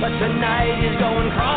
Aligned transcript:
But 0.00 0.10
tonight 0.10 0.78
is 0.86 0.94
going 1.00 1.28
cross 1.32 1.47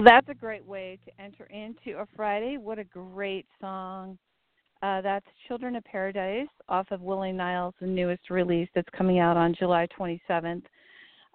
Well, 0.00 0.14
that's 0.14 0.30
a 0.30 0.34
great 0.34 0.64
way 0.64 0.98
to 1.04 1.22
enter 1.22 1.44
into 1.50 1.98
a 1.98 2.06
Friday. 2.16 2.56
What 2.56 2.78
a 2.78 2.84
great 2.84 3.44
song. 3.60 4.16
Uh, 4.82 5.02
that's 5.02 5.26
Children 5.46 5.76
of 5.76 5.84
Paradise 5.84 6.48
off 6.70 6.86
of 6.90 7.02
Willie 7.02 7.32
Nile's 7.32 7.74
newest 7.82 8.30
release 8.30 8.70
that's 8.74 8.88
coming 8.96 9.18
out 9.18 9.36
on 9.36 9.54
July 9.58 9.86
27th. 9.98 10.62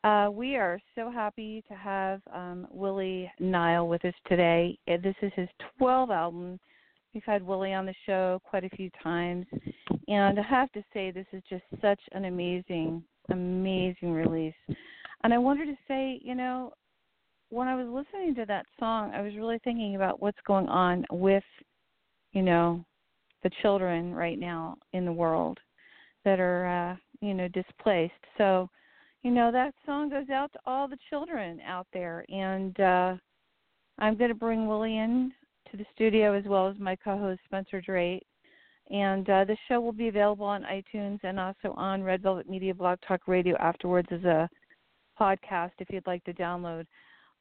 Uh, 0.04 0.32
we 0.32 0.56
are 0.56 0.80
so 0.96 1.12
happy 1.12 1.64
to 1.68 1.76
have 1.76 2.22
um, 2.34 2.66
Willie 2.72 3.32
Nile 3.40 3.88
with 3.88 4.04
us 4.04 4.16
today. 4.28 4.80
Uh, 4.92 4.98
This 4.98 5.16
is 5.22 5.32
his 5.36 5.50
12th 5.80 6.10
album. 6.10 6.60
We've 7.14 7.22
had 7.24 7.44
Willie 7.44 7.76
on 7.76 7.86
the 7.86 7.94
show 8.08 8.42
quite 8.50 8.64
a 8.64 8.70
few 8.70 8.90
times. 9.04 9.46
And 10.08 10.40
I 10.40 10.42
have 10.42 10.72
to 10.72 10.84
say, 10.92 11.12
this 11.12 11.28
is 11.34 11.44
just 11.48 11.66
such 11.84 12.02
an 12.14 12.26
amazing, 12.26 13.04
amazing 13.30 14.12
release. 14.12 14.56
And 15.24 15.36
I 15.36 15.38
wanted 15.38 15.68
to 15.68 15.78
say, 15.88 16.20
you 16.24 16.34
know, 16.34 16.74
when 17.56 17.70
I 17.70 17.76
was 17.76 17.88
listening 17.88 18.36
to 18.36 18.46
that 18.48 18.66
song, 18.78 19.12
I 19.16 19.22
was 19.22 19.34
really 19.36 19.60
thinking 19.64 19.96
about 19.96 20.22
what's 20.22 20.38
going 20.46 20.68
on 20.68 21.06
with, 21.10 21.44
you 22.34 22.42
know, 22.42 22.84
the 23.44 23.52
children 23.62 24.14
right 24.14 24.38
now 24.38 24.76
in 24.92 25.06
the 25.06 25.14
world 25.14 25.58
that 26.26 26.38
are, 26.42 26.68
uh, 26.68 26.96
you 27.22 27.34
know, 27.34 27.48
displaced. 27.48 28.14
So, 28.38 28.70
you 29.24 29.32
know, 29.32 29.54
that 29.54 29.74
song 29.86 30.10
goes 30.10 30.30
out 30.30 30.52
to 30.52 30.60
all 30.66 30.90
the 30.90 30.98
children 31.10 31.62
out 31.66 31.88
there. 31.94 32.26
And 32.28 32.78
uh, 32.78 33.16
I'm 34.00 34.18
going 34.18 34.32
to 34.32 34.36
bring 34.36 34.68
Willie 34.68 34.98
in 34.98 35.32
to 35.72 35.78
the 35.78 35.86
studio 35.96 36.34
as 36.34 36.44
well 36.44 36.68
as 36.68 36.76
my 36.78 36.98
co-host 36.98 37.40
Spencer 37.46 37.80
Drake. 37.80 38.26
And 38.92 39.30
uh, 39.30 39.46
the 39.46 39.56
show 39.70 39.80
will 39.80 39.94
be 39.94 40.10
available 40.10 40.46
on 40.46 40.64
iTunes 40.64 41.20
and 41.24 41.40
also 41.40 41.74
on 41.78 42.04
Red 42.04 42.22
Velvet 42.22 42.50
Media 42.50 42.74
Blog 42.74 43.00
Talk 43.08 43.22
Radio 43.28 43.56
afterwards 43.60 44.10
as 44.12 44.26
a 44.26 44.50
podcast 45.18 45.72
if 45.80 45.90
you'd 45.90 46.06
like 46.06 46.24
to 46.26 46.34
download. 46.34 46.86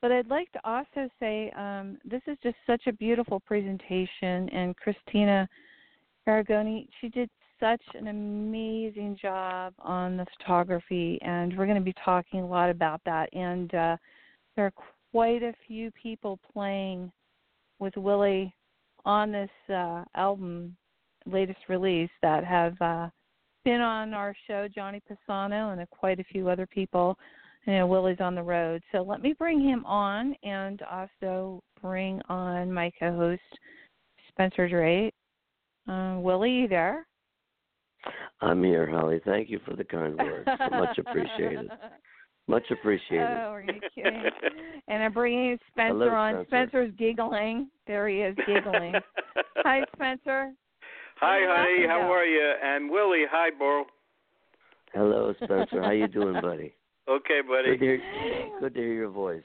But 0.04 0.12
I'd 0.12 0.28
like 0.28 0.52
to 0.52 0.60
also 0.64 1.08
say 1.18 1.50
um, 1.56 1.96
this 2.04 2.20
is 2.26 2.36
just 2.42 2.56
such 2.66 2.82
a 2.88 2.92
beautiful 2.92 3.40
presentation, 3.40 4.50
and 4.50 4.76
Cristina 4.76 5.48
Arrigoni, 6.28 6.88
she 7.00 7.08
did 7.08 7.30
such 7.58 7.80
an 7.94 8.08
amazing 8.08 9.16
job 9.16 9.72
on 9.78 10.18
the 10.18 10.26
photography, 10.36 11.18
and 11.22 11.56
we're 11.56 11.64
going 11.64 11.78
to 11.78 11.82
be 11.82 11.94
talking 12.04 12.40
a 12.40 12.46
lot 12.46 12.68
about 12.68 13.00
that. 13.06 13.32
And 13.32 13.74
uh, 13.74 13.96
there 14.56 14.66
are 14.66 14.74
quite 15.10 15.42
a 15.42 15.54
few 15.66 15.90
people 15.92 16.38
playing 16.52 17.10
with 17.78 17.96
Willie 17.96 18.54
on 19.06 19.32
this 19.32 19.48
uh, 19.70 20.04
album 20.16 20.76
latest 21.24 21.60
release 21.70 22.10
that 22.20 22.44
have 22.44 22.74
uh, 22.82 23.08
been 23.64 23.80
on 23.80 24.12
our 24.12 24.36
show, 24.46 24.68
Johnny 24.68 25.00
Pisano 25.10 25.72
and 25.72 25.88
quite 25.88 26.20
a 26.20 26.24
few 26.24 26.50
other 26.50 26.66
people. 26.66 27.16
You 27.66 27.72
know, 27.72 27.86
Willie's 27.86 28.20
on 28.20 28.34
the 28.34 28.42
road. 28.42 28.82
So 28.92 28.98
let 29.02 29.22
me 29.22 29.34
bring 29.38 29.60
him 29.60 29.84
on 29.86 30.34
and 30.42 30.82
also 30.82 31.62
bring 31.80 32.20
on 32.28 32.72
my 32.72 32.90
co 32.98 33.14
host, 33.16 33.40
Spencer 34.28 34.68
Drake. 34.68 35.14
Uh, 35.88 36.16
Willie, 36.18 36.50
you 36.50 36.68
there? 36.68 37.06
I'm 38.40 38.62
here, 38.62 38.86
Holly. 38.90 39.20
Thank 39.24 39.48
you 39.48 39.60
for 39.64 39.74
the 39.74 39.84
kind 39.84 40.16
words. 40.16 40.48
Much 40.70 40.98
appreciated. 41.06 41.70
Much 42.46 42.64
appreciated. 42.70 43.26
Oh, 43.26 43.52
are 43.52 43.62
you 43.62 43.80
kidding? 43.94 44.22
and 44.88 45.02
I'm 45.02 45.12
bringing 45.12 45.58
Spencer 45.72 45.92
Hello, 45.94 46.08
on. 46.10 46.32
Spencer. 46.46 46.68
Spencer's 46.70 46.94
giggling. 46.98 47.70
There 47.86 48.08
he 48.08 48.16
is, 48.16 48.36
giggling. 48.46 48.92
Hi, 49.58 49.80
Spencer. 49.94 50.52
Hi, 51.20 51.40
What 51.46 51.56
honey. 51.56 51.86
How 51.88 52.12
are 52.12 52.26
you? 52.26 52.52
And 52.62 52.90
Willie, 52.90 53.24
hi, 53.30 53.48
bro. 53.56 53.84
Hello, 54.92 55.32
Spencer. 55.42 55.82
How 55.82 55.92
you 55.92 56.08
doing, 56.08 56.40
buddy? 56.42 56.74
Okay, 57.08 57.40
Good 57.42 57.48
buddy. 57.48 57.78
to 57.78 57.84
hear, 57.84 58.02
good 58.60 58.74
to 58.74 58.80
hear 58.80 58.94
your 58.94 59.10
voice. 59.10 59.42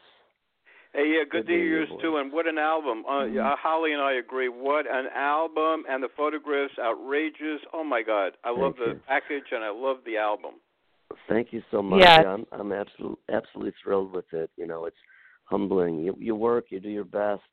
Hey, 0.94 1.14
yeah, 1.14 1.24
good, 1.30 1.46
Good 1.46 1.48
to 1.48 1.52
hear 1.52 1.60
to 1.60 1.66
hear 1.66 1.78
yours 1.80 1.90
your 1.90 2.02
too. 2.02 2.18
And 2.18 2.32
what 2.32 2.48
an 2.48 2.58
album! 2.58 3.06
Uh, 3.06 3.22
Mhm. 3.26 3.36
yeah, 3.36 3.56
Holly 3.58 3.94
and 3.94 4.02
I 4.02 4.14
agree. 4.14 4.48
What 4.50 4.88
an 4.88 5.08
album, 5.10 5.86
and 5.88 6.02
the 6.02 6.10
photographs 6.10 6.80
outrageous. 6.80 7.62
Oh 7.74 7.84
my 7.84 8.02
God, 8.02 8.38
I 8.44 8.50
love 8.50 8.76
Thank 8.76 8.78
the 8.78 8.94
you. 8.94 9.02
package 9.08 9.52
and 9.52 9.64
I 9.64 9.70
love 9.70 10.04
the 10.06 10.18
album. 10.18 10.56
Thank 11.28 11.54
you 11.54 11.62
so 11.70 11.82
much. 11.84 12.00
Yeah, 12.00 12.22
I'm 12.34 12.46
I'm 12.52 12.72
absolutely 12.72 13.18
absolutely 13.30 13.74
thrilled 13.84 14.14
with 14.14 14.32
it. 14.34 14.50
You 14.56 14.66
know, 14.66 14.86
it's 14.86 14.98
humbling. 15.46 16.00
You 16.00 16.16
you 16.18 16.36
work, 16.36 16.72
you 16.72 16.80
do 16.80 16.90
your 16.90 17.04
best, 17.06 17.44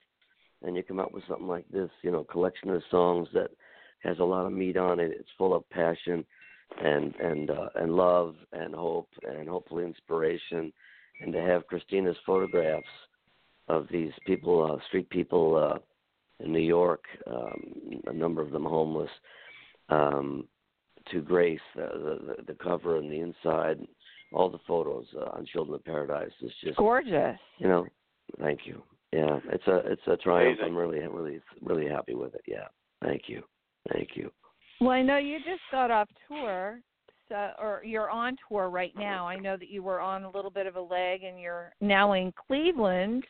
and 0.62 0.76
you 0.76 0.82
come 0.82 1.00
up 1.00 1.12
with 1.12 1.24
something 1.26 1.48
like 1.48 1.68
this. 1.68 1.90
You 2.02 2.12
know, 2.12 2.24
collection 2.24 2.70
of 2.70 2.82
songs 2.90 3.28
that 3.34 3.50
has 4.00 4.18
a 4.18 4.24
lot 4.24 4.46
of 4.46 4.52
meat 4.52 4.76
on 4.76 5.00
it. 5.00 5.10
It's 5.12 5.30
full 5.36 5.54
of 5.54 5.68
passion, 5.70 6.24
and 6.82 7.14
and 7.16 7.50
uh, 7.50 7.68
and 7.76 7.94
love 7.94 8.34
and 8.52 8.74
hope 8.74 9.08
and 9.22 9.48
hopefully 9.48 9.84
inspiration, 9.84 10.72
and 11.20 11.32
to 11.32 11.40
have 11.40 11.66
Christina's 11.66 12.16
photographs 12.24 12.86
of 13.68 13.86
these 13.90 14.12
people, 14.26 14.70
uh, 14.72 14.84
street 14.86 15.08
people 15.10 15.56
uh, 15.56 16.44
in 16.44 16.52
New 16.52 16.58
York, 16.60 17.04
um, 17.26 18.00
a 18.06 18.12
number 18.12 18.42
of 18.42 18.50
them 18.50 18.64
homeless. 18.64 19.10
Um, 19.88 20.48
to 21.12 21.20
grace 21.20 21.60
the, 21.76 22.36
the 22.36 22.42
the 22.48 22.54
cover 22.54 22.96
and 22.96 23.10
the 23.10 23.20
inside, 23.20 23.78
all 24.32 24.50
the 24.50 24.58
photos 24.66 25.06
uh, 25.16 25.36
on 25.36 25.46
Children 25.46 25.76
of 25.76 25.84
Paradise 25.84 26.32
is 26.42 26.50
just 26.62 26.76
Gorgeous. 26.78 27.38
you 27.58 27.68
know, 27.68 27.86
thank 28.40 28.60
you. 28.64 28.82
Yeah, 29.12 29.38
it's 29.52 29.66
a 29.68 29.76
it's 29.86 30.02
a 30.08 30.16
triumph. 30.16 30.58
Amazing. 30.58 30.64
I'm 30.64 30.76
really 30.76 31.06
really 31.06 31.40
really 31.62 31.88
happy 31.88 32.14
with 32.14 32.34
it. 32.34 32.42
Yeah, 32.46 32.66
thank 33.02 33.22
you, 33.28 33.42
thank 33.92 34.10
you. 34.14 34.32
Well, 34.80 34.90
I 34.90 35.02
know 35.02 35.16
you 35.16 35.38
just 35.38 35.62
got 35.70 35.90
off 35.90 36.08
tour, 36.28 36.80
so, 37.28 37.50
or 37.58 37.82
you're 37.84 38.10
on 38.10 38.36
tour 38.48 38.68
right 38.68 38.92
now. 38.96 39.26
I 39.26 39.36
know 39.36 39.56
that 39.56 39.70
you 39.70 39.82
were 39.82 40.00
on 40.00 40.24
a 40.24 40.30
little 40.30 40.50
bit 40.50 40.66
of 40.66 40.76
a 40.76 40.80
leg, 40.80 41.22
and 41.24 41.40
you're 41.40 41.72
now 41.80 42.12
in 42.12 42.32
Cleveland. 42.46 43.24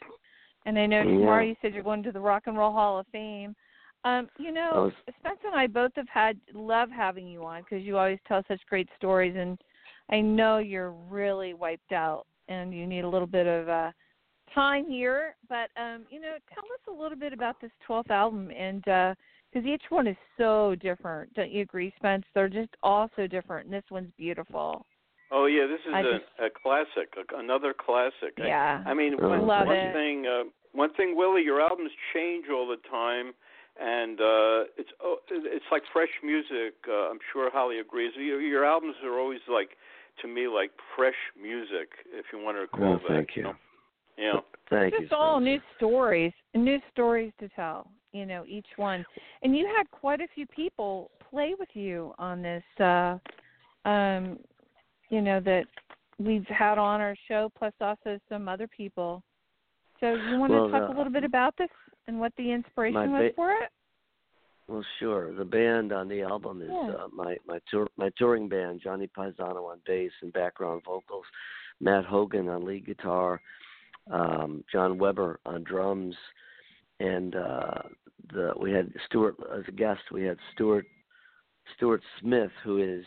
And 0.66 0.78
I 0.78 0.86
know 0.86 1.02
Yeah. 1.02 1.18
tomorrow 1.18 1.44
you 1.44 1.56
said 1.62 1.72
you're 1.72 1.84
going 1.84 2.02
to 2.02 2.12
the 2.12 2.20
Rock 2.20 2.44
and 2.46 2.58
Roll 2.58 2.72
Hall 2.72 2.98
of 2.98 3.06
Fame. 3.08 3.54
Um, 4.04 4.28
you 4.38 4.50
know, 4.50 4.84
was- 4.84 5.14
Spencer 5.18 5.46
and 5.46 5.56
I 5.56 5.66
both 5.66 5.94
have 5.96 6.08
had 6.08 6.38
love 6.52 6.90
having 6.90 7.26
you 7.26 7.44
on 7.44 7.62
because 7.62 7.82
you 7.84 7.96
always 7.96 8.20
tell 8.26 8.42
such 8.48 8.60
great 8.66 8.88
stories, 8.96 9.36
and 9.36 9.58
I 10.10 10.20
know 10.20 10.58
you're 10.58 10.90
really 10.90 11.54
wiped 11.54 11.92
out 11.92 12.26
and 12.48 12.72
you 12.72 12.86
need 12.86 13.04
a 13.04 13.08
little 13.08 13.26
bit 13.26 13.46
of 13.46 13.68
uh, 13.68 13.92
time 14.54 14.86
here. 14.86 15.36
But 15.48 15.70
um, 15.76 16.06
you 16.10 16.20
know, 16.20 16.36
tell 16.54 16.64
us 16.64 16.80
a 16.88 17.02
little 17.02 17.18
bit 17.18 17.32
about 17.32 17.60
this 17.60 17.72
12th 17.88 18.10
album, 18.10 18.50
and 18.50 18.86
because 19.56 19.66
each 19.68 19.84
one 19.88 20.06
is 20.06 20.16
so 20.36 20.74
different, 20.80 21.32
don't 21.34 21.50
you 21.50 21.62
agree, 21.62 21.92
Spence? 21.96 22.24
They're 22.34 22.48
just 22.48 22.68
all 22.82 23.08
so 23.16 23.26
different, 23.26 23.64
and 23.66 23.72
this 23.74 23.84
one's 23.90 24.10
beautiful. 24.18 24.84
Oh 25.32 25.46
yeah, 25.46 25.66
this 25.66 25.80
is 25.88 25.94
I 25.94 26.00
a, 26.00 26.02
just- 26.02 26.24
a 26.38 26.48
classic, 26.62 27.08
a, 27.16 27.38
another 27.38 27.72
classic. 27.74 28.34
I- 28.38 28.46
Yeah. 28.46 28.82
I 28.86 28.92
mean, 28.94 29.14
Oh, 29.20 29.28
one, 29.28 29.46
Love 29.46 29.66
one 29.66 29.76
it. 29.76 29.92
thing, 29.94 30.26
uh, 30.26 30.44
one 30.72 30.92
thing, 30.94 31.16
Willie, 31.16 31.42
your 31.42 31.60
albums 31.62 31.90
change 32.12 32.46
all 32.52 32.68
the 32.68 32.76
time, 32.90 33.32
and 33.80 34.20
uh, 34.20 34.64
it's 34.76 34.90
oh, 35.02 35.16
it's 35.30 35.64
like 35.72 35.82
fresh 35.92 36.10
music. 36.22 36.74
Uh, 36.86 37.10
I'm 37.10 37.18
sure 37.32 37.50
Holly 37.50 37.78
agrees. 37.78 38.12
Your, 38.16 38.40
your 38.42 38.64
albums 38.64 38.96
are 39.04 39.18
always 39.18 39.40
like, 39.48 39.70
to 40.22 40.28
me, 40.28 40.48
like 40.48 40.70
fresh 40.96 41.16
music, 41.40 41.88
if 42.12 42.26
you 42.32 42.38
want 42.44 42.58
to 42.58 42.66
call 42.68 42.94
Oh, 42.94 42.98
that. 43.08 43.08
thank 43.08 43.36
you. 43.36 43.44
know? 43.44 43.54
Yeah. 44.18 44.40
Thank 44.70 44.92
you. 44.94 45.00
just 45.00 45.12
all 45.12 45.36
Spencer. 45.40 45.44
new 45.50 45.60
stories, 45.76 46.32
new 46.54 46.78
stories 46.92 47.32
to 47.40 47.48
tell. 47.50 47.90
You 48.16 48.24
know, 48.24 48.44
each 48.48 48.66
one, 48.76 49.04
and 49.42 49.56
you 49.56 49.66
had 49.76 49.90
quite 49.90 50.20
a 50.20 50.28
few 50.34 50.46
people 50.46 51.10
play 51.30 51.54
with 51.58 51.68
you 51.74 52.14
on 52.18 52.40
this. 52.42 52.64
uh 52.80 53.18
um 53.84 54.38
You 55.10 55.20
know 55.20 55.38
that 55.40 55.64
we've 56.18 56.46
had 56.46 56.78
on 56.78 57.00
our 57.00 57.14
show, 57.28 57.42
plus 57.58 57.74
also 57.80 58.18
some 58.30 58.48
other 58.48 58.66
people. 58.80 59.22
So 60.00 60.06
you 60.14 60.38
want 60.38 60.52
Well, 60.52 60.66
to 60.66 60.72
talk 60.72 60.88
the- 60.88 60.94
a 60.94 60.98
little 60.98 61.12
bit 61.12 61.24
about 61.24 61.54
this 61.56 61.70
and 62.06 62.18
what 62.18 62.32
the 62.36 62.50
inspiration 62.52 63.12
was 63.12 63.30
ba- 63.30 63.34
for 63.34 63.50
it? 63.52 63.70
Well, 64.68 64.84
sure. 64.98 65.32
The 65.32 65.44
band 65.44 65.92
on 65.92 66.08
the 66.08 66.22
album 66.22 66.60
is 66.62 66.70
Yeah. 66.70 66.94
uh, 67.04 67.08
my 67.12 67.36
my 67.46 67.58
tour 67.70 67.86
my 67.96 68.10
touring 68.18 68.48
band. 68.48 68.80
Johnny 68.80 69.08
Pisano 69.08 69.62
on 69.72 69.78
bass 69.86 70.12
and 70.22 70.32
background 70.32 70.82
vocals, 70.84 71.26
Matt 71.80 72.04
Hogan 72.06 72.48
on 72.48 72.64
lead 72.64 72.84
guitar, 72.86 73.40
um, 74.10 74.64
Jon 74.72 74.98
Weber 74.98 75.38
on 75.46 75.62
drums, 75.64 76.16
and 77.00 77.34
uh, 77.36 77.82
the 78.32 78.52
we 78.58 78.72
had 78.72 78.92
Stuart 79.06 79.36
as 79.56 79.64
a 79.68 79.72
guest. 79.72 80.00
We 80.12 80.24
had 80.24 80.38
Stuart 80.54 80.86
Steuart 81.76 82.00
Smith, 82.20 82.50
who 82.64 82.78
is 82.78 83.04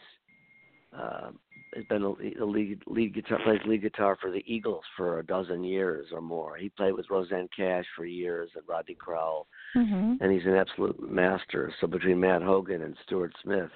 uh, 0.98 1.32
has 1.76 1.86
been 1.86 2.04
a, 2.04 2.44
a 2.44 2.46
lead 2.46 2.82
lead 2.88 3.14
guitar 3.14 3.40
plays 3.44 3.60
lead 3.66 3.82
guitar 3.82 4.18
for 4.20 4.32
the 4.32 4.44
Eagles 4.46 4.84
for 4.98 5.20
a 5.20 5.26
dozen 5.26 5.64
years 5.64 6.08
or 6.12 6.22
more. 6.22 6.58
He 6.58 6.70
played 6.70 6.94
with 6.94 7.10
Rosanne 7.10 7.50
Cash 7.56 7.86
for 7.96 8.06
years 8.06 8.50
and 8.56 8.64
Rodney 8.68 8.96
Crowell 8.96 9.48
Mhm. 9.76 10.18
and 10.20 10.32
he's 10.32 10.46
an 10.46 10.56
absolute 10.56 11.00
master. 11.00 11.72
So 11.80 11.86
between 11.86 12.20
Matt 12.20 12.42
Hogan 12.42 12.82
and 12.82 12.98
Steuart 13.06 13.34
Smith, 13.44 13.70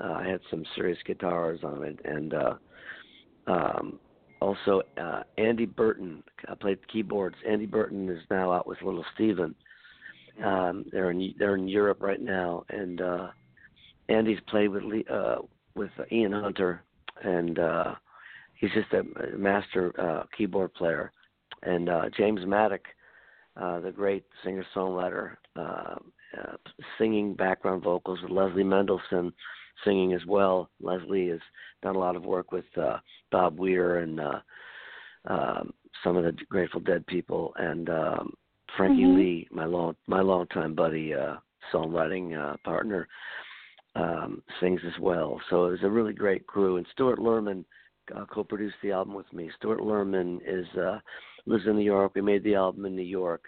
uh, 0.00 0.12
I 0.12 0.26
had 0.26 0.40
some 0.50 0.64
serious 0.74 0.98
guitars 1.06 1.62
on 1.62 1.84
it, 1.84 2.00
and 2.04 2.34
uh, 2.34 2.54
um, 3.46 4.00
also 4.40 4.82
uh, 5.00 5.22
Andy 5.38 5.66
Burton. 5.66 6.22
I 6.48 6.54
played 6.54 6.86
keyboards. 6.88 7.36
Andy 7.48 7.66
Burton 7.66 8.08
is 8.08 8.22
now 8.30 8.52
out 8.52 8.66
with 8.66 8.82
Little 8.82 9.04
Steven. 9.14 9.54
Um, 10.44 10.84
they're 10.90 11.10
in 11.10 11.34
they're 11.38 11.54
in 11.54 11.68
Europe 11.68 11.98
right 12.00 12.20
now, 12.20 12.64
and 12.68 13.00
uh, 13.00 13.28
Andy's 14.08 14.40
played 14.48 14.68
with 14.68 14.82
uh, 15.08 15.36
with 15.74 15.90
Ian 16.10 16.32
Hunter, 16.32 16.82
and 17.22 17.58
uh, 17.58 17.94
he's 18.54 18.70
just 18.72 18.92
a, 18.92 19.36
master 19.36 19.92
uh, 20.00 20.24
keyboard 20.36 20.74
player. 20.74 21.12
And 21.62 21.88
uh, 21.88 22.10
James 22.16 22.40
Maddock 22.44 22.82
uh, 23.56 23.80
the 23.80 23.92
great 23.92 24.24
singer 24.42 24.66
songwriter, 24.74 25.36
uh, 25.56 25.94
uh, 26.36 26.56
singing 26.98 27.34
background 27.34 27.82
vocals 27.84 28.18
with 28.22 28.32
Leslie 28.32 28.64
Mendelson, 28.64 29.32
singing 29.84 30.12
as 30.12 30.26
well. 30.26 30.70
Leslie 30.80 31.28
has 31.28 31.40
done 31.84 31.94
a 31.94 31.98
lot 32.06 32.16
of 32.16 32.24
work 32.24 32.50
with 32.50 32.64
uh, 32.76 32.98
Bob 33.30 33.58
Weir 33.58 33.98
and 33.98 34.18
uh, 34.18 34.40
um, 35.26 35.72
some 36.02 36.16
of 36.16 36.24
the 36.24 36.32
Grateful 36.48 36.80
Dead 36.80 37.06
people, 37.06 37.52
and 37.56 37.88
um, 37.88 38.34
Frankie 38.76 39.04
Mhm. 39.04 39.16
Lee, 39.16 39.48
my 39.52 39.66
long 39.66 39.94
my 40.08 40.20
longtime 40.20 40.74
buddy, 40.74 41.14
uh, 41.14 41.36
songwriting 41.72 42.26
uh, 42.36 42.56
partner, 42.64 43.06
um, 43.94 44.42
sings 44.60 44.80
as 44.84 44.98
well. 44.98 45.40
So 45.48 45.66
it 45.66 45.70
was 45.70 45.82
a 45.84 45.90
really 45.90 46.12
great 46.12 46.46
crew. 46.46 46.78
And 46.78 46.86
Stewart 46.92 47.18
Lerman 47.18 47.64
uh, 48.14 48.24
co-produced 48.26 48.80
the 48.82 48.92
album 48.92 49.14
with 49.14 49.30
me. 49.32 49.50
Stewart 49.56 49.80
Lerman 49.80 50.40
is 50.46 50.66
uh, 50.76 50.98
lives 51.46 51.66
in 51.66 51.76
New 51.76 51.84
York. 51.84 52.12
We 52.14 52.20
made 52.20 52.44
the 52.44 52.56
album 52.56 52.84
in 52.86 52.96
New 52.96 53.02
York. 53.02 53.44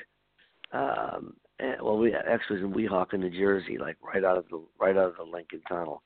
Um, 0.73 1.35
and, 1.59 1.77
well, 1.83 1.99
we 1.99 2.15
actually 2.15 2.61
was 2.61 2.65
in 2.67 2.75
Weehawken, 2.79 3.21
New 3.21 3.31
Jersey, 3.31 3.79
like 3.79 3.97
right 4.03 4.25
out 4.25 4.39
of 4.39 4.47
the 4.51 4.61
right 4.79 4.97
out 4.97 5.11
of 5.11 5.17
the 5.17 5.25
Lincoln 5.25 5.63
Tunnel. 5.69 6.03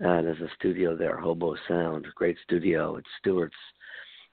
And 0.00 0.26
there's 0.26 0.40
a 0.40 0.50
studio 0.58 0.96
there, 0.96 1.18
Hobo 1.18 1.56
Sound, 1.68 2.06
great 2.14 2.36
studio. 2.44 2.96
It's 2.96 3.08
Stewart's 3.20 3.54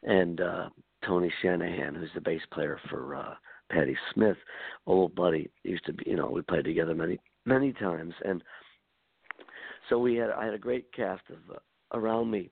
and 0.03 0.41
uh, 0.41 0.70
Tony 1.05 1.32
Shanahan, 1.41 1.96
who's 1.96 2.10
the 2.13 2.22
bass 2.22 2.41
player 2.51 2.79
for 2.89 3.15
uh, 3.15 3.36
Patti 3.72 3.96
Smith, 4.13 4.38
old 4.86 5.15
buddy. 5.15 5.50
Used 5.63 5.86
to 5.86 5.93
be, 5.93 6.03
you 6.05 6.17
know, 6.17 6.29
we 6.29 6.41
played 6.41 6.65
together 6.65 6.93
many 6.93 7.20
many 7.46 7.72
times, 7.74 8.13
and 8.25 8.43
so 9.89 9.98
we 9.98 10.15
had 10.15 10.29
I 10.32 10.46
had 10.46 10.53
a 10.53 10.60
great 10.60 10.91
cast 10.93 11.24
of 11.29 11.55
uh, 11.55 11.98
around 11.98 12.29
me. 12.29 12.50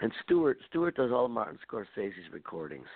And 0.00 0.10
Stewart 0.24 0.58
Stewart 0.68 0.96
does 0.96 1.12
all 1.12 1.26
of 1.26 1.30
Martin 1.30 1.58
Scorsese's 1.70 2.32
recordings. 2.32 2.88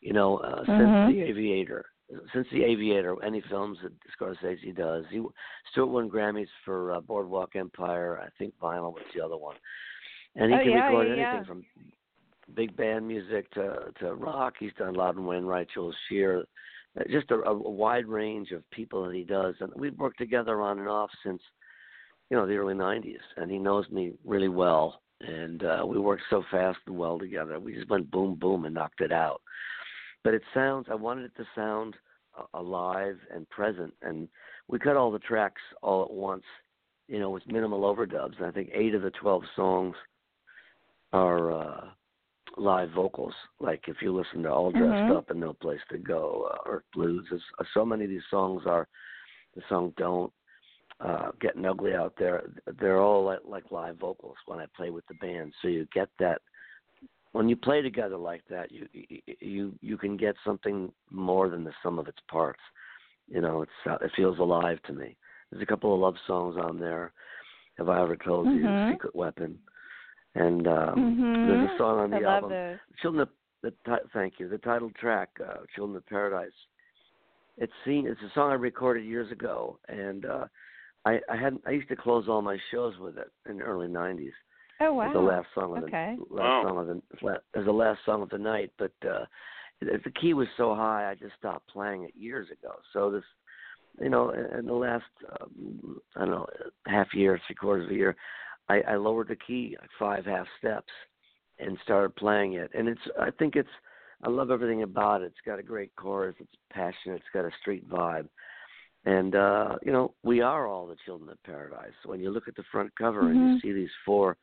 You 0.00 0.12
know, 0.12 0.38
uh, 0.38 0.64
Mhm. 0.64 1.06
since 1.06 1.14
The 1.14 1.22
Aviator, 1.22 1.84
since 2.32 2.46
The 2.52 2.64
Aviator, 2.64 3.16
any 3.24 3.42
films 3.48 3.78
that 3.82 3.92
Scorsese 4.18 4.76
does, 4.76 5.04
he 5.10 5.22
Stewart 5.70 5.88
won 5.88 6.10
Grammys 6.10 6.48
for 6.64 6.92
uh, 6.92 7.00
Boardwalk 7.00 7.56
Empire. 7.56 8.20
I 8.22 8.28
think 8.38 8.54
Vinyl 8.60 8.92
was 8.92 9.02
the 9.14 9.24
other 9.24 9.36
one, 9.36 9.56
and 10.36 10.52
he 10.52 10.58
Oh, 10.58 10.62
can 10.62 10.72
yeah, 10.72 10.86
record 10.86 11.08
yeah, 11.08 11.28
anything 11.28 11.44
from 11.46 11.64
big 12.54 12.76
band 12.76 13.06
music 13.06 13.50
to 13.52 13.92
to 14.00 14.14
rock. 14.14 14.54
He's 14.58 14.72
done 14.78 14.94
Loudon 14.94 15.24
Wainwright, 15.26 15.68
Jules 15.72 15.94
Shear, 16.08 16.44
uh, 16.98 17.04
just 17.10 17.30
a, 17.30 17.36
a 17.36 17.54
wide 17.54 18.06
range 18.06 18.50
of 18.50 18.68
people 18.70 19.06
that 19.06 19.14
he 19.14 19.24
does, 19.24 19.54
and 19.60 19.72
we've 19.76 19.96
worked 19.98 20.18
together 20.18 20.60
on 20.60 20.78
and 20.78 20.88
off 20.88 21.10
since 21.24 21.40
you 22.30 22.36
know 22.36 22.46
the 22.46 22.56
early 22.56 22.74
'90s, 22.74 23.16
and 23.36 23.50
he 23.50 23.58
knows 23.58 23.88
me 23.90 24.12
really 24.24 24.48
well, 24.48 25.00
and 25.20 25.64
uh, 25.64 25.84
we 25.86 25.98
worked 25.98 26.24
so 26.30 26.42
fast 26.50 26.78
and 26.86 26.96
well 26.96 27.18
together. 27.18 27.58
We 27.58 27.74
just 27.74 27.88
went 27.88 28.10
boom 28.10 28.34
boom 28.34 28.64
and 28.64 28.74
knocked 28.74 29.00
it 29.00 29.12
out. 29.12 29.40
But 30.24 30.34
it 30.34 30.42
sounds. 30.54 30.86
I 30.90 30.94
wanted 30.94 31.24
it 31.24 31.36
to 31.36 31.46
sound 31.54 31.96
uh, 32.38 32.44
alive 32.54 33.18
and 33.34 33.48
present, 33.50 33.92
and 34.02 34.28
we 34.68 34.78
cut 34.78 34.96
all 34.96 35.10
the 35.10 35.18
tracks 35.18 35.60
all 35.82 36.02
at 36.04 36.10
once, 36.12 36.44
you 37.08 37.18
know, 37.18 37.30
with 37.30 37.46
minimal 37.46 37.82
overdubs. 37.82 38.36
And 38.38 38.46
I 38.46 38.50
think 38.50 38.70
eight 38.72 38.94
of 38.94 39.02
the 39.02 39.10
twelve 39.10 39.42
songs 39.56 39.96
are 41.12 41.52
uh, 41.52 41.84
live 42.56 42.90
vocals. 42.90 43.34
Like 43.60 43.84
if 43.88 43.96
you 44.00 44.14
listen 44.14 44.42
to 44.44 44.50
All 44.50 44.70
Dressed 44.70 45.10
Mhm. 45.10 45.16
Up 45.16 45.30
and 45.30 45.40
No 45.40 45.52
Place 45.54 45.80
to 45.90 45.98
Go, 45.98 46.50
uh, 46.52 46.70
Earth 46.70 46.84
Blues, 46.94 47.26
uh, 47.32 47.64
so 47.74 47.84
many 47.84 48.04
of 48.04 48.10
these 48.10 48.22
songs 48.30 48.62
are 48.66 48.88
the 49.54 49.62
song 49.68 49.92
Don't, 49.96 50.32
uh, 51.00 51.32
Getting 51.40 51.66
Ugly 51.66 51.94
Out 51.94 52.14
There. 52.16 52.44
They're 52.78 53.00
all 53.00 53.24
like, 53.24 53.40
like 53.44 53.70
live 53.70 53.96
vocals 53.96 54.36
when 54.46 54.58
I 54.58 54.66
play 54.76 54.90
with 54.90 55.06
the 55.06 55.14
band. 55.14 55.52
So 55.60 55.68
you 55.68 55.86
get 55.92 56.08
that 56.18 56.40
when 57.32 57.48
you 57.48 57.56
play 57.56 57.82
together 57.82 58.16
like 58.16 58.42
that, 58.48 58.70
you 58.70 58.86
you 59.40 59.74
you 59.80 59.96
can 59.96 60.16
get 60.16 60.36
something 60.44 60.92
more 61.10 61.48
than 61.48 61.64
the 61.64 61.72
sum 61.82 61.98
of 61.98 62.08
its 62.08 62.20
parts. 62.30 62.60
You 63.28 63.40
know, 63.40 63.62
it's 63.62 63.72
uh, 63.86 63.96
it 64.04 64.12
feels 64.14 64.38
alive 64.38 64.78
to 64.86 64.92
me. 64.92 65.16
There's 65.50 65.62
a 65.62 65.66
couple 65.66 65.92
of 65.94 66.00
love 66.00 66.14
songs 66.26 66.56
on 66.56 66.78
there. 66.78 67.12
Have 67.78 67.88
I 67.88 68.02
ever 68.02 68.16
told 68.16 68.46
you? 68.48 68.64
Mhm. 68.64 68.90
Secret 68.90 69.14
Weapon. 69.14 69.58
And 70.34 70.66
um, 70.66 71.16
Mhm. 71.16 71.46
there's 71.46 71.70
a 71.70 71.76
song 71.78 71.98
on 71.98 72.10
the 72.10 72.20
love 72.20 72.44
album. 72.44 72.50
those. 72.50 72.78
Children 73.00 73.22
of 73.22 73.28
the 73.62 74.00
thank 74.12 74.38
you. 74.38 74.48
The 74.48 74.58
title 74.58 74.90
track, 74.90 75.30
uh, 75.40 75.64
"Children 75.74 75.96
of 75.96 76.06
Paradise." 76.06 76.66
It's 77.58 77.72
seen. 77.84 78.06
It's 78.06 78.20
a 78.22 78.30
song 78.30 78.50
I 78.50 78.54
recorded 78.54 79.04
years 79.04 79.30
ago, 79.30 79.78
and 79.88 80.24
uh, 80.24 80.46
I 81.04 81.20
I 81.30 81.36
had 81.36 81.58
I 81.66 81.70
used 81.70 81.88
to 81.88 81.96
close 81.96 82.28
all 82.28 82.42
my 82.42 82.58
shows 82.70 82.98
with 82.98 83.18
it 83.18 83.30
in 83.48 83.58
the 83.58 83.64
early 83.64 83.88
'90s. 83.88 84.32
Oh 84.82 84.92
As 84.92 84.96
wow. 84.96 85.12
the 85.12 85.20
last 85.20 85.46
song 85.54 85.76
of 85.76 85.84
Okay. 85.84 86.16
the 86.16 86.34
last 86.34 86.64
Wow. 86.64 86.68
song 86.68 86.78
of 86.78 86.86
the 86.86 87.58
as 87.58 87.64
the 87.64 87.72
last 87.72 88.00
song 88.04 88.22
of 88.22 88.30
the 88.30 88.38
night. 88.38 88.72
But 88.78 88.92
uh, 89.08 89.24
the 89.80 90.12
key 90.20 90.34
was 90.34 90.48
so 90.56 90.74
high, 90.74 91.10
I 91.10 91.14
just 91.14 91.34
stopped 91.38 91.68
playing 91.68 92.04
it 92.04 92.14
years 92.16 92.48
ago. 92.50 92.74
So 92.92 93.10
this, 93.10 93.24
you 94.00 94.08
know, 94.08 94.30
in 94.30 94.58
in 94.58 94.66
the 94.66 94.72
last 94.72 95.04
um, 95.40 96.00
I 96.16 96.20
don't 96.20 96.30
know 96.30 96.46
half 96.86 97.14
year, 97.14 97.40
three 97.46 97.54
quarters 97.56 97.86
of 97.86 97.92
a 97.92 97.94
year, 97.94 98.16
I, 98.68 98.80
I 98.82 98.96
lowered 98.96 99.28
the 99.28 99.36
key 99.36 99.76
like 99.80 99.90
five 99.98 100.24
half 100.24 100.46
steps 100.58 100.92
and 101.58 101.78
started 101.84 102.16
playing 102.16 102.54
it. 102.54 102.70
And 102.74 102.88
it's 102.88 103.00
I 103.20 103.30
think 103.30 103.54
it's 103.56 103.68
I 104.24 104.30
love 104.30 104.50
everything 104.50 104.82
about 104.82 105.22
it. 105.22 105.26
It's 105.26 105.46
got 105.46 105.58
a 105.58 105.62
great 105.62 105.94
chorus. 105.96 106.34
It's 106.40 106.56
passionate. 106.72 107.16
It's 107.16 107.24
got 107.32 107.44
a 107.44 107.50
street 107.60 107.88
vibe. 107.88 108.28
And 109.04 109.34
uh, 109.34 109.76
you 109.82 109.92
know, 109.92 110.14
we 110.22 110.40
are 110.40 110.66
all 110.66 110.86
the 110.86 110.96
children 111.04 111.30
of 111.30 111.42
paradise. 111.44 111.92
When 112.04 112.20
you 112.20 112.30
look 112.30 112.48
at 112.48 112.56
the 112.56 112.64
front 112.72 112.90
cover 112.96 113.30
and 113.30 113.40
you 113.40 113.48
Mhm. 113.48 113.60
see 113.60 113.72
these 113.72 113.90
four 114.04 114.36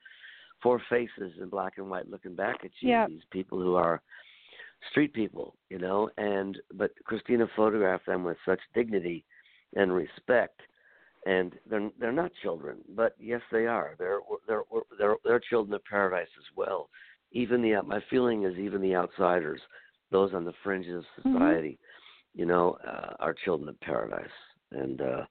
four 0.61 0.81
faces 0.89 1.33
in 1.41 1.49
black 1.49 1.73
and 1.77 1.89
white 1.89 2.09
looking 2.09 2.35
back 2.35 2.63
at 2.63 2.71
you, 2.81 2.89
Yep. 2.89 3.07
these 3.07 3.25
people 3.31 3.59
who 3.59 3.75
are 3.75 4.01
street 4.91 5.13
people, 5.13 5.55
you 5.69 5.77
know, 5.77 6.09
and 6.17 6.57
but 6.73 6.91
Christina 7.05 7.47
photographed 7.55 8.05
them 8.05 8.23
with 8.23 8.37
such 8.45 8.59
dignity 8.73 9.25
and 9.75 9.93
respect 9.93 10.61
and 11.25 11.53
they're 11.69 11.89
they're 11.99 12.11
not 12.11 12.31
children, 12.41 12.77
but 12.95 13.15
yes 13.19 13.41
they 13.51 13.65
are. 13.67 13.95
They're 13.99 14.19
they're 14.47 14.63
they're 14.97 15.15
they're 15.23 15.39
children 15.39 15.73
of 15.73 15.83
paradise 15.85 16.29
as 16.37 16.45
well. 16.55 16.89
Even 17.31 17.61
the 17.61 17.81
my 17.85 18.01
feeling 18.09 18.43
is 18.43 18.57
even 18.57 18.81
the 18.81 18.95
outsiders, 18.95 19.61
those 20.11 20.33
on 20.33 20.45
the 20.45 20.53
fringes 20.63 21.05
of 21.17 21.23
Mhm. 21.23 21.33
society, 21.33 21.79
you 22.33 22.45
know, 22.45 22.77
uh, 22.85 23.15
are 23.19 23.33
children 23.33 23.69
of 23.69 23.79
paradise. 23.81 24.37
And 24.71 25.01
uh 25.01 25.25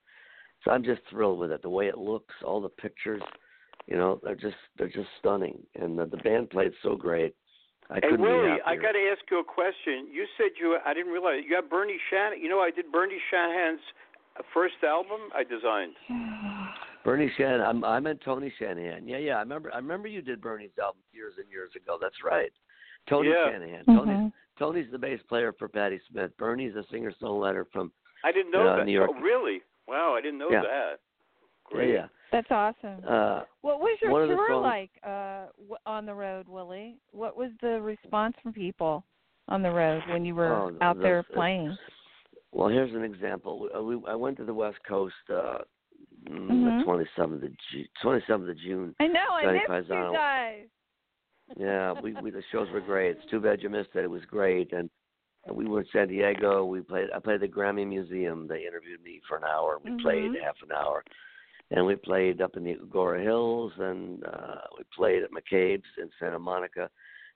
so 0.64 0.72
I'm 0.72 0.82
just 0.82 1.00
thrilled 1.08 1.38
with 1.38 1.52
it. 1.52 1.62
The 1.62 1.70
way 1.70 1.86
it 1.88 1.98
looks, 1.98 2.34
all 2.44 2.60
the 2.60 2.68
pictures, 2.68 3.22
you 3.88 3.96
know, 3.96 4.20
they're 4.22 4.34
just 4.34 4.56
they're 4.76 4.88
just 4.88 5.08
stunning. 5.18 5.58
And 5.74 5.98
the, 5.98 6.06
the 6.06 6.18
band 6.18 6.50
played 6.50 6.72
so 6.82 6.94
great. 6.94 7.34
I 7.90 7.94
Hey 7.94 8.00
couldn't 8.10 8.20
Willie, 8.20 8.58
I 8.66 8.76
got 8.76 8.92
to 8.92 9.08
ask 9.10 9.22
you 9.30 9.40
a 9.40 9.44
question. 9.44 10.08
You 10.12 10.26
said 10.36 10.50
you 10.60 10.76
I 10.84 10.92
didn't 10.92 11.10
realize 11.12 11.40
you 11.42 11.50
got 11.56 11.70
Bernie 11.70 11.98
Shanahan. 12.10 12.42
You 12.42 12.50
know, 12.50 12.60
I 12.60 12.70
did 12.70 12.92
Bernie 12.92 13.20
Shanahan's 13.30 13.80
first 14.52 14.74
album 14.84 15.20
I 15.34 15.42
designed. 15.42 15.94
Bernie 17.04 17.32
Shanahan. 17.38 17.62
I'm 17.62 17.84
I 17.84 17.98
meant 18.00 18.20
Tony 18.24 18.52
Shanahan. 18.58 19.08
Yeah, 19.08 19.18
yeah. 19.18 19.36
I 19.36 19.40
remember. 19.40 19.72
I 19.72 19.78
remember 19.78 20.08
you 20.08 20.20
did 20.20 20.40
Bernie's 20.42 20.76
album 20.82 21.00
years 21.12 21.34
and 21.38 21.46
years 21.50 21.70
ago. 21.74 21.96
That's 22.00 22.22
right. 22.22 22.52
Tony 23.08 23.30
Yeah. 23.30 23.50
Shanahan. 23.52 23.84
Tony's 23.86 24.16
Mhm. 24.16 24.32
Tony's 24.58 24.90
the 24.90 24.98
bass 24.98 25.20
player 25.28 25.52
for 25.54 25.68
Patti 25.68 26.00
Smith. 26.10 26.36
Bernie's 26.36 26.74
a 26.76 26.84
singer 26.90 27.12
songwriter 27.22 27.64
from. 27.72 27.90
I 28.24 28.32
didn't 28.32 28.50
know 28.50 28.68
Uh, 28.68 28.76
that. 28.76 28.84
New 28.86 28.92
York. 28.92 29.10
Oh, 29.14 29.20
really? 29.20 29.62
Wow, 29.86 30.14
I 30.14 30.20
didn't 30.20 30.38
know 30.38 30.50
Yeah. 30.50 30.62
that. 30.62 31.00
Yeah, 31.70 31.76
Great. 31.76 31.94
yeah. 31.94 32.06
That's 32.30 32.50
awesome. 32.50 33.02
Uh, 33.08 33.42
What 33.62 33.80
was 33.80 33.98
your 34.02 34.10
one 34.12 34.22
of 34.22 34.28
the 34.28 34.34
tour 34.34 34.48
songs- 34.50 34.64
like 34.64 34.90
uh, 35.06 35.46
on 35.86 36.04
the 36.06 36.14
road, 36.14 36.46
Willie? 36.48 36.96
What 37.12 37.36
was 37.36 37.50
the 37.62 37.80
response 37.80 38.36
from 38.42 38.52
people 38.52 39.04
on 39.48 39.62
the 39.62 39.70
road 39.70 40.02
when 40.10 40.24
you 40.24 40.34
were 40.34 40.52
Oh, 40.54 40.76
out 40.82 41.00
there 41.00 41.22
playing? 41.22 41.76
well, 42.52 42.68
here's 42.68 42.94
an 42.94 43.02
example. 43.04 43.68
We, 43.84 43.96
we, 43.96 44.06
I 44.06 44.14
went 44.14 44.36
to 44.38 44.44
the 44.44 44.52
West 44.54 44.78
Coast 44.86 45.14
uh, 45.30 45.58
mm, 46.28 46.50
Mhm. 46.50 46.80
the 46.80 46.84
27th 46.84 47.44
of 47.44 47.52
June. 47.72 47.86
27th 48.02 48.50
of 48.50 48.58
June. 48.58 48.94
I 49.00 49.06
know, 49.06 49.20
I 49.32 49.42
Johnny 49.44 49.58
missed 49.60 49.70
Pisano. 49.90 50.10
you 50.10 50.16
guys. 50.16 50.66
Yeah, 51.56 51.92
we, 52.02 52.12
we 52.22 52.30
the 52.30 52.42
shows 52.52 52.68
were 52.70 52.80
great. 52.82 53.16
It's 53.16 53.30
too 53.30 53.40
bad 53.40 53.62
you 53.62 53.70
missed 53.70 53.90
it. 53.94 54.04
It 54.04 54.10
was 54.10 54.22
great, 54.26 54.72
and, 54.74 54.90
and 55.46 55.56
we 55.56 55.64
were 55.66 55.80
in 55.80 55.86
San 55.94 56.08
Diego. 56.08 56.66
We 56.66 56.82
played. 56.82 57.08
I 57.14 57.20
played 57.20 57.40
the 57.40 57.48
Grammy 57.48 57.86
Museum. 57.86 58.46
They 58.46 58.66
interviewed 58.66 59.02
me 59.02 59.22
for 59.26 59.38
an 59.38 59.44
hour. 59.44 59.78
We 59.82 59.92
played 60.02 60.32
Mhm. 60.32 60.42
half 60.44 60.56
an 60.62 60.72
hour, 60.72 61.02
and 61.70 61.84
we 61.84 61.96
played 61.96 62.40
up 62.40 62.56
in 62.56 62.64
the 62.64 62.74
Agoura 62.74 63.22
Hills, 63.22 63.72
and 63.78 64.24
uh, 64.24 64.60
we 64.76 64.84
played 64.94 65.22
at 65.22 65.30
McCabe's 65.30 65.84
in 65.98 66.10
Santa 66.18 66.38
Monica, 66.38 66.88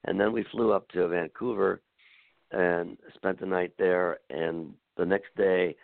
and 0.05 0.19
then 0.19 0.31
we 0.31 0.45
flew 0.51 0.71
up 0.71 0.87
to 0.89 1.07
Vancouver, 1.07 1.81
and 2.51 2.97
spent 3.15 3.39
the 3.39 3.45
night 3.45 3.73
there. 3.77 4.19
And 4.29 4.73
the 4.97 5.05
next 5.05 5.35
day, 5.35 5.75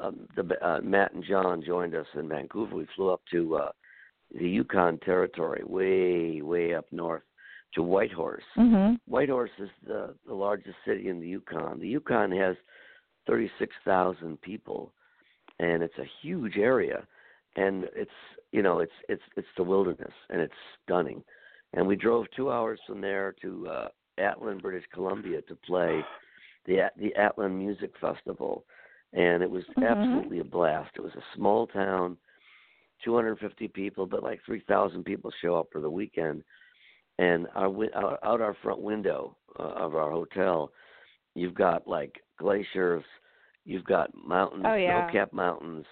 um, 0.00 0.28
the 0.36 0.66
uh, 0.66 0.80
Matt 0.80 1.12
and 1.14 1.24
John 1.24 1.62
joined 1.64 1.94
us 1.94 2.06
in 2.14 2.28
Vancouver. 2.28 2.76
We 2.76 2.86
flew 2.96 3.10
up 3.10 3.22
to 3.30 3.56
uh, 3.56 3.72
the 4.38 4.48
Yukon 4.48 4.98
Territory, 4.98 5.62
way 5.64 6.40
way 6.40 6.74
up 6.74 6.86
north 6.92 7.22
to 7.74 7.82
Whitehorse. 7.82 8.44
Mhm. 8.56 8.98
Whitehorse 9.06 9.50
is 9.58 9.70
the 9.86 10.14
the 10.26 10.34
largest 10.34 10.76
city 10.86 11.08
in 11.08 11.20
the 11.20 11.28
Yukon. 11.28 11.80
The 11.80 11.88
Yukon 11.88 12.30
has 12.32 12.56
36,000 13.26 14.40
people 14.42 14.92
and 15.58 15.82
it's 15.82 15.98
a 15.98 16.10
huge 16.20 16.56
area 16.56 17.06
and 17.56 17.84
it's 17.94 18.10
you 18.52 18.62
know 18.62 18.80
it's 18.80 18.92
it's 19.08 19.22
it's 19.36 19.48
the 19.56 19.62
wilderness 19.62 20.12
and 20.30 20.40
it's 20.40 20.54
stunning. 20.82 21.22
And 21.72 21.86
we 21.86 21.96
drove 21.96 22.26
2 22.36 22.50
hours 22.50 22.80
from 22.86 23.00
there 23.00 23.34
to 23.42 23.68
uh 23.68 23.88
Atlin, 24.18 24.60
British 24.62 24.84
Columbia 24.92 25.42
to 25.42 25.56
play 25.56 26.02
the 26.66 26.80
At- 26.80 26.96
the 26.98 27.12
Atlin 27.18 27.52
Music 27.56 27.90
Festival 28.00 28.64
and 29.12 29.42
it 29.42 29.50
was 29.50 29.64
Mhm. 29.76 29.86
absolutely 29.86 30.40
a 30.40 30.44
blast. 30.44 30.90
It 30.96 31.02
was 31.02 31.14
a 31.14 31.24
small 31.34 31.66
town 31.66 32.16
250 33.02 33.68
people, 33.68 34.06
but 34.06 34.22
like 34.22 34.40
3,000 34.44 35.04
people 35.04 35.30
show 35.40 35.56
up 35.56 35.66
for 35.72 35.80
the 35.80 35.90
weekend 35.90 36.42
and 37.18 37.46
our, 37.54 37.68
our 37.94 38.18
out 38.24 38.40
our 38.40 38.54
front 38.54 38.80
window 38.80 39.36
uh, 39.58 39.62
of 39.62 39.94
our 39.94 40.10
hotel, 40.10 40.72
you've 41.34 41.54
got 41.54 41.86
like 41.86 42.20
glaciers, 42.38 43.04
you've 43.64 43.84
got 43.84 44.10
mountains, 44.14 44.64
Oh, 44.66 44.74
yeah. 44.74 45.06
snow-capped 45.06 45.32
mountains, 45.32 45.86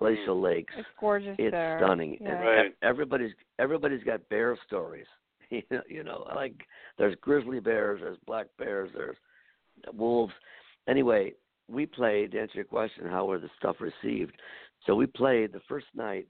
glacial 0.00 0.40
lakes. 0.40 0.72
It's 0.76 0.88
gorgeous 0.98 1.36
It's 1.38 1.52
there. 1.52 1.78
stunning. 1.78 2.16
Yeah. 2.20 2.30
And 2.34 2.40
Right. 2.44 2.74
everybody's 2.82 3.32
everybody's 3.58 4.02
got 4.02 4.26
bear 4.28 4.56
stories. 4.66 5.06
you 5.50 5.62
know, 5.70 5.82
you 5.88 6.02
know, 6.02 6.26
like 6.34 6.54
there's 6.98 7.14
grizzly 7.20 7.60
bears, 7.60 8.00
there's 8.02 8.18
black 8.26 8.46
bears, 8.58 8.90
there's 8.94 9.16
wolves. 9.94 10.32
Anyway, 10.88 11.34
we 11.68 11.86
played. 11.86 12.32
To 12.32 12.40
answer 12.40 12.56
your 12.56 12.64
question, 12.64 13.06
how 13.06 13.26
were 13.26 13.38
the 13.38 13.50
stuff 13.58 13.76
received? 13.80 14.32
So 14.86 14.94
we 14.94 15.06
played 15.06 15.52
the 15.52 15.60
first 15.68 15.86
night. 15.94 16.26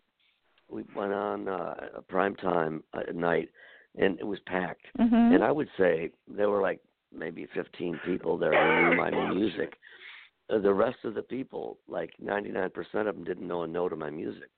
We 0.69 0.85
went 0.95 1.13
on 1.13 1.49
uh, 1.49 1.75
a 1.97 2.03
prime 2.03 2.37
time 2.37 2.83
at 2.95 3.15
night, 3.15 3.49
and 3.97 4.19
it 4.21 4.27
was 4.27 4.39
packed. 4.47 4.87
Mhm. 4.99 5.35
And 5.35 5.45
I 5.45 5.51
would 5.53 5.69
say 5.79 6.11
there 6.29 6.51
were 6.51 6.61
like 6.63 6.81
maybe 7.13 7.47
15 7.55 7.99
people 8.05 8.37
there 8.39 8.53
who 8.53 8.91
knew 8.91 8.97
my 8.97 9.11
music. 9.35 9.77
The 10.51 10.73
rest 10.73 10.99
of 11.05 11.15
the 11.15 11.23
people, 11.23 11.79
like 11.89 12.13
99% 12.23 12.71
of 12.95 13.15
them, 13.15 13.25
didn't 13.25 13.47
know 13.47 13.63
a 13.63 13.67
note 13.67 13.93
of 13.93 13.99
my 13.99 14.11
music. 14.11 14.51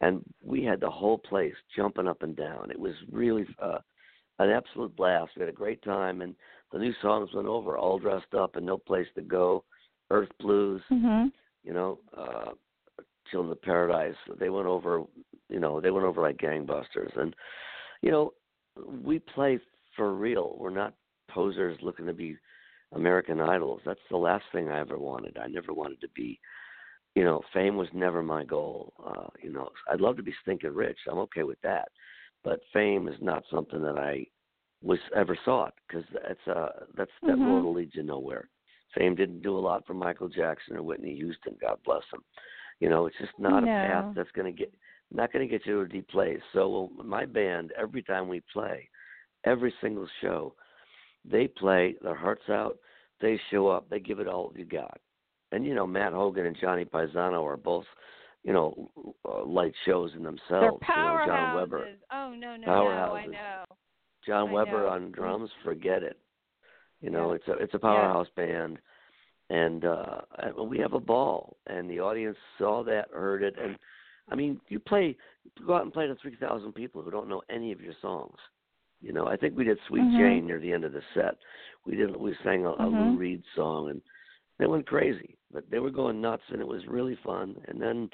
And 0.00 0.24
we 0.42 0.64
had 0.64 0.80
the 0.80 0.90
whole 0.90 1.18
place 1.18 1.54
jumping 1.76 2.08
up 2.08 2.22
and 2.22 2.34
down. 2.36 2.70
It 2.70 2.78
was 2.78 2.94
really 3.10 3.46
uh, 3.60 3.78
an 4.38 4.50
absolute 4.50 4.96
blast. 4.96 5.32
We 5.36 5.40
had 5.40 5.48
a 5.48 5.52
great 5.52 5.82
time, 5.82 6.22
and 6.22 6.34
the 6.72 6.78
new 6.78 6.92
songs 7.00 7.30
went 7.34 7.46
over, 7.46 7.76
all 7.76 7.98
dressed 7.98 8.34
up 8.34 8.56
and 8.56 8.66
no 8.66 8.78
place 8.78 9.06
to 9.14 9.22
go. 9.22 9.64
Earth 10.10 10.30
Blues, 10.40 10.82
Mhm. 10.90 11.32
you 11.62 11.72
know, 11.72 11.98
uh, 12.16 12.52
Children 13.30 13.52
of 13.52 13.62
Paradise. 13.62 14.16
They 14.38 14.50
went 14.50 14.66
over, 14.66 15.04
you 15.48 15.60
know, 15.60 15.80
they 15.80 15.90
went 15.90 16.06
over 16.06 16.20
like 16.20 16.36
gangbusters. 16.36 17.16
And, 17.16 17.34
you 18.02 18.10
know, 18.10 18.34
we 19.02 19.18
play 19.18 19.60
for 19.96 20.14
real. 20.14 20.56
We're 20.58 20.70
not 20.70 20.94
posers 21.28 21.80
looking 21.80 22.06
to 22.06 22.12
be 22.12 22.36
American 22.94 23.40
idols. 23.40 23.80
That's 23.84 24.00
the 24.10 24.16
last 24.16 24.44
thing 24.52 24.68
I 24.68 24.80
ever 24.80 24.98
wanted. 24.98 25.38
I 25.38 25.46
never 25.46 25.72
wanted 25.72 26.00
to 26.00 26.08
be 26.14 26.40
you 27.14 27.22
know, 27.22 27.42
fame 27.52 27.76
was 27.76 27.88
never 27.92 28.22
my 28.22 28.44
goal. 28.44 28.92
Uh, 29.04 29.28
you 29.40 29.52
know, 29.52 29.68
I'd 29.90 30.00
love 30.00 30.16
to 30.16 30.22
be 30.22 30.34
stinking 30.42 30.74
rich. 30.74 30.98
I'm 31.08 31.18
okay 31.18 31.44
with 31.44 31.60
that, 31.62 31.88
but 32.42 32.60
fame 32.72 33.08
is 33.08 33.14
not 33.20 33.44
something 33.50 33.80
that 33.82 33.98
I 33.98 34.26
was 34.82 34.98
ever 35.16 35.38
sought 35.44 35.74
because 35.86 36.04
that's 36.12 36.48
uh 36.48 36.84
that's 36.96 37.10
that 37.22 37.38
Mhm. 37.38 37.46
road 37.46 37.64
will 37.64 37.72
lead 37.72 37.94
you 37.94 38.02
nowhere. 38.02 38.50
Fame 38.94 39.14
didn't 39.14 39.42
do 39.42 39.56
a 39.56 39.58
lot 39.58 39.86
for 39.86 39.94
Michael 39.94 40.28
Jackson 40.28 40.76
or 40.76 40.82
Whitney 40.82 41.14
Houston. 41.14 41.56
God 41.60 41.78
bless 41.84 42.08
them. 42.10 42.22
You 42.80 42.88
know, 42.90 43.06
it's 43.06 43.16
just 43.18 43.38
not 43.38 43.62
No. 43.62 43.70
a 43.70 43.86
path 43.86 44.14
that's 44.14 44.30
going 44.32 44.52
to 44.52 44.58
get 44.58 44.74
not 45.10 45.32
going 45.32 45.46
to 45.46 45.50
get 45.50 45.64
you 45.66 45.74
to 45.74 45.80
a 45.82 45.88
deep 45.88 46.08
place. 46.08 46.42
So 46.52 46.90
my 46.96 47.24
band, 47.24 47.72
every 47.76 48.02
time 48.02 48.28
we 48.28 48.40
play, 48.52 48.90
every 49.44 49.72
single 49.80 50.08
show, 50.20 50.56
they 51.24 51.48
play 51.48 51.94
their 52.02 52.14
hearts 52.14 52.48
out. 52.48 52.78
They 53.20 53.40
show 53.50 53.68
up. 53.68 53.88
They 53.88 54.00
give 54.00 54.18
it 54.20 54.28
all 54.28 54.52
you 54.56 54.64
got. 54.64 55.00
And 55.52 55.64
you 55.64 55.74
know, 55.74 55.86
Matt 55.86 56.12
Hogan 56.12 56.46
and 56.46 56.56
Johnny 56.60 56.84
Pisano 56.84 57.44
are 57.44 57.56
both, 57.56 57.84
you 58.42 58.52
know, 58.52 58.90
uh, 59.28 59.44
light 59.44 59.72
shows 59.86 60.10
in 60.16 60.22
themselves. 60.22 60.50
They're 60.50 60.60
themselves. 60.70 60.82
you 60.88 60.94
know, 60.96 61.02
powerhouses. 61.02 61.26
Jon 61.26 61.54
Weber, 61.56 61.88
Oh 62.12 62.34
no, 62.36 62.56
no, 62.56 62.66
no, 62.66 62.72
I 63.14 63.26
Powerhouses. 63.26 63.30
know. 63.32 63.64
John 64.26 64.48
I 64.48 64.52
Weber 64.52 64.82
know. 64.82 64.88
on 64.88 65.12
drums. 65.12 65.50
Forget 65.62 66.02
it. 66.02 66.18
You 67.00 67.10
know, 67.10 67.30
Yeah. 67.30 67.36
it's 67.36 67.48
a 67.48 67.52
it's 67.62 67.74
a 67.74 67.78
powerhouse 67.78 68.28
band, 68.36 68.78
and 69.50 69.84
uh 69.84 70.20
we 70.66 70.78
have 70.78 70.94
a 70.94 71.00
ball. 71.00 71.56
And 71.66 71.88
the 71.88 72.00
audience 72.00 72.36
saw 72.58 72.82
that, 72.84 73.08
heard 73.12 73.42
it, 73.42 73.54
and 73.62 73.76
I 74.30 74.34
mean, 74.34 74.58
you 74.68 74.80
play, 74.80 75.16
go 75.66 75.74
out 75.74 75.82
and 75.82 75.92
play 75.92 76.06
to 76.06 76.14
three 76.16 76.36
thousand 76.36 76.72
people 76.74 77.02
who 77.02 77.10
don't 77.10 77.28
know 77.28 77.42
any 77.50 77.70
of 77.72 77.80
your 77.80 77.94
songs. 78.00 78.38
You 79.04 79.12
know, 79.12 79.26
I 79.26 79.36
think 79.36 79.54
we 79.54 79.64
did 79.64 79.78
"Sweet 79.86 80.02
Mhm. 80.04 80.18
Jane" 80.18 80.46
near 80.46 80.58
the 80.58 80.72
end 80.72 80.84
of 80.84 80.92
the 80.92 81.02
set. 81.12 81.36
We 81.84 81.94
did 81.94 82.16
we 82.16 82.34
sang 82.42 82.64
a, 82.64 82.70
a 82.70 82.86
Lou 82.88 83.12
Mhm. 83.12 83.18
Reed 83.18 83.42
song, 83.54 83.90
and 83.90 84.00
they 84.58 84.66
went 84.66 84.86
crazy. 84.86 85.36
But 85.52 85.68
they 85.70 85.78
were 85.78 85.90
going 85.90 86.22
nuts, 86.22 86.44
and 86.48 86.60
it 86.60 86.66
was 86.66 86.86
really 86.86 87.16
fun. 87.16 87.62
And 87.68 87.80
then 87.80 88.10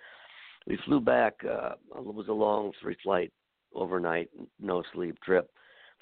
we 0.66 0.76
flew 0.78 1.00
back. 1.00 1.44
uh 1.44 1.76
It 1.96 2.14
was 2.20 2.28
a 2.28 2.32
long 2.46 2.72
three 2.80 2.96
flight 3.04 3.32
overnight, 3.72 4.30
no 4.58 4.82
sleep 4.92 5.16
trip. 5.20 5.46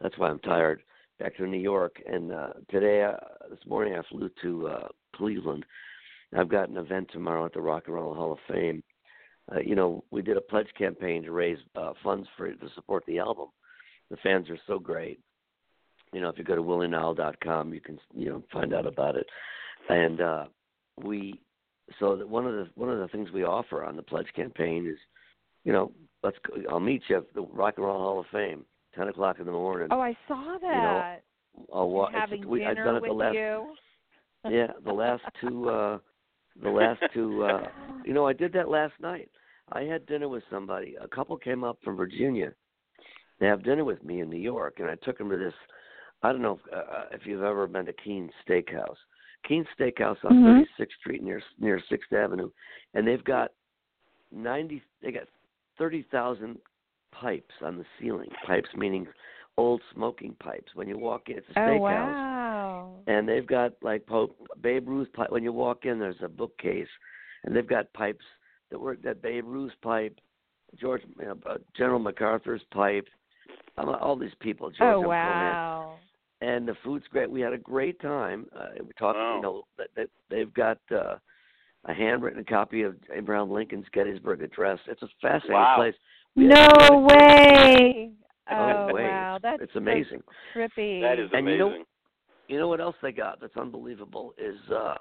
That's 0.01 0.17
why 0.17 0.31
I'm 0.31 0.39
tired. 0.41 0.83
Back 1.19 1.37
to 1.37 1.47
New 1.47 1.65
York, 1.75 2.01
and 2.07 2.33
uh 2.33 2.53
today, 2.71 3.03
uh, 3.03 3.19
this 3.51 3.65
morning, 3.67 3.95
I 3.95 4.03
flew 4.03 4.31
to 4.43 4.69
uh 4.69 4.89
Cleveland. 5.17 5.67
I've 6.33 6.49
got 6.49 6.71
an 6.71 6.79
event 6.79 7.11
tomorrow 7.11 7.45
at 7.45 7.53
the 7.53 7.61
Rock 7.61 7.85
and 7.87 7.95
Roll 7.95 8.15
Hall 8.15 8.33
of 8.33 8.41
Fame. 8.49 8.83
Uh, 9.51 9.61
you 9.61 9.75
know, 9.75 10.05
we 10.11 10.23
did 10.23 10.37
a 10.37 10.43
pledge 10.51 10.73
campaign 10.75 11.23
to 11.23 11.33
raise 11.33 11.59
uh, 11.75 11.93
funds 12.03 12.29
for 12.37 12.51
to 12.53 12.69
support 12.75 13.05
the 13.07 13.19
album. 13.19 13.49
The 14.11 14.17
fans 14.19 14.49
are 14.51 14.59
so 14.67 14.79
great. 14.79 15.21
You 16.13 16.21
know, 16.21 16.29
if 16.31 16.39
you 16.39 16.45
go 16.45 16.57
to 16.57 16.63
willienile.com, 16.63 17.75
you 17.75 17.81
can 17.81 17.99
you 18.15 18.31
know 18.31 18.43
find 18.53 18.73
out 18.73 18.87
about 18.87 19.17
it. 19.17 19.27
And 19.91 20.21
uh, 20.21 20.45
we, 21.03 21.41
so 22.01 22.17
that 22.17 22.29
one 22.29 22.47
of 22.47 22.55
the 22.55 22.69
one 22.75 22.89
of 22.91 22.99
the 22.99 23.09
things 23.09 23.31
we 23.31 23.45
offer 23.45 23.85
on 23.85 23.97
the 23.97 24.03
pledge 24.03 24.29
campaign 24.35 24.87
is, 24.87 24.99
you 25.65 25.73
know, 25.73 25.93
let's 26.23 26.37
go, 26.47 26.63
I'll 26.71 26.81
meet 26.81 27.03
you 27.09 27.19
at 27.19 27.35
the 27.35 27.43
Rock 27.43 27.75
and 27.77 27.85
Roll 27.87 27.99
Hall 27.99 28.21
of 28.21 28.27
Fame, 28.33 28.65
ten 28.95 29.09
o'clock 29.09 29.39
in 29.39 29.47
the 29.47 29.53
morning. 29.53 29.89
Oh, 29.91 30.01
I 30.01 30.17
saw 30.27 30.57
that. 30.61 31.23
I'll 31.73 31.91
wa- 31.91 32.09
You're 32.11 32.21
having 32.21 32.49
we, 32.49 32.65
I've 32.65 32.77
dinner 32.77 32.85
done 32.85 32.97
it 32.97 33.03
with 33.03 33.11
the 33.11 33.15
last 33.15 33.35
you. 33.35 33.67
yeah, 34.51 34.69
the 34.85 34.93
last 34.93 35.23
two 35.41 35.69
uh 35.69 35.99
the 36.63 36.71
last 36.71 37.03
two 37.13 37.45
uh 37.45 37.69
you 38.05 38.15
know, 38.15 38.27
I 38.27 38.33
did 38.33 38.53
that 38.55 38.69
last 38.69 38.95
night. 39.01 39.29
I 39.73 39.83
had 39.83 40.07
dinner 40.07 40.29
with 40.29 40.43
somebody. 40.51 40.97
A 41.01 41.09
couple 41.09 41.37
came 41.37 41.65
up 41.65 41.79
from 41.85 41.97
Virginia. 41.97 42.53
They 43.41 43.47
have 43.47 43.63
dinner 43.63 43.85
with 43.85 44.03
me 44.05 44.21
in 44.21 44.31
New 44.31 44.39
York 44.39 44.79
and 44.79 44.91
I 44.91 44.97
took 44.97 45.19
them 45.19 45.31
to 45.31 45.37
this 45.37 45.55
I 46.23 46.33
don't 46.33 46.43
know 46.43 46.59
if, 46.65 46.73
uh, 46.73 47.05
if 47.13 47.27
you've 47.27 47.45
ever 47.45 47.69
been 47.69 47.87
to 47.87 47.93
Keen's 47.93 48.33
Steakhouse. 48.45 48.97
Keen's 49.47 49.69
Steakhouse 49.79 50.25
on 50.25 50.43
Mhm. 50.43 50.45
36th 50.45 50.99
Street 50.99 51.23
near 51.23 51.41
near 51.59 51.81
6th 51.81 52.13
Avenue 52.13 52.51
and 52.95 53.07
they've 53.07 53.25
got 53.25 53.53
90 54.33 54.83
they 55.01 55.13
got 55.13 55.29
30,000 55.77 56.61
pipes 57.13 57.55
on 57.63 57.79
the 57.79 57.87
ceiling. 57.99 58.31
Pipes 58.45 58.75
meaning 58.75 59.07
old 59.57 59.83
smoking 59.93 60.35
pipes. 60.37 60.75
When 60.75 60.89
you 60.89 60.99
walk 60.99 61.29
in, 61.29 61.39
it's 61.39 61.49
a 61.51 61.61
Oh 61.61 61.63
steakhouse 61.63 61.81
wow. 61.81 62.95
and 63.07 63.29
they've 63.29 63.47
got 63.47 63.73
like 63.83 64.07
Pope 64.07 64.37
Babe 64.61 64.89
Ruth 64.89 65.13
pipe. 65.13 65.31
When 65.31 65.43
you 65.43 65.53
walk 65.53 65.85
in, 65.87 65.99
there's 65.99 66.23
a 66.23 66.29
bookcase, 66.29 66.89
and 67.45 67.55
they've 67.55 67.67
got 67.67 67.93
pipes 67.93 68.25
that 68.71 68.79
were 68.79 68.97
that 68.97 69.23
Babe 69.23 69.45
Ruth's 69.47 69.75
pipe, 69.83 70.21
George 70.77 71.03
you 71.19 71.27
know, 71.27 71.39
uh, 71.47 71.59
General 71.77 71.99
MacArthur's 71.99 72.63
pipe, 72.71 73.09
all 73.79 74.17
these 74.17 74.35
people. 74.41 74.71
George 74.71 74.81
Oh 74.81 74.87
M. 74.89 74.95
Coleman. 75.05 75.09
wow. 75.11 75.97
And 76.41 76.69
the 76.69 76.77
food's 76.85 77.07
great. 77.11 77.31
We 77.31 77.41
had 77.41 77.53
a 77.53 77.59
great 77.59 78.01
time. 78.01 78.47
Uh, 78.57 78.67
we 78.81 78.93
talked. 78.99 79.17
Wow. 79.19 79.37
You 79.37 79.43
know, 79.43 79.63
that 79.77 79.89
that 79.97 80.09
they've 80.31 80.53
got 80.55 80.79
uh, 80.91 81.17
a 81.87 81.95
handwritten 81.95 82.45
copy 82.45 82.83
of 82.83 82.95
Abraham 83.13 83.51
Lincoln's 83.51 83.87
Gettysburg 83.93 84.43
Address. 84.43 84.79
It's 84.87 85.03
a 85.03 85.09
fascinating 85.21 85.55
Wow. 85.55 85.77
place. 85.77 85.95
We 86.37 86.45
had- 86.49 86.73
No 86.91 87.01
way. 87.01 88.11
Oh, 88.51 88.87
Oh 88.89 88.95
way. 88.95 89.03
wow, 89.03 89.39
that's 89.43 89.63
it's 89.63 89.75
so 89.75 89.79
amazing. 89.79 90.23
trippy. 90.57 91.03
That 91.03 91.19
is 91.19 91.29
And 91.35 91.47
you 91.47 91.55
amazing. 91.55 91.59
know- 91.81 91.85
You 92.49 92.59
know 92.59 92.69
what 92.69 92.81
else 92.81 92.97
they 93.03 93.13
got 93.13 93.41
that's 93.43 93.57
unbelievable 93.59 94.33
is 94.39 94.57
uh 94.71 94.95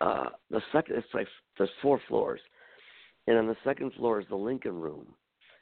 uh 0.00 0.28
the 0.50 0.60
second 0.70 0.96
it's 0.98 1.08
like 1.12 1.26
there's 1.58 1.70
four 1.82 2.00
floors. 2.06 2.40
And 3.26 3.36
on 3.36 3.48
the 3.48 3.56
second 3.64 3.94
floor 3.94 4.20
is 4.20 4.26
the 4.28 4.36
Lincoln 4.36 4.78
room. 4.80 5.06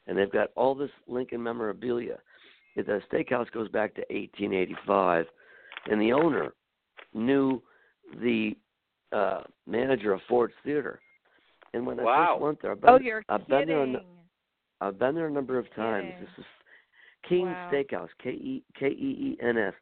And 0.07 0.18
they've 0.18 0.31
got 0.31 0.51
all 0.57 0.75
this 0.75 0.90
Lincoln 1.07 1.42
memorabilia. 1.42 2.18
The 2.77 3.01
steakhouse 3.13 3.51
goes 3.53 3.69
back 3.69 3.95
to 3.97 4.03
eighteen 4.11 4.53
eighty 4.55 4.77
five 4.87 5.27
and 5.91 6.01
the 6.01 6.13
owner 6.13 6.55
knew 7.13 7.63
the 8.21 8.57
uh 9.13 9.43
manager 9.67 10.13
of 10.13 10.21
Ford's 10.29 10.55
Theater. 10.65 11.01
And 11.75 11.87
when 11.87 11.99
I 12.01 12.05
first 12.05 12.41
went 12.43 12.63
there, 12.63 12.73
I've 12.73 12.81
been, 12.81 12.91
oh, 12.91 12.99
you're 12.99 13.23
I've 13.29 13.47
been 13.49 13.67
there 13.69 13.83
a 13.83 13.87
kidding. 13.87 13.97
n- 13.97 14.07
I've 14.81 14.99
been 14.99 15.15
there 15.15 15.27
a 15.27 15.31
number 15.31 15.59
of 15.59 15.73
times. 15.75 16.13
Kidding. 16.13 16.21
This 16.21 16.39
is 16.39 16.45
Keen's 17.29 17.55
Wow. 17.55 17.71
Steakhouse, 17.73 18.09
K 18.23 18.31
E 18.31 18.63
K 18.79 18.87
E 18.89 18.91
E 18.91 19.39
N 19.43 19.57
S. 19.59 19.75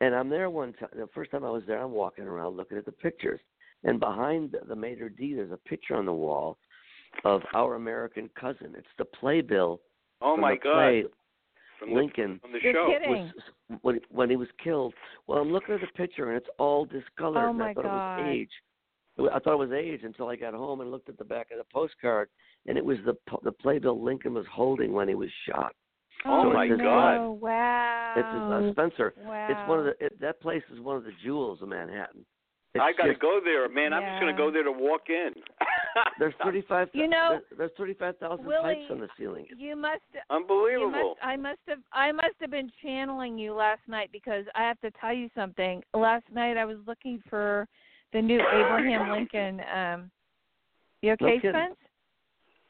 And 0.00 0.14
I'm 0.14 0.28
there 0.30 0.48
one 0.50 0.72
time. 0.74 0.88
The 0.96 1.08
first 1.14 1.30
time 1.30 1.44
I 1.44 1.50
was 1.50 1.62
there, 1.66 1.82
I'm 1.82 1.92
walking 1.92 2.24
around 2.24 2.56
looking 2.56 2.78
at 2.78 2.86
the 2.86 2.92
pictures, 2.92 3.40
and 3.84 4.00
behind 4.00 4.52
the, 4.52 4.60
the 4.66 4.76
Major 4.76 5.08
D, 5.08 5.34
there's 5.34 5.52
a 5.52 5.56
picture 5.68 5.94
on 5.94 6.06
the 6.06 6.12
wall 6.12 6.58
of 7.24 7.42
our 7.54 7.74
American 7.74 8.30
cousin. 8.40 8.74
It's 8.76 8.86
the 8.98 9.04
playbill 9.04 9.80
Oh 10.22 10.36
my 10.36 10.56
God! 10.56 10.74
play 10.74 11.04
From 11.80 11.90
the, 11.90 11.96
Lincoln 11.96 12.38
from 12.40 12.52
the 12.52 12.58
You're 12.62 12.74
show. 12.74 12.86
kidding. 12.92 13.10
was 13.10 13.78
when 13.82 14.00
when 14.10 14.30
he 14.30 14.36
was 14.36 14.48
killed. 14.62 14.94
Well, 15.26 15.38
I'm 15.38 15.50
looking 15.50 15.74
at 15.74 15.80
the 15.80 15.86
picture 15.96 16.28
and 16.28 16.36
it's 16.36 16.48
all 16.58 16.84
discolored. 16.84 17.42
Oh, 17.44 17.48
and 17.50 17.58
my 17.58 17.70
I 17.70 17.74
thought 17.74 17.84
God. 17.84 18.18
it 18.20 18.22
was 18.22 18.30
age. 18.36 18.50
I 19.34 19.38
thought 19.40 19.54
it 19.54 19.68
was 19.68 19.72
age 19.72 20.00
until 20.04 20.28
I 20.28 20.36
got 20.36 20.54
home 20.54 20.80
and 20.82 20.90
looked 20.90 21.08
at 21.08 21.18
the 21.18 21.24
back 21.24 21.48
of 21.50 21.58
the 21.58 21.64
postcard, 21.72 22.28
and 22.66 22.78
it 22.78 22.84
was 22.84 22.98
the 23.04 23.14
po- 23.28 23.40
the 23.42 23.52
playbill 23.52 24.02
Lincoln 24.02 24.34
was 24.34 24.46
holding 24.52 24.92
when 24.92 25.08
he 25.08 25.14
was 25.14 25.30
shot. 25.48 25.74
Oh, 26.26 26.44
So 26.44 26.52
my 26.52 26.68
says, 26.68 26.78
no. 26.78 26.84
God. 26.84 27.40
Wow. 27.40 28.14
It's 28.16 28.26
uh, 28.28 28.72
Spencer. 28.72 29.14
Wow. 29.24 29.46
It's 29.50 29.68
one 29.68 29.78
of 29.78 29.84
the 29.86 29.94
it, 30.04 30.20
that 30.20 30.40
place 30.40 30.62
is 30.72 30.80
one 30.80 30.96
of 30.96 31.04
the 31.04 31.12
jewels 31.24 31.60
of 31.62 31.68
Manhattan. 31.68 32.24
It's 32.74 32.82
I 32.82 32.92
got 32.96 33.06
to 33.08 33.14
go 33.14 33.40
there, 33.44 33.68
man. 33.68 33.92
I'm 33.92 34.02
just 34.02 34.20
going 34.22 34.34
to 34.34 34.38
go 34.38 34.50
there 34.52 34.62
to 34.64 34.70
walk 34.72 35.08
in. 35.08 35.30
There's 36.18 36.34
thirty 36.44 36.62
five. 36.68 36.88
You 36.92 37.08
know, 37.08 37.40
there- 37.48 37.58
there's 37.58 37.70
thirty 37.76 37.94
five 37.94 38.16
thousand 38.18 38.44
pipes 38.44 38.80
on 38.90 39.00
the 39.00 39.08
ceiling. 39.18 39.46
You 39.56 39.76
must 39.76 40.00
you 40.14 40.20
Unbelievable. 40.30 40.90
must 40.90 41.20
I 41.22 41.36
must 41.36 41.60
have 41.68 41.78
I 41.92 42.12
must 42.12 42.34
have 42.40 42.50
been 42.50 42.70
channeling 42.82 43.38
you 43.38 43.54
last 43.54 43.80
night 43.88 44.10
because 44.12 44.44
I 44.54 44.62
have 44.62 44.80
to 44.80 44.90
tell 45.00 45.12
you 45.12 45.28
something. 45.34 45.82
Last 45.94 46.24
night 46.32 46.56
I 46.56 46.64
was 46.64 46.78
looking 46.86 47.20
for 47.28 47.66
the 48.12 48.20
new 48.22 48.40
Abraham 48.52 49.10
Lincoln 49.10 49.60
um 49.74 50.10
you 51.02 51.12
okay, 51.12 51.36
kidding. 51.40 51.50
Spence? 51.50 51.76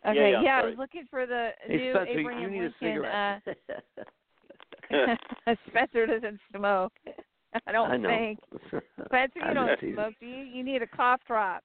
Yeah, 0.04 0.10
Okay, 0.12 0.30
yeah, 0.44 0.60
I 0.62 0.64
was 0.64 0.76
looking 0.78 1.04
for 1.10 1.26
the 1.26 1.50
Hey 1.66 1.76
new 1.76 1.92
Spencer, 1.92 2.18
Abraham 2.20 2.42
you 2.42 2.50
need 2.50 2.62
Lincoln 2.80 2.88
a 2.88 2.94
cigarette. 2.94 3.42
uh 4.90 5.54
Spencer 5.68 6.06
doesn't 6.06 6.40
smoke. 6.56 6.92
I 7.66 7.72
don't 7.72 7.90
I 7.90 8.08
think. 8.08 8.38
Spencer, 9.06 9.40
you 9.48 9.54
don't 9.54 9.78
smoke, 9.94 10.14
do 10.20 10.26
you? 10.26 10.44
You 10.44 10.62
need 10.64 10.82
a 10.82 10.86
cough 10.86 11.20
drop. 11.26 11.62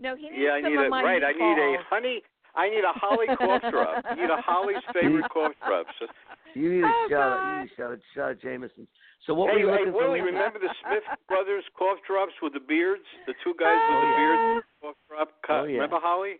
No, 0.00 0.14
he 0.16 0.28
needs 0.28 0.34
yeah, 0.38 0.50
I 0.52 0.60
need 0.60 0.76
of 0.78 0.86
a 0.86 0.88
my 0.88 1.02
right. 1.02 1.22
I 1.24 1.32
need 1.32 1.58
a 1.58 1.76
honey. 1.88 2.22
I 2.54 2.70
need 2.70 2.84
a 2.84 2.92
Holly 2.96 3.26
cough 3.36 3.62
drop. 3.70 4.04
You 4.16 4.22
need 4.22 4.30
a 4.30 4.40
Holly's 4.40 4.80
favorite 4.94 5.28
cough 5.32 5.52
drop. 5.66 5.86
So, 6.00 6.06
You 6.54 6.72
need 6.72 6.84
a 6.84 6.88
Oh, 6.88 7.06
shot. 7.10 7.32
Of, 7.32 7.38
God. 7.38 7.52
you 7.52 7.60
need 7.60 7.70
a 7.70 7.76
shot 7.76 7.92
of, 7.92 8.00
shot 8.14 8.30
of 8.32 8.40
Jameson. 8.40 8.88
So 9.26 9.34
what 9.34 9.50
hey, 9.50 9.56
were 9.56 9.60
you 9.60 9.68
hey, 9.68 9.72
looking 9.80 9.92
for? 9.92 10.08
Willie, 10.08 10.20
remember 10.20 10.58
the 10.58 10.72
Smith 10.80 11.04
brothers 11.28 11.64
cough 11.78 11.98
drops 12.06 12.32
with 12.40 12.54
the 12.54 12.60
beards? 12.60 13.04
The 13.26 13.34
two 13.44 13.52
guys 13.60 13.76
with 13.76 13.92
Oh, 13.92 14.00
the 14.00 14.08
yeah. 14.08 14.16
beards 14.16 14.66
cough 14.80 14.94
drop. 15.08 15.28
Oh, 15.48 15.64
yeah. 15.64 15.74
Remember 15.84 15.98
Holly? 16.00 16.36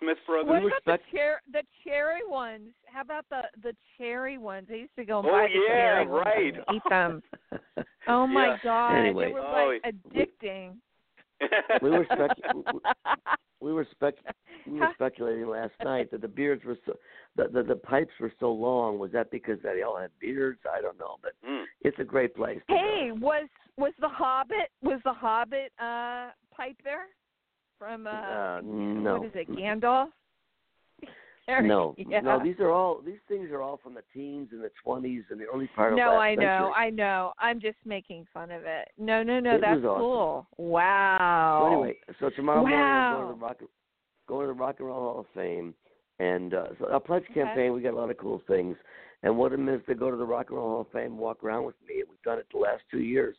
Smith 0.00 0.18
brothers. 0.26 0.50
What 0.50 0.72
about 0.82 0.98
the 0.98 0.98
cher- 1.16 1.42
the 1.52 1.62
cherry 1.84 2.26
ones? 2.26 2.70
How 2.86 3.02
about 3.02 3.24
the 3.30 3.42
the 3.62 3.72
cherry 3.96 4.38
ones? 4.38 4.66
I 4.70 4.74
used 4.74 4.96
to 4.98 5.04
go 5.04 5.20
and 5.20 5.28
Oh, 5.28 5.30
buy 5.30 5.46
the 5.46 5.60
yeah, 5.62 5.74
cherry 5.74 6.06
ones 6.08 6.24
right. 6.26 6.54
and 6.54 6.76
eat 6.76 6.82
them. 6.90 7.22
Oh 8.08 8.26
my 8.26 8.46
Yeah. 8.48 8.56
god, 8.62 8.94
Anyway. 8.98 9.26
they 9.26 9.32
were 9.32 9.40
Oh, 9.40 9.78
like 9.82 9.82
addicting. 9.94 10.76
we 11.82 11.90
were 11.90 12.06
spec- 12.12 12.54
we 13.60 13.72
were 13.72 13.86
spec 13.90 14.14
we 14.66 14.80
were 14.80 14.88
speculating 14.94 15.46
last 15.48 15.72
night 15.84 16.10
that 16.10 16.20
the 16.22 16.28
beards 16.28 16.64
were 16.64 16.76
so 16.86 16.94
the, 17.36 17.48
the 17.52 17.62
the 17.62 17.76
pipes 17.76 18.12
were 18.20 18.32
so 18.40 18.50
long. 18.52 18.98
Was 18.98 19.12
that 19.12 19.30
because 19.30 19.58
they 19.62 19.82
all 19.82 19.96
had 19.98 20.10
beards? 20.20 20.60
I 20.72 20.80
don't 20.80 20.98
know, 20.98 21.16
but 21.22 21.32
Mm. 21.48 21.64
it's 21.82 21.98
a 21.98 22.04
great 22.04 22.34
place. 22.34 22.60
to 22.68 22.74
hey, 22.74 23.08
go. 23.10 23.26
was 23.26 23.48
was 23.76 23.92
the 24.00 24.08
Hobbit 24.08 24.70
was 24.82 25.00
the 25.04 25.12
Hobbit 25.12 25.72
uh 25.78 26.30
pipe 26.54 26.76
there? 26.84 27.06
from 27.78 28.06
uh, 28.06 28.10
Uh, 28.10 28.60
no. 28.64 29.18
what 29.18 29.26
is 29.26 29.32
it, 29.34 29.50
Gandalf? 29.50 30.08
No, 31.48 31.94
yeah. 32.08 32.20
no. 32.20 32.42
These 32.42 32.56
are 32.60 32.70
all 32.70 33.00
these 33.04 33.20
things 33.28 33.50
are 33.50 33.62
all 33.62 33.78
from 33.82 33.94
the 33.94 34.02
teens 34.12 34.48
and 34.52 34.62
the 34.62 34.70
twenties 34.82 35.22
and 35.30 35.40
the 35.40 35.44
early 35.44 35.68
part 35.68 35.92
of 35.92 35.96
No, 35.98 36.12
I 36.16 36.34
know, 36.34 36.40
century. 36.40 36.72
I 36.76 36.90
know. 36.90 37.32
I'm 37.38 37.60
just 37.60 37.78
making 37.84 38.26
fun 38.34 38.50
of 38.50 38.62
it. 38.64 38.88
No, 38.98 39.22
no, 39.22 39.40
no, 39.40 39.54
It 39.56 39.60
that's 39.60 39.84
awesome. 39.84 40.00
cool. 40.02 40.46
Wow. 40.58 41.58
So 41.62 41.66
anyway, 41.72 41.96
so 42.20 42.30
tomorrow 42.30 42.60
morning 42.62 42.78
Wow. 42.78 43.10
we're 43.10 43.16
going 43.18 43.28
to 43.28 43.38
the 43.38 43.44
rock, 43.46 43.70
going 44.28 44.48
to 44.48 44.52
the 44.54 44.58
Rock 44.58 44.76
and 44.78 44.88
Roll 44.88 45.00
Hall 45.00 45.20
of 45.20 45.26
Fame, 45.34 45.74
and 46.18 46.54
uh, 46.54 46.66
so 46.78 46.90
our 46.90 47.00
pledge 47.00 47.24
Okay. 47.30 47.34
campaign. 47.34 47.72
We 47.72 47.80
got 47.82 47.94
a 47.94 47.96
lot 47.96 48.10
of 48.10 48.16
cool 48.18 48.42
things, 48.48 48.76
and 49.22 49.36
one 49.38 49.52
of 49.52 49.58
them 49.58 49.68
is 49.68 49.80
to 49.88 49.94
go 49.94 50.10
to 50.10 50.16
the 50.16 50.26
Rock 50.26 50.46
and 50.50 50.58
Roll 50.58 50.68
Hall 50.70 50.80
of 50.82 50.88
Fame, 50.92 51.16
walk 51.16 51.44
around 51.44 51.64
with 51.64 51.76
me. 51.86 52.02
We've 52.08 52.22
done 52.22 52.38
it 52.38 52.46
the 52.52 52.58
last 52.58 52.82
two 52.90 53.00
years. 53.00 53.36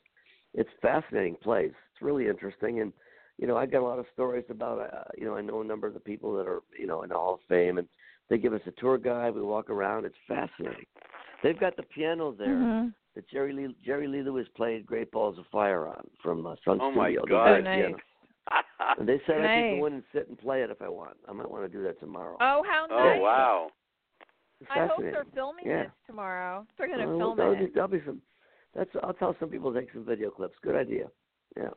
It's 0.54 0.70
a 0.78 0.82
fascinating 0.82 1.36
place. 1.36 1.74
It's 1.93 2.02
really 2.02 2.28
interesting, 2.28 2.80
and 2.80 2.93
you 3.38 3.47
know 3.47 3.58
I 3.58 3.65
got 3.65 3.82
a 3.82 3.86
lot 3.86 4.00
of 4.00 4.06
stories 4.13 4.45
about. 4.50 4.80
Uh, 4.80 5.04
you 5.17 5.26
know 5.26 5.36
I 5.36 5.41
know 5.41 5.62
a 5.62 5.63
number 5.65 5.88
of 5.88 5.93
the 5.93 6.00
people 6.00 6.36
that 6.38 6.47
are 6.47 6.62
you 6.78 6.88
know 6.88 7.04
in 7.04 7.10
the 7.10 7.15
Hall 7.15 7.36
of 7.36 7.39
Fame, 7.47 7.78
and 7.78 7.88
they 8.30 8.38
give 8.38 8.54
us 8.54 8.62
a 8.67 8.71
tour 8.71 8.97
guide. 8.97 9.34
We 9.36 9.41
walk 9.41 9.69
around. 9.69 10.06
It's 10.06 10.15
fascinating. 10.28 10.86
They've 11.43 11.60
got 11.60 11.76
the 11.78 11.84
piano 11.84 12.32
there 12.32 12.47
Mhm. 12.47 12.93
that 13.15 13.28
Jerry 13.30 13.54
Lee 13.54 13.76
Jerry 13.86 14.08
Lee 14.08 14.21
Lewis 14.23 14.47
played 14.56 14.86
"Great 14.86 15.12
Balls 15.12 15.38
of 15.38 15.45
Fire" 15.47 15.88
on 15.88 16.08
from 16.21 16.45
uh, 16.47 16.56
Sun 16.65 16.80
Oh, 16.82 16.91
my 16.91 17.10
Studio. 17.10 17.21
the 17.23 17.28
God. 17.30 17.50
Oh, 17.50 17.62
nice. 17.62 17.80
piano. 17.86 17.97
And 18.97 19.08
they 19.08 19.19
said 19.28 19.36
I 19.41 19.56
could 19.56 19.62
Nice. 19.71 19.80
go 19.80 19.86
in 19.88 19.93
and 19.93 20.04
sit 20.13 20.28
and 20.30 20.38
play 20.39 20.62
it 20.63 20.69
if 20.71 20.82
I 20.82 20.88
want. 20.89 21.17
I 21.28 21.34
might 21.34 21.50
want 21.52 21.63
to 21.65 21.69
do 21.69 21.84
that 21.84 22.00
tomorrow. 22.00 22.38
Oh, 22.39 22.63
how 22.63 22.86
nice! 22.88 23.19
oh 23.19 23.21
wow. 23.21 23.69
It's 24.62 24.69
I 24.73 24.88
hope 24.88 25.02
they're 25.02 25.26
filming 25.36 25.67
Yeah. 25.67 25.84
this 25.84 25.91
tomorrow. 26.08 26.65
They're 26.78 26.88
going 26.88 27.00
to 27.02 27.08
Well, 27.08 27.17
film 27.19 27.38
that'll 27.38 27.54
it. 27.54 27.60
Be, 27.60 27.65
that'll 27.67 27.88
be 27.89 28.02
some. 28.06 28.21
That's. 28.73 28.89
I'll 29.04 29.13
tell 29.13 29.36
some 29.39 29.50
people 29.50 29.71
to 29.73 29.80
take 29.80 29.91
some 29.91 30.04
video 30.06 30.32
clips. 30.32 30.56
Good 30.63 30.76
idea. 30.76 31.12
Yeah. 31.56 31.69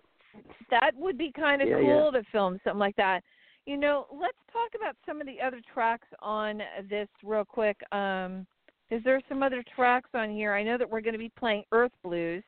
That 0.71 0.93
would 0.97 1.19
be 1.19 1.33
kind 1.33 1.63
of 1.63 1.69
Yeah, 1.69 1.81
cool 1.81 2.13
to 2.13 2.23
film 2.33 2.59
something 2.65 2.79
like 2.79 2.97
that. 2.97 3.23
You 3.67 3.77
know, 3.77 4.07
let's 4.13 4.39
talk 4.53 4.71
about 4.81 4.97
some 5.07 5.21
of 5.21 5.27
the 5.27 5.41
other 5.41 5.61
tracks 5.73 6.07
on 6.21 6.63
this 6.89 7.09
real 7.23 7.45
quick. 7.45 7.77
Um, 7.93 8.47
is 8.91 9.03
there 9.05 9.21
some 9.29 9.43
other 9.43 9.63
tracks 9.77 10.11
on 10.15 10.31
here? 10.31 10.53
I 10.55 10.63
know 10.63 10.79
that 10.79 10.89
we're 10.89 11.01
going 11.01 11.13
to 11.15 11.19
be 11.19 11.31
playing 11.39 11.65
Earth 11.73 11.93
Blues, 12.03 12.43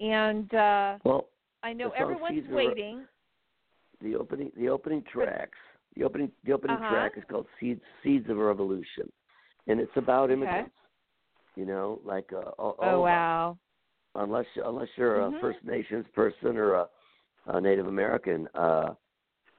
and 0.00 0.52
uh, 0.54 0.98
Well, 1.04 1.28
I 1.62 1.72
know 1.72 1.90
everyone's 1.90 2.44
of- 2.46 2.50
waiting. 2.52 3.06
the 4.02 4.16
opening. 4.16 4.50
The 4.56 4.68
opening 4.68 5.02
tracks. 5.10 5.58
The 5.96 6.04
opening. 6.04 6.30
The 6.44 6.52
opening 6.52 6.76
Uh-huh. 6.76 6.90
track 6.90 7.12
is 7.16 7.24
called 7.30 7.46
"Seeds." 7.58 7.82
Seeds 8.02 8.28
of 8.28 8.36
Revolution, 8.38 9.10
and 9.68 9.80
it's 9.80 9.96
about 9.96 10.30
immigrants. 10.30 10.70
Okay. 10.70 11.60
You 11.60 11.66
know, 11.66 12.00
like 12.04 12.32
uh, 12.32 12.50
all, 12.58 12.76
all 12.78 12.88
Oh 12.96 13.02
us. 13.02 13.06
wow! 13.06 13.58
unless 14.14 14.46
unless 14.64 14.88
you're 14.96 15.16
Mhm. 15.18 15.36
a 15.36 15.40
First 15.40 15.64
Nations 15.64 16.06
person 16.14 16.56
or 16.56 16.74
a, 16.74 16.88
a 17.46 17.60
Native 17.60 17.86
American, 17.86 18.48
uh, 18.54 18.94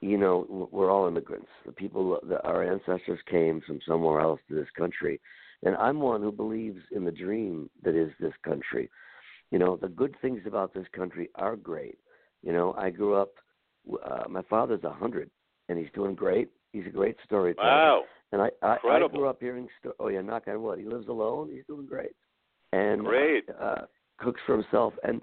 you 0.02 0.18
know, 0.18 0.68
we're 0.72 0.90
all 0.90 1.08
immigrants. 1.08 1.48
The 1.66 1.72
people 1.72 2.20
that 2.24 2.44
our 2.44 2.64
ancestors 2.64 3.20
came 3.30 3.62
from 3.66 3.80
somewhere 3.88 4.20
else 4.20 4.40
to 4.50 4.56
this 4.56 4.70
country, 4.78 5.20
and 5.64 5.76
I'm 5.76 6.00
one 6.00 6.22
who 6.22 6.32
believes 6.32 6.82
in 6.92 7.06
the 7.06 7.12
dream 7.12 7.70
that 7.84 7.96
is 7.96 8.12
this 8.20 8.34
country. 8.44 8.90
You 9.52 9.60
know, 9.60 9.76
the 9.76 9.90
good 9.90 10.16
things 10.22 10.42
about 10.46 10.74
this 10.74 10.88
country 10.96 11.30
are 11.36 11.56
great. 11.56 11.98
You 12.42 12.54
know, 12.54 12.74
I 12.78 12.90
grew 12.90 13.16
up. 13.16 13.34
Uh, 14.06 14.28
my 14.30 14.42
father's 14.44 14.84
a 14.84 14.92
hundred, 14.92 15.30
and 15.70 15.78
he's 15.78 15.90
doing 15.94 16.16
great. 16.16 16.50
He's 16.72 16.86
a 16.88 16.90
great 16.90 17.18
storyteller. 17.26 17.68
Wow. 17.68 18.04
And 18.32 18.42
I, 18.42 18.50
I, 18.62 18.78
I 18.84 19.08
grew 19.08 19.28
up 19.28 19.42
hearing. 19.42 19.68
Sto- 19.80 19.96
oh 20.00 20.08
yeah, 20.08 20.22
knock 20.22 20.44
on 20.48 20.62
wood. 20.62 20.80
He 20.80 20.86
lives 20.86 21.10
alone. 21.10 21.50
He's 21.52 21.66
doing 21.68 21.86
great. 21.86 22.12
And 22.72 23.04
Great. 23.04 23.44
Uh, 23.60 23.82
cooks 24.18 24.40
for 24.46 24.56
himself. 24.56 24.94
And 25.04 25.22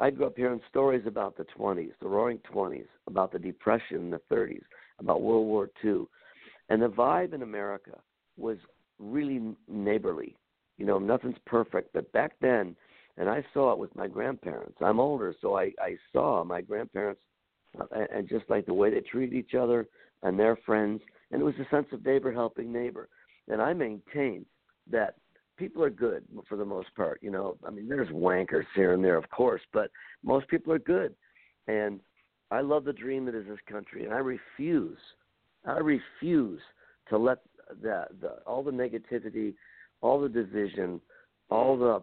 I 0.00 0.10
grew 0.10 0.26
up 0.26 0.36
hearing 0.36 0.60
stories 0.68 1.06
about 1.06 1.36
the 1.36 1.46
20s, 1.56 1.92
the 2.00 2.08
Roaring 2.08 2.40
20s, 2.52 2.86
about 3.06 3.32
the 3.32 3.38
Depression 3.38 3.96
in 3.98 4.10
the 4.10 4.20
30s, 4.30 4.62
about 4.98 5.22
World 5.22 5.46
War 5.46 5.70
II, 5.84 6.06
and 6.68 6.80
the 6.80 6.88
vibe 6.88 7.34
in 7.34 7.42
America 7.42 7.98
was 8.36 8.56
really 8.98 9.54
neighborly. 9.68 10.36
You 10.78 10.86
know, 10.86 10.98
nothing's 10.98 11.36
perfect, 11.46 11.92
but 11.92 12.10
back 12.12 12.32
then, 12.40 12.74
and 13.18 13.28
I 13.28 13.44
saw 13.52 13.72
it 13.72 13.78
with 13.78 13.94
my 13.94 14.08
grandparents. 14.08 14.78
I'm 14.80 14.98
older, 14.98 15.34
so 15.40 15.56
I 15.56 15.72
I 15.78 15.96
saw 16.12 16.42
my 16.44 16.62
grandparents, 16.62 17.20
uh, 17.78 17.84
and, 17.92 18.08
and 18.10 18.28
just 18.28 18.48
like 18.48 18.64
the 18.66 18.74
way 18.74 18.90
they 18.90 19.00
treated 19.00 19.36
each 19.36 19.54
other 19.54 19.86
and 20.22 20.38
their 20.38 20.56
friends, 20.64 21.02
and 21.30 21.40
it 21.40 21.44
was 21.44 21.54
a 21.60 21.68
sense 21.74 21.86
of 21.92 22.04
neighbor 22.04 22.32
helping 22.32 22.72
neighbor. 22.72 23.08
And 23.48 23.60
I 23.60 23.74
maintain 23.74 24.46
that 24.90 25.16
people 25.56 25.82
are 25.82 25.90
good 25.90 26.24
for 26.48 26.56
the 26.56 26.64
most 26.64 26.94
part. 26.94 27.18
You 27.22 27.30
know, 27.30 27.56
I 27.66 27.70
mean, 27.70 27.88
there's 27.88 28.08
wankers 28.08 28.64
here 28.74 28.92
and 28.92 29.04
there, 29.04 29.16
of 29.16 29.28
course, 29.30 29.62
but 29.72 29.90
most 30.22 30.48
people 30.48 30.72
are 30.72 30.78
good. 30.78 31.14
And 31.68 32.00
I 32.50 32.60
love 32.60 32.84
the 32.84 32.92
dream 32.92 33.24
that 33.26 33.34
is 33.34 33.46
this 33.48 33.58
country, 33.70 34.04
and 34.04 34.12
I 34.12 34.18
refuse, 34.18 34.98
I 35.64 35.78
refuse 35.78 36.60
to 37.08 37.18
let 37.18 37.38
the, 37.80 38.06
the 38.20 38.38
all 38.46 38.62
the 38.62 38.70
negativity, 38.70 39.54
all 40.00 40.20
the 40.20 40.28
division, 40.28 41.00
all 41.50 41.76
the 41.78 42.02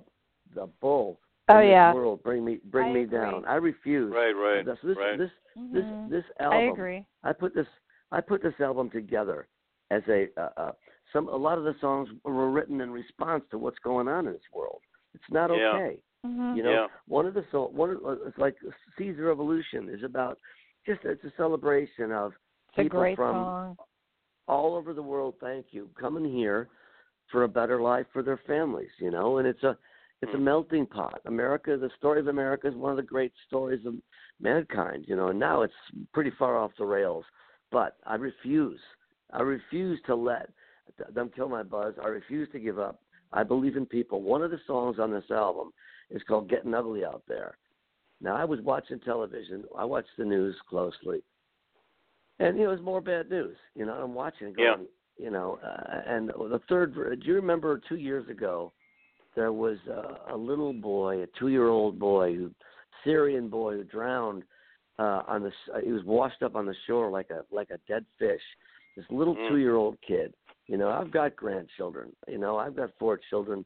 the 0.56 0.68
bull 0.82 1.20
in 1.50 1.56
Oh 1.56 1.60
this 1.60 1.70
yeah, 1.70 1.94
world 1.94 2.24
bring 2.24 2.44
me 2.44 2.60
bring 2.66 2.90
I 2.90 2.94
me 2.94 3.02
agree. 3.04 3.18
down. 3.18 3.46
I 3.46 3.56
refuse. 3.56 4.14
Right, 4.14 4.32
right, 4.32 4.66
This 4.66 4.78
this 4.84 4.98
right. 4.98 5.18
this 5.18 5.32
this 5.74 5.84
Mhm. 5.84 6.10
this 6.10 6.24
I 6.40 6.44
album. 6.46 6.74
agree. 6.74 7.06
I 7.24 7.34
put 7.34 7.54
this 7.54 7.68
I 8.12 8.22
put 8.22 8.42
this 8.42 8.60
album 8.60 8.90
together 8.90 9.48
as 9.92 10.02
a 10.08 10.28
uh, 10.38 10.50
uh, 10.58 10.72
some 11.14 11.28
a 11.28 11.36
lot 11.36 11.58
of 11.58 11.64
the 11.64 11.76
songs 11.82 12.10
were 12.24 12.52
written 12.52 12.82
in 12.82 12.92
response 12.92 13.44
to 13.52 13.58
what's 13.58 13.80
going 13.80 14.08
on 14.08 14.28
in 14.28 14.34
this 14.34 14.42
world. 14.54 14.82
It's 15.14 15.24
not 15.32 15.50
Yeah. 15.50 15.74
okay. 15.74 16.00
Mhm. 16.26 16.56
You 16.56 16.64
know, 16.64 16.72
Yeah. 16.72 16.88
one 17.08 17.26
of 17.26 17.34
the 17.34 17.46
so 17.52 17.68
one 17.68 17.92
of, 17.92 18.06
uh, 18.06 18.12
it's 18.26 18.38
like 18.38 18.56
Seeds 18.98 19.20
of 19.20 19.26
Revolution 19.26 19.90
is 19.90 20.04
about 20.04 20.38
just 20.86 21.04
it's 21.06 21.24
a 21.24 21.32
celebration 21.38 22.12
of 22.12 22.34
It's 22.70 22.84
people 22.84 23.16
from 23.16 23.36
song. 23.46 23.78
all 24.48 24.76
over 24.76 24.94
the 24.94 25.02
world. 25.04 25.36
Thank 25.40 25.74
you, 25.74 25.90
coming 26.00 26.26
here 26.26 26.70
for 27.28 27.44
a 27.44 27.48
better 27.48 27.82
life 27.82 28.08
for 28.12 28.22
their 28.24 28.38
families. 28.38 28.92
You 29.00 29.12
know, 29.12 29.38
and 29.38 29.48
it's 29.48 29.64
a 29.64 29.78
it's 30.22 30.34
a 30.34 30.38
Mm. 30.38 30.42
melting 30.42 30.86
pot. 30.88 31.22
America, 31.26 31.78
the 31.78 31.90
story 31.92 32.20
of 32.20 32.28
America 32.28 32.68
is 32.68 32.76
one 32.76 32.92
of 32.92 32.98
the 32.98 33.04
great 33.04 33.34
stories 33.48 33.86
of 33.86 33.96
mankind. 34.40 35.08
You 35.08 35.16
know, 35.16 35.30
and 35.30 35.40
now 35.40 35.62
it's 35.62 35.74
pretty 36.14 36.32
far 36.32 36.58
off 36.58 36.76
the 36.76 36.86
rails. 36.86 37.26
But 37.72 37.98
I 38.06 38.16
refuse. 38.16 38.82
I 39.32 39.42
refuse 39.42 40.02
to 40.04 40.16
let 40.16 40.50
them 41.14 41.30
kill 41.36 41.50
my 41.50 41.64
buzz. 41.64 41.94
I 42.04 42.08
refuse 42.08 42.48
to 42.52 42.60
give 42.60 42.80
up. 42.80 43.02
I 43.32 43.44
believe 43.44 43.78
in 43.78 43.86
people. 43.86 44.22
One 44.22 44.42
of 44.44 44.52
the 44.52 44.60
songs 44.68 44.98
on 45.00 45.12
this 45.12 45.30
album 45.32 45.72
is 46.10 46.22
called 46.28 46.50
"Getting 46.50 46.74
Ugly 46.74 47.06
Out 47.06 47.24
There." 47.28 47.58
Now, 48.22 48.36
I 48.36 48.44
was 48.46 48.60
watching 48.62 49.00
television. 49.00 49.64
I 49.78 49.86
watched 49.86 50.10
the 50.18 50.26
news 50.26 50.56
closely, 50.70 51.22
and 52.40 52.58
you 52.58 52.64
know, 52.64 52.70
it 52.72 52.74
was 52.76 52.82
more 52.84 53.02
bad 53.02 53.30
news. 53.30 53.56
You 53.76 53.86
know, 53.86 53.94
I'm 53.94 54.14
watching, 54.14 54.50
it 54.50 54.56
Yeah. 54.58 54.78
you 55.18 55.30
know, 55.30 55.60
uh, 55.64 56.02
and 56.06 56.30
the 56.30 56.60
third. 56.70 56.94
Do 56.96 57.28
you 57.28 57.36
remember 57.36 57.80
two 57.88 57.98
years 57.98 58.28
ago? 58.30 58.72
There 59.36 59.54
was 59.54 59.78
a, 59.88 60.34
a 60.34 60.38
little 60.38 60.74
boy, 60.74 61.22
a 61.24 61.28
two-year-old 61.40 62.00
boy, 62.00 62.36
who 62.36 62.52
Syrian 63.04 63.48
boy 63.48 63.76
who 63.78 63.84
drowned 63.84 64.44
uh, 64.98 65.22
on 65.28 65.44
the. 65.44 65.50
s- 65.50 65.84
He 65.86 65.92
was 65.92 66.04
washed 66.04 66.42
up 66.42 66.56
on 66.56 66.66
the 66.66 66.76
shore 66.88 67.10
like 67.10 67.30
a 67.30 67.46
like 67.52 67.70
a 67.70 67.78
dead 67.88 68.06
fish. 68.18 68.42
This 68.98 69.06
little 69.12 69.36
Mm. 69.36 69.50
two-year-old 69.50 69.98
kid. 70.02 70.34
You 70.70 70.78
know, 70.78 70.90
I've 70.90 71.12
got 71.12 71.36
grandchildren. 71.36 72.12
You 72.28 72.38
know, 72.38 72.58
I've 72.58 72.76
got 72.76 72.92
four 73.00 73.20
children. 73.32 73.66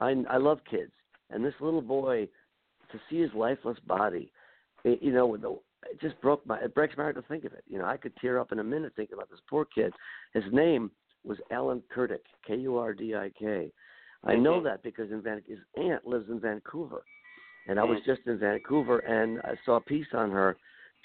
I 0.00 0.24
I 0.28 0.38
love 0.38 0.58
kids, 0.68 0.90
and 1.30 1.44
this 1.44 1.54
little 1.60 1.80
boy, 1.80 2.28
to 2.90 3.00
see 3.08 3.20
his 3.20 3.30
lifeless 3.32 3.78
body, 3.86 4.32
it, 4.82 5.00
you 5.00 5.12
know, 5.12 5.28
with 5.28 5.42
the 5.42 5.56
it 5.88 6.00
just 6.00 6.20
broke 6.20 6.44
my 6.44 6.58
it 6.58 6.74
breaks 6.74 6.96
my 6.96 7.04
heart 7.04 7.14
to 7.14 7.22
think 7.22 7.44
of 7.44 7.52
it. 7.52 7.62
You 7.68 7.78
know, 7.78 7.84
I 7.84 7.96
could 7.96 8.12
tear 8.16 8.40
up 8.40 8.50
in 8.50 8.58
a 8.58 8.64
minute 8.64 8.92
thinking 8.96 9.14
about 9.14 9.30
this 9.30 9.38
poor 9.48 9.64
kid. 9.64 9.92
His 10.34 10.42
name 10.50 10.90
was 11.24 11.38
Alan 11.52 11.80
Kurdik, 11.94 12.26
K 12.44 12.56
U 12.56 12.76
R 12.76 12.92
D 12.92 13.14
I 13.14 13.30
K. 13.38 13.70
I 14.24 14.34
know 14.34 14.60
that 14.62 14.82
because 14.82 15.12
in 15.12 15.22
Van, 15.22 15.42
his 15.46 15.58
aunt 15.76 16.04
lives 16.04 16.28
in 16.28 16.40
Vancouver, 16.40 17.04
and 17.68 17.78
I 17.78 17.84
was 17.84 17.98
Mhm. 18.00 18.04
just 18.04 18.26
in 18.26 18.38
Vancouver 18.38 18.98
and 19.00 19.40
I 19.42 19.54
saw 19.64 19.76
a 19.76 19.80
piece 19.80 20.12
on 20.12 20.32
her. 20.32 20.56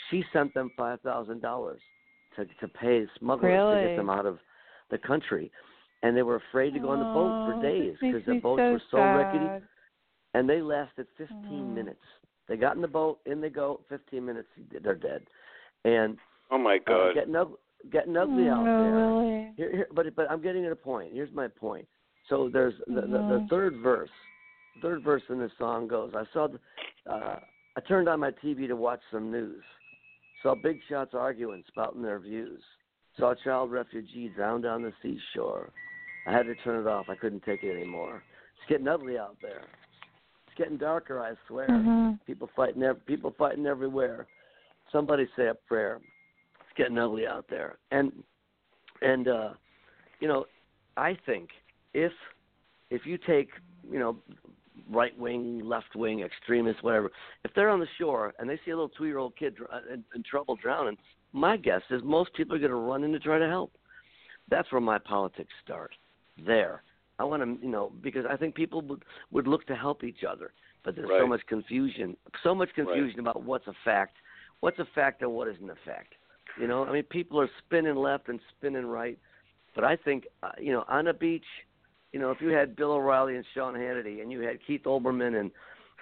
She 0.09 0.23
sent 0.33 0.55
them 0.55 0.71
five 0.75 0.99
thousand 1.01 1.41
dollars 1.43 1.81
to 2.35 2.45
to 2.45 2.67
pay 2.67 3.05
smugglers 3.19 3.59
to 3.75 3.87
get 3.87 3.95
them 3.95 4.09
out 4.09 4.25
of 4.25 4.39
the 4.89 4.97
country, 4.97 5.51
and 6.03 6.15
they 6.15 6.23
were 6.23 6.35
afraid 6.35 6.73
to 6.73 6.79
go 6.79 6.89
on 6.89 6.99
the 6.99 7.05
boat 7.05 7.35
Oh, 7.39 7.45
for 7.45 7.61
days 7.61 7.95
because 7.99 8.23
the 8.25 8.35
boats 8.35 8.61
so 8.61 8.71
were 8.71 8.81
so 8.91 9.01
rickety 9.13 9.51
and 10.33 10.47
they 10.47 10.61
lasted 10.61 11.07
15 11.17 11.35
Mhm. 11.49 11.73
minutes. 11.73 12.03
They 12.47 12.57
got 12.57 12.75
in 12.75 12.81
the 12.81 12.87
boat, 12.87 13.19
in 13.25 13.41
they 13.41 13.49
go. 13.49 13.81
15 13.89 14.25
minutes, 14.25 14.47
they're 14.81 14.95
dead. 14.95 15.27
And 15.83 16.17
Oh 16.51 16.57
my 16.57 16.75
uh, 16.77 16.79
God. 16.79 17.13
getting 17.13 17.35
ugly, 17.35 17.57
getting 17.89 18.15
ugly 18.15 18.47
out 18.47 18.63
no, 18.63 18.77
there. 18.77 18.95
really. 18.95 19.53
Here, 19.57 19.71
here, 19.71 19.87
but 19.91 20.15
but 20.15 20.29
I'm 20.29 20.41
getting 20.41 20.65
at 20.65 20.71
a 20.71 20.75
point. 20.75 21.11
Here's 21.11 21.31
my 21.31 21.47
point. 21.47 21.87
So 22.29 22.49
there's 22.49 22.77
the, 22.87 23.01
the, 23.01 23.07
the 23.07 23.39
Mhm. 23.41 23.49
third 23.49 23.77
verse. 23.77 24.11
Third 24.81 25.01
verse 25.01 25.23
in 25.29 25.39
this 25.39 25.51
song 25.57 25.87
goes. 25.87 26.13
I 26.13 26.25
saw. 26.33 26.47
The, 26.47 26.59
uh, 27.11 27.39
I 27.75 27.81
turned 27.81 28.07
on 28.07 28.19
my 28.19 28.31
TV 28.31 28.67
to 28.67 28.75
watch 28.75 29.01
some 29.11 29.31
news. 29.31 29.63
Saw 30.41 30.55
big 30.55 30.81
shots 30.83 31.13
arguing, 31.13 31.63
spouting 31.67 32.01
their 32.01 32.19
views. 32.19 32.63
Saw 33.19 33.31
a 33.31 33.35
child 33.43 33.71
refugee 33.71 34.31
drowned 34.35 34.65
on 34.65 34.83
the 34.83 34.93
seashore. 35.01 35.69
I 36.25 36.31
had 36.31 36.45
to 36.45 36.55
turn 36.55 36.81
it 36.81 36.87
off. 36.87 37.07
I 37.09 37.15
couldn't 37.15 37.43
take 37.43 37.63
it 37.63 37.75
anymore. 37.75 38.21
It's 38.57 38.69
getting 38.69 38.87
ugly 38.87 39.17
out 39.17 39.37
there. 39.41 39.63
It's 40.47 40.57
getting 40.57 40.77
darker. 40.77 41.19
I 41.19 41.33
swear. 41.47 41.67
Mhm. 41.67 42.19
People 42.25 42.47
fighting. 42.55 42.83
Ev- 42.83 43.05
people 43.05 43.31
fighting 43.31 43.65
everywhere. 43.65 44.27
Somebody 44.91 45.27
say 45.35 45.47
a 45.47 45.55
prayer. 45.55 45.99
It's 46.59 46.73
getting 46.75 46.97
ugly 46.97 47.25
out 47.25 47.47
there. 47.47 47.77
And 47.91 48.23
and 49.01 49.27
uh, 49.27 49.53
you 50.19 50.27
know, 50.27 50.45
I 50.95 51.17
think 51.25 51.49
if 51.93 52.11
if 52.89 53.05
you 53.05 53.17
take 53.17 53.49
you 53.89 53.99
know 53.99 54.21
right 54.91 55.17
wing, 55.17 55.61
left 55.65 55.95
wing, 55.95 56.21
extremists, 56.21 56.83
whatever, 56.83 57.11
if 57.43 57.53
they're 57.53 57.69
on 57.69 57.79
the 57.79 57.87
shore 57.97 58.33
and 58.39 58.49
they 58.49 58.59
see 58.63 58.71
a 58.71 58.75
little 58.75 58.89
two 58.89 59.05
year 59.05 59.17
old 59.17 59.35
kid 59.35 59.55
dr- 59.55 59.69
in, 59.91 60.03
in 60.15 60.23
trouble 60.23 60.55
drowning, 60.55 60.97
my 61.33 61.57
guess 61.57 61.81
is 61.89 62.01
most 62.03 62.33
people 62.33 62.55
are 62.55 62.59
going 62.59 62.71
to 62.71 62.77
run 62.77 63.03
in 63.03 63.11
to 63.11 63.19
try 63.19 63.37
to 63.39 63.47
help. 63.47 63.71
That's 64.49 64.71
where 64.71 64.81
my 64.81 64.97
politics 64.97 65.51
start. 65.63 65.93
There, 66.45 66.83
I 67.19 67.23
want 67.23 67.43
to, 67.43 67.65
you 67.65 67.71
know, 67.71 67.91
because 68.01 68.25
I 68.29 68.37
think 68.37 68.55
people 68.55 68.81
would 68.83 69.03
would 69.31 69.47
look 69.47 69.65
to 69.67 69.75
help 69.75 70.03
each 70.03 70.23
other, 70.23 70.53
but 70.83 70.95
there's 70.95 71.09
Right. 71.09 71.19
so 71.21 71.27
much 71.27 71.45
confusion, 71.47 72.15
so 72.43 72.53
much 72.53 72.73
confusion 72.73 73.23
Right. 73.23 73.31
about 73.31 73.43
what's 73.43 73.67
a 73.67 73.73
fact, 73.83 74.17
what's 74.59 74.79
a 74.79 74.85
fact 74.85 75.21
and 75.21 75.31
what 75.31 75.47
isn't 75.47 75.69
a 75.69 75.75
fact. 75.77 76.13
You 76.59 76.67
know, 76.67 76.85
I 76.85 76.91
mean, 76.91 77.03
people 77.03 77.39
are 77.41 77.49
spinning 77.59 77.95
left 77.95 78.29
and 78.29 78.39
spinning 78.55 78.85
right, 78.85 79.17
but 79.75 79.83
I 79.83 79.95
think, 79.95 80.27
uh, 80.43 80.51
you 80.59 80.71
know, 80.71 80.85
on 80.87 81.07
a 81.07 81.13
beach, 81.13 81.45
you 82.13 82.19
know, 82.19 82.31
if 82.31 82.39
you 82.39 82.49
had 82.49 82.75
Bill 82.75 82.93
O'Reilly 82.93 83.35
and 83.35 83.45
Sean 83.53 83.73
Hannity, 83.73 84.21
and 84.21 84.31
you 84.31 84.41
had 84.41 84.59
Keith 84.65 84.83
Olbermann 84.85 85.39
and, 85.39 85.51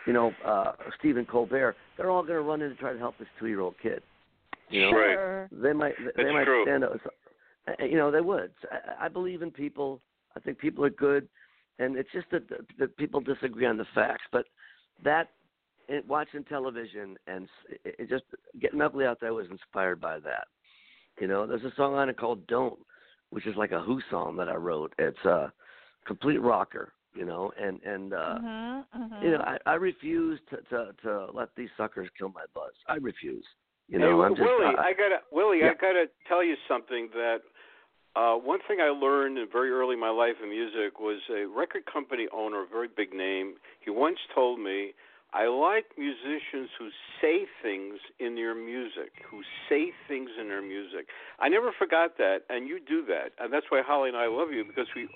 you 0.05 0.13
know, 0.13 0.31
uh, 0.45 0.73
Stephen 0.99 1.25
Colbert, 1.25 1.75
they're 1.97 2.11
all 2.11 2.21
going 2.21 2.35
to 2.35 2.41
run 2.41 2.61
in 2.61 2.69
to 2.69 2.75
try 2.75 2.93
to 2.93 2.99
help 2.99 3.17
this 3.17 3.27
two-year-old 3.39 3.75
kid. 3.81 4.03
You 4.69 4.81
know, 4.81 4.91
Right. 4.97 5.13
Sure. 5.15 5.49
they 5.51 5.73
might 5.73 5.95
they 6.15 6.23
That's 6.23 6.33
might 6.33 6.45
true. 6.45 6.63
stand 6.63 6.83
up. 6.83 6.93
You 7.79 7.97
know, 7.97 8.11
they 8.11 8.21
would. 8.21 8.51
I, 8.71 9.05
I 9.05 9.07
believe 9.07 9.41
in 9.41 9.51
people. 9.51 10.01
I 10.35 10.39
think 10.39 10.57
people 10.59 10.83
are 10.85 10.89
good, 10.89 11.27
and 11.79 11.97
it's 11.97 12.11
just 12.11 12.29
that, 12.31 12.43
that 12.77 12.97
people 12.97 13.21
disagree 13.21 13.65
on 13.65 13.77
the 13.77 13.85
facts. 13.95 14.23
But 14.31 14.45
that 15.03 15.29
watching 16.07 16.43
television 16.43 17.17
and 17.27 17.47
it, 17.83 17.95
it 17.99 18.09
just 18.09 18.23
getting 18.59 18.81
ugly 18.81 19.05
out 19.05 19.19
there 19.19 19.33
was 19.33 19.47
inspired 19.49 20.01
by 20.01 20.19
that. 20.19 20.47
You 21.19 21.27
know, 21.27 21.45
there's 21.47 21.63
a 21.63 21.73
song 21.75 21.93
on 21.95 22.09
it 22.09 22.17
called 22.17 22.45
"Don't," 22.47 22.79
which 23.29 23.47
is 23.47 23.55
like 23.55 23.71
a 23.71 23.81
Who 23.81 24.01
song 24.09 24.35
that 24.37 24.49
I 24.49 24.55
wrote. 24.55 24.93
It's 24.97 25.23
a 25.25 25.51
complete 26.05 26.41
rocker. 26.41 26.91
You 27.15 27.25
know, 27.25 27.51
and 27.57 27.81
and 27.83 28.13
uh, 28.13 28.39
Mhm, 28.39 28.85
mhm. 28.97 29.23
you 29.23 29.31
know, 29.31 29.37
I, 29.37 29.57
I 29.65 29.73
refuse 29.75 30.39
to, 30.49 30.57
to 30.69 30.91
to 31.03 31.27
let 31.33 31.49
these 31.55 31.69
suckers 31.77 32.09
kill 32.17 32.29
my 32.29 32.43
buzz. 32.53 32.73
I 32.87 32.95
refuse. 32.95 33.45
You 33.87 33.99
Hey, 33.99 34.05
know, 34.05 34.21
I'm 34.23 34.35
just 34.35 34.41
Willie, 34.41 34.75
I, 34.77 34.89
I 34.89 34.93
gotta 34.93 35.19
Willie, 35.31 35.59
Yeah. 35.61 35.71
I 35.71 35.73
gotta 35.79 36.05
tell 36.27 36.43
you 36.43 36.55
something 36.67 37.09
that 37.13 37.41
uh 38.15 38.35
one 38.35 38.59
thing 38.67 38.79
I 38.81 38.89
learned 38.89 39.37
very 39.51 39.71
early 39.71 39.93
in 39.93 39.99
my 39.99 40.09
life 40.09 40.35
in 40.41 40.49
music 40.49 40.99
was 40.99 41.19
a 41.29 41.45
record 41.45 41.85
company 41.85 42.27
owner, 42.33 42.63
a 42.63 42.67
very 42.67 42.87
big 42.87 43.13
name. 43.13 43.55
He 43.83 43.91
once 43.91 44.17
told 44.33 44.59
me, 44.59 44.93
I 45.35 45.47
like 45.51 45.83
musicians 45.99 46.71
who 46.79 46.87
say 47.19 47.43
things 47.61 47.99
in 48.23 48.35
their 48.35 48.55
music, 48.55 49.11
who 49.29 49.41
say 49.67 49.91
things 50.07 50.29
in 50.39 50.47
their 50.47 50.61
music. 50.61 51.11
I 51.39 51.49
never 51.49 51.75
forgot 51.77 52.15
that, 52.17 52.47
and 52.47 52.69
you 52.69 52.79
do 52.79 53.03
that, 53.07 53.35
and 53.37 53.51
that's 53.51 53.65
why 53.67 53.81
Holly 53.85 54.07
and 54.07 54.17
I 54.17 54.27
love 54.27 54.55
you 54.55 54.63
because 54.63 54.87
we, 54.95 55.09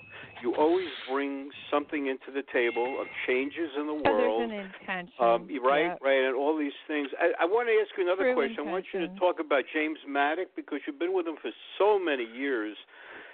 you 0.44 0.54
always 0.56 0.92
bring 1.08 1.48
something 1.72 2.06
into 2.06 2.28
the 2.28 2.44
table 2.52 3.00
of 3.00 3.06
changes 3.26 3.72
in 3.80 3.86
the 3.86 3.96
world. 3.96 4.50
there's 4.50 4.68
an 4.68 4.72
intention. 4.84 5.24
Um, 5.24 5.48
right, 5.64 5.96
Yep. 5.96 5.98
right, 6.04 6.22
and 6.28 6.36
all 6.36 6.52
these 6.58 6.76
things. 6.86 7.08
I, 7.16 7.32
I 7.40 7.44
want 7.46 7.72
to 7.72 7.74
ask 7.80 7.96
you 7.96 8.04
another 8.04 8.28
True 8.28 8.34
question. 8.34 8.68
I 8.68 8.70
want 8.70 8.84
you 8.92 9.00
to 9.00 9.08
talk 9.16 9.40
about 9.40 9.64
James 9.72 9.98
Maddock 10.06 10.48
because 10.54 10.80
you've 10.86 10.98
been 10.98 11.14
with 11.14 11.26
him 11.26 11.36
for 11.40 11.50
so 11.78 11.98
many 11.98 12.24
years, 12.24 12.76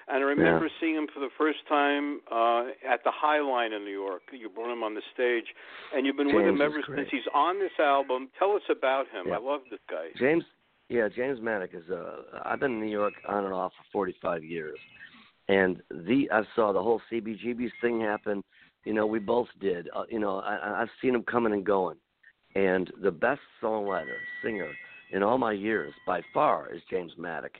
and 0.08 0.18
I 0.18 0.26
remember 0.26 0.70
seeing 0.80 0.94
him 0.94 1.08
for 1.12 1.20
the 1.20 1.30
first 1.36 1.58
time 1.68 2.20
uh, 2.30 2.70
at 2.88 3.02
the 3.04 3.10
High 3.10 3.40
Line 3.40 3.72
in 3.72 3.84
New 3.84 3.90
York. 3.90 4.22
You 4.32 4.48
brought 4.48 4.72
him 4.72 4.82
on 4.82 4.94
the 4.94 5.02
stage, 5.12 5.46
and 5.94 6.06
you've 6.06 6.16
been 6.16 6.34
with 6.34 6.46
him 6.46 6.60
ever 6.60 6.82
since. 6.86 7.08
He's 7.10 7.26
on 7.34 7.58
this 7.58 7.72
album. 7.80 8.28
Tell 8.38 8.52
us 8.52 8.62
about 8.70 9.06
him. 9.06 9.26
Yeah. 9.28 9.34
I 9.34 9.38
love 9.38 9.62
this 9.70 9.80
guy. 9.90 10.08
James, 10.18 10.44
yeah, 10.88 11.08
James 11.14 11.40
Maddock 11.42 11.70
is. 11.74 11.90
Uh, 11.90 12.40
I've 12.44 12.60
been 12.60 12.72
in 12.72 12.80
New 12.80 12.90
York 12.90 13.14
on 13.28 13.44
and 13.44 13.52
off 13.52 13.72
for 13.72 13.84
45 13.92 14.44
years, 14.44 14.78
and 15.48 15.82
the 15.90 16.28
I 16.32 16.42
saw 16.54 16.72
the 16.72 16.82
whole 16.82 17.00
CBGB's 17.12 17.72
thing 17.80 18.00
happen. 18.00 18.44
You 18.84 18.94
know, 18.94 19.06
we 19.06 19.18
both 19.18 19.48
did. 19.60 19.88
Uh, 19.94 20.04
you 20.08 20.20
know, 20.20 20.38
I, 20.38 20.82
I've 20.82 20.90
seen 21.02 21.16
him 21.16 21.24
coming 21.24 21.52
and 21.52 21.66
going, 21.66 21.96
and 22.54 22.92
the 23.02 23.10
best 23.10 23.40
songwriter, 23.60 24.18
singer 24.44 24.70
in 25.12 25.22
all 25.22 25.38
my 25.38 25.52
years 25.52 25.92
by 26.06 26.20
far 26.32 26.72
is 26.72 26.80
James 26.90 27.12
Maddock. 27.18 27.52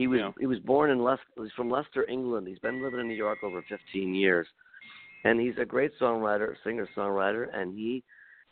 He 0.00 0.06
was 0.06 0.18
Yeah. 0.20 0.32
he 0.40 0.46
was 0.46 0.58
born 0.60 0.88
in 0.88 1.02
Leicester. 1.02 1.26
He's 1.36 1.52
from 1.52 1.68
Leicester, 1.68 2.06
England. 2.08 2.48
He's 2.48 2.58
been 2.58 2.82
living 2.82 3.00
in 3.00 3.08
New 3.08 3.20
York 3.26 3.40
over 3.42 3.60
15 3.68 4.14
years, 4.14 4.48
and 5.24 5.38
he's 5.38 5.58
a 5.58 5.66
great 5.66 5.92
songwriter, 6.00 6.54
singer 6.64 6.88
songwriter, 6.96 7.54
and 7.54 7.74
he 7.74 8.02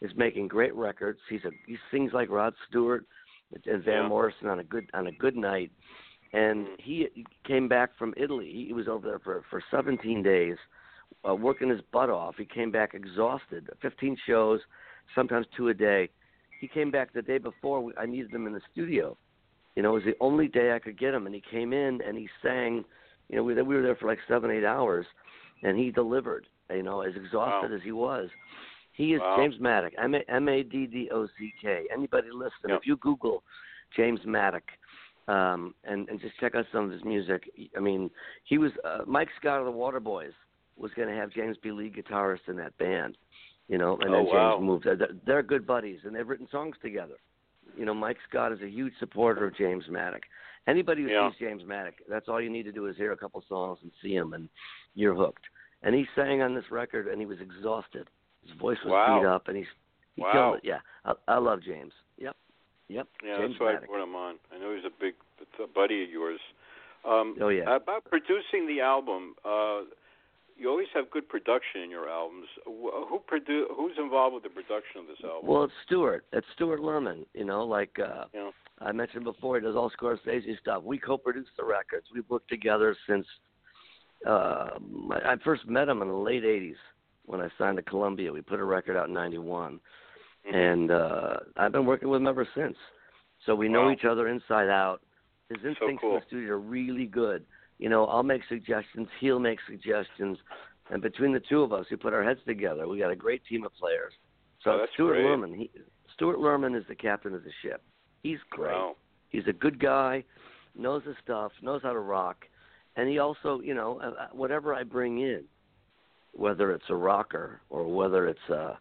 is 0.02 0.14
making 0.14 0.48
great 0.48 0.74
records. 0.74 1.18
He's 1.30 1.46
a 1.46 1.50
he 1.66 1.78
sings 1.90 2.12
like 2.12 2.28
Rod 2.28 2.52
Stewart 2.68 3.06
and 3.64 3.82
Van 3.82 4.02
Yeah. 4.02 4.08
Morrison 4.08 4.48
on 4.48 4.58
a 4.58 4.64
good 4.64 4.90
on 4.92 5.06
a 5.06 5.12
good 5.12 5.36
night. 5.38 5.72
And 6.34 6.68
he 6.78 7.08
came 7.44 7.66
back 7.66 7.96
from 7.96 8.12
Italy. 8.18 8.52
He 8.66 8.74
was 8.74 8.86
over 8.86 9.08
there 9.08 9.18
for 9.18 9.40
for 9.48 9.62
17 9.70 10.22
days, 10.22 10.58
uh, 11.26 11.34
working 11.34 11.70
his 11.70 11.80
butt 11.80 12.10
off. 12.10 12.36
He 12.36 12.44
came 12.44 12.70
back 12.70 12.92
exhausted. 12.92 13.70
15 13.80 14.16
shows, 14.26 14.60
sometimes 15.14 15.46
two 15.56 15.68
a 15.70 15.74
day. 15.74 16.10
He 16.60 16.68
came 16.68 16.90
back 16.90 17.14
the 17.14 17.22
day 17.22 17.38
before. 17.38 17.90
I 17.96 18.04
needed 18.04 18.32
him 18.34 18.46
in 18.46 18.52
the 18.52 18.60
studio. 18.70 19.16
You 19.78 19.84
know, 19.84 19.90
it 19.90 20.04
was 20.04 20.06
the 20.06 20.16
only 20.20 20.48
day 20.48 20.72
I 20.72 20.80
could 20.80 20.98
get 20.98 21.14
him, 21.14 21.26
and 21.26 21.32
he 21.32 21.40
came 21.52 21.72
in 21.72 22.00
and 22.04 22.18
he 22.18 22.28
sang. 22.42 22.84
You 23.28 23.36
know, 23.36 23.44
we 23.44 23.54
we 23.54 23.76
were 23.76 23.80
there 23.82 23.94
for 23.94 24.08
like 24.08 24.18
seven 24.26 24.50
eight 24.50 24.64
hours, 24.64 25.06
and 25.62 25.78
he 25.78 25.92
delivered. 25.92 26.46
You 26.68 26.82
know, 26.82 27.02
as 27.02 27.14
exhausted 27.14 27.70
Wow. 27.70 27.76
as 27.76 27.80
he 27.84 27.92
was. 27.92 28.28
He 28.90 29.14
is 29.14 29.20
Wow. 29.20 29.36
James 29.38 29.54
Maddock. 29.60 29.92
M 29.96 30.16
A 30.16 30.18
M 30.28 30.48
A 30.48 30.64
D 30.64 30.88
D 30.88 31.08
O 31.12 31.28
C 31.38 31.54
K. 31.62 31.84
Anybody 31.92 32.26
listen? 32.32 32.70
Yep. 32.70 32.78
If 32.80 32.86
you 32.88 32.96
Google 32.96 33.44
James 33.96 34.18
Maddock, 34.26 34.64
um, 35.28 35.72
and 35.84 36.08
and 36.08 36.20
just 36.20 36.36
check 36.40 36.56
out 36.56 36.64
some 36.72 36.86
of 36.86 36.90
his 36.90 37.04
music. 37.04 37.48
I 37.76 37.78
mean, 37.78 38.10
he 38.42 38.58
was 38.58 38.72
uh, 38.84 39.02
Mike 39.06 39.28
Scott 39.38 39.60
of 39.60 39.66
the 39.66 39.70
Waterboys 39.70 40.32
was 40.76 40.90
going 40.96 41.06
to 41.06 41.14
have 41.14 41.30
James 41.30 41.56
be 41.62 41.70
lead 41.70 41.94
guitarist 41.94 42.48
in 42.48 42.56
that 42.56 42.76
band. 42.78 43.16
You 43.68 43.78
know, 43.78 43.96
and 44.00 44.10
Oh, 44.10 44.12
then 44.12 44.24
James 44.24 44.34
wow. 44.34 44.58
moved. 44.60 44.86
They're, 44.86 45.08
they're 45.24 45.42
good 45.44 45.68
buddies, 45.68 46.00
and 46.04 46.16
they've 46.16 46.26
written 46.28 46.48
songs 46.50 46.74
together. 46.82 47.14
You 47.78 47.84
know, 47.84 47.94
Mike 47.94 48.18
Scott 48.28 48.52
is 48.52 48.60
a 48.60 48.68
huge 48.68 48.92
supporter 48.98 49.46
of 49.46 49.56
James 49.56 49.84
Maddock. 49.88 50.22
Anybody 50.66 51.02
who 51.02 51.08
Yeah. 51.08 51.30
sees 51.30 51.38
James 51.38 51.64
Maddock, 51.64 51.94
that's 52.08 52.28
all 52.28 52.40
you 52.40 52.50
need 52.50 52.64
to 52.64 52.72
do 52.72 52.86
is 52.86 52.96
hear 52.96 53.12
a 53.12 53.16
couple 53.16 53.40
songs 53.48 53.78
and 53.82 53.92
see 54.02 54.14
him, 54.14 54.32
and 54.34 54.48
you're 54.94 55.14
hooked. 55.14 55.44
And 55.82 55.94
he 55.94 56.06
sang 56.14 56.42
on 56.42 56.54
this 56.54 56.70
record, 56.70 57.06
and 57.06 57.20
he 57.20 57.26
was 57.26 57.40
exhausted. 57.40 58.08
His 58.42 58.52
voice 58.58 58.78
was 58.84 58.92
Wow. 58.92 59.20
beat 59.20 59.26
up, 59.26 59.48
and 59.48 59.56
he's 59.56 59.68
he 60.16 60.22
Wow. 60.22 60.32
killed 60.32 60.54
it. 60.56 60.64
Yeah, 60.64 60.80
I, 61.04 61.14
I 61.28 61.38
love 61.38 61.60
James. 61.62 61.92
Yep, 62.18 62.36
yep. 62.88 63.06
Yeah, 63.22 63.36
James 63.38 63.52
that's 63.52 63.60
why 63.60 63.66
Maddock. 63.74 63.84
I 63.84 63.86
brought 63.86 64.02
him 64.02 64.16
on. 64.16 64.38
I 64.52 64.58
know 64.58 64.74
he's 64.74 64.84
a 64.84 64.90
big 64.90 65.14
a 65.62 65.66
buddy 65.68 66.02
of 66.02 66.10
yours. 66.10 66.40
Um, 67.04 67.36
Oh 67.40 67.48
yeah. 67.48 67.72
About 67.76 68.04
producing 68.04 68.66
the 68.66 68.80
album, 68.80 69.36
uh, 69.44 69.82
you 70.58 70.68
always 70.68 70.88
have 70.94 71.10
good 71.10 71.28
production 71.28 71.82
in 71.82 71.90
your 71.90 72.08
albums. 72.08 72.46
Who 72.64 73.20
produ- 73.30 73.66
Who's 73.76 73.96
involved 73.98 74.34
with 74.34 74.42
the 74.42 74.48
production 74.50 75.00
of 75.02 75.06
this 75.06 75.18
album? 75.24 75.48
Well, 75.48 75.64
it's 75.64 75.72
Stewart. 75.86 76.26
It's 76.32 76.46
Stewart 76.54 76.80
Lerman. 76.80 77.24
You 77.34 77.44
know, 77.44 77.64
like 77.64 77.96
uh, 77.98 78.24
Yeah. 78.34 78.50
I 78.80 78.92
mentioned 78.92 79.24
before, 79.24 79.56
he 79.56 79.62
does 79.62 79.76
all 79.76 79.90
Scorsese 79.90 80.58
stuff. 80.60 80.82
We 80.82 80.98
co-produce 80.98 81.46
the 81.56 81.64
records. 81.64 82.06
We've 82.14 82.28
worked 82.28 82.48
together 82.48 82.96
since 83.08 83.26
uh, 84.26 84.70
I 85.12 85.32
I 85.32 85.36
first 85.44 85.66
met 85.68 85.88
him 85.88 86.02
in 86.02 86.08
the 86.08 86.14
late 86.14 86.42
'80s 86.44 86.76
when 87.26 87.40
I 87.40 87.48
signed 87.58 87.76
to 87.76 87.82
Columbia. 87.82 88.32
We 88.32 88.40
put 88.42 88.58
a 88.60 88.64
record 88.64 88.96
out 88.96 89.08
in 89.08 89.14
'91, 89.14 89.80
Mhm. 90.46 90.54
and 90.54 90.90
uh, 90.90 91.36
I've 91.56 91.72
been 91.72 91.86
working 91.86 92.08
with 92.08 92.20
him 92.20 92.26
ever 92.26 92.46
since. 92.54 92.76
So 93.46 93.54
we 93.54 93.68
know 93.68 93.90
each 93.92 94.04
other 94.04 94.28
inside 94.28 94.68
out. 94.68 95.00
His 95.48 95.58
instincts 95.64 95.82
in 95.88 95.98
cool. 96.10 96.18
the 96.20 96.26
studio 96.26 96.54
are 96.54 96.58
really 96.58 97.06
good. 97.06 97.46
You 97.78 97.88
know, 97.88 98.06
I'll 98.06 98.22
make 98.22 98.42
suggestions, 98.48 99.08
he'll 99.20 99.38
make 99.38 99.58
suggestions, 99.68 100.38
and 100.90 101.00
between 101.00 101.32
the 101.32 101.40
two 101.40 101.62
of 101.62 101.72
us, 101.72 101.86
we 101.90 101.96
put 101.96 102.12
our 102.12 102.24
heads 102.24 102.40
together. 102.46 102.88
We 102.88 102.98
got 102.98 103.10
a 103.10 103.16
great 103.16 103.42
team 103.48 103.64
of 103.64 103.74
players. 103.74 104.12
So 104.64 104.70
Oh, 104.70 104.86
Stewart 104.94 105.14
great. 105.16 105.26
Lerman, 105.26 105.56
he, 105.56 105.70
Stewart 106.14 106.38
Lerman 106.38 106.76
is 106.76 106.84
the 106.88 106.94
captain 106.94 107.34
of 107.34 107.44
the 107.44 107.52
ship. 107.62 107.82
He's 108.22 108.38
great. 108.50 108.72
Wow. 108.72 108.96
He's 109.28 109.46
a 109.46 109.52
good 109.52 109.78
guy, 109.78 110.24
knows 110.76 111.04
his 111.04 111.16
stuff, 111.22 111.52
knows 111.62 111.82
how 111.82 111.92
to 111.92 112.00
rock, 112.00 112.46
and 112.96 113.08
he 113.08 113.18
also, 113.18 113.60
you 113.60 113.74
know, 113.74 114.00
uh, 114.02 114.08
uh, 114.08 114.28
whatever 114.32 114.74
I 114.74 114.82
bring 114.82 115.20
in, 115.20 115.44
whether 116.32 116.72
it's 116.72 116.84
a 116.88 116.94
rocker 116.94 117.60
or 117.70 117.86
whether 117.86 118.26
it's 118.26 118.50
uh, 118.50 118.74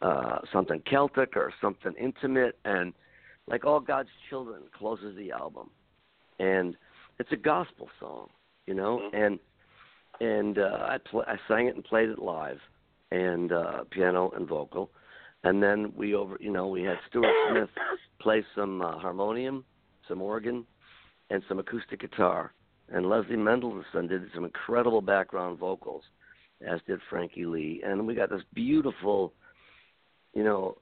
uh, 0.00 0.38
something 0.52 0.80
Celtic 0.88 1.36
or 1.36 1.52
something 1.60 1.92
intimate, 2.00 2.58
and 2.64 2.94
like 3.46 3.64
all 3.66 3.80
God's 3.80 4.08
children 4.30 4.62
closes 4.78 5.16
the 5.16 5.32
album, 5.32 5.68
and 6.38 6.76
it's 7.22 7.32
a 7.32 7.36
gospel 7.54 7.88
song, 8.00 8.28
you 8.66 8.74
know, 8.74 8.98
Mhm. 8.98 9.14
and 9.24 9.40
and 10.20 10.58
uh, 10.58 10.86
I 10.94 10.98
pl- 10.98 11.24
I 11.34 11.36
sang 11.48 11.66
it 11.68 11.74
and 11.76 11.84
played 11.84 12.10
it 12.10 12.18
live, 12.18 12.60
and 13.10 13.52
uh, 13.52 13.84
piano 13.90 14.30
and 14.36 14.46
vocal, 14.46 14.90
and 15.44 15.62
then 15.62 15.92
we 15.96 16.14
over, 16.14 16.36
you 16.40 16.50
know, 16.50 16.66
we 16.66 16.82
had 16.82 16.98
Steuart 17.08 17.38
Smith 17.50 17.70
play 18.24 18.44
some 18.56 18.82
uh, 18.82 18.98
harmonium, 18.98 19.64
some 20.08 20.20
organ, 20.20 20.66
and 21.30 21.42
some 21.48 21.58
acoustic 21.58 22.00
guitar. 22.00 22.52
And 22.88 23.08
Leslie 23.08 23.36
Mendelson 23.36 24.08
did 24.08 24.22
some 24.34 24.44
incredible 24.44 25.00
background 25.00 25.58
vocals, 25.58 26.04
as 26.60 26.80
did 26.86 27.00
Frankie 27.08 27.46
Lee. 27.46 27.82
And 27.84 28.06
we 28.06 28.14
got 28.14 28.30
this 28.30 28.44
beautiful, 28.52 29.32
you 30.34 30.44
know, 30.44 30.76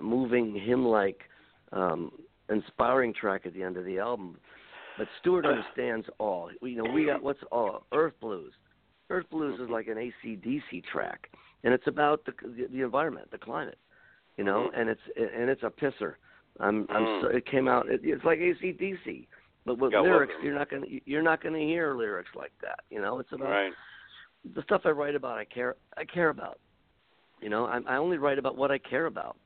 moving 0.00 0.54
hymn-like, 0.54 1.20
um, 1.72 2.12
inspiring 2.48 3.12
track 3.12 3.42
at 3.46 3.52
the 3.54 3.62
end 3.62 3.76
of 3.76 3.84
the 3.84 3.98
album. 3.98 4.38
But 4.98 5.08
Stuart 5.20 5.46
understands 5.46 6.06
all. 6.18 6.50
You 6.62 6.76
know, 6.76 6.90
we 6.92 7.04
got 7.06 7.22
what's 7.22 7.40
all 7.50 7.86
Earth 7.92 8.14
Blues. 8.20 8.52
Earth 9.10 9.26
Blues 9.30 9.60
is 9.60 9.68
like 9.68 9.88
an 9.88 9.98
AC/DC 9.98 10.84
track, 10.92 11.28
and 11.64 11.74
it's 11.74 11.86
about 11.86 12.24
the 12.24 12.32
the, 12.72 12.82
environment, 12.82 13.30
the 13.30 13.38
climate. 13.38 13.78
You 14.36 14.44
know, 14.44 14.70
Mhm. 14.70 14.80
and 14.80 14.88
it's 14.88 15.00
and 15.16 15.50
it's 15.50 15.62
a 15.62 15.70
pisser. 15.70 16.14
I'm 16.60 16.86
I'm 16.90 17.04
Mm. 17.04 17.20
so, 17.20 17.26
it 17.28 17.46
came 17.46 17.68
out. 17.68 17.88
It, 17.88 18.00
it's 18.04 18.24
like 18.24 18.38
AC/DC, 18.38 19.26
but 19.66 19.78
with 19.78 19.92
Yeah, 19.92 20.00
lyrics, 20.00 20.34
you're 20.42 20.54
not 20.54 20.70
gonna 20.70 20.86
you're 21.04 21.22
not 21.22 21.42
gonna 21.42 21.58
hear 21.58 21.94
lyrics 21.94 22.30
like 22.34 22.52
that. 22.62 22.80
You 22.90 23.00
know, 23.00 23.18
it's 23.18 23.32
about 23.32 23.50
Right. 23.50 23.72
the 24.54 24.62
stuff 24.62 24.82
I 24.84 24.90
write 24.90 25.14
about. 25.14 25.38
I 25.38 25.44
care 25.44 25.76
I 25.96 26.04
care 26.04 26.28
about. 26.28 26.58
You 27.40 27.50
know, 27.50 27.66
I, 27.66 27.80
I 27.86 27.96
only 27.96 28.16
write 28.16 28.38
about 28.38 28.56
what 28.56 28.70
I 28.70 28.78
care 28.78 29.06
about. 29.06 29.36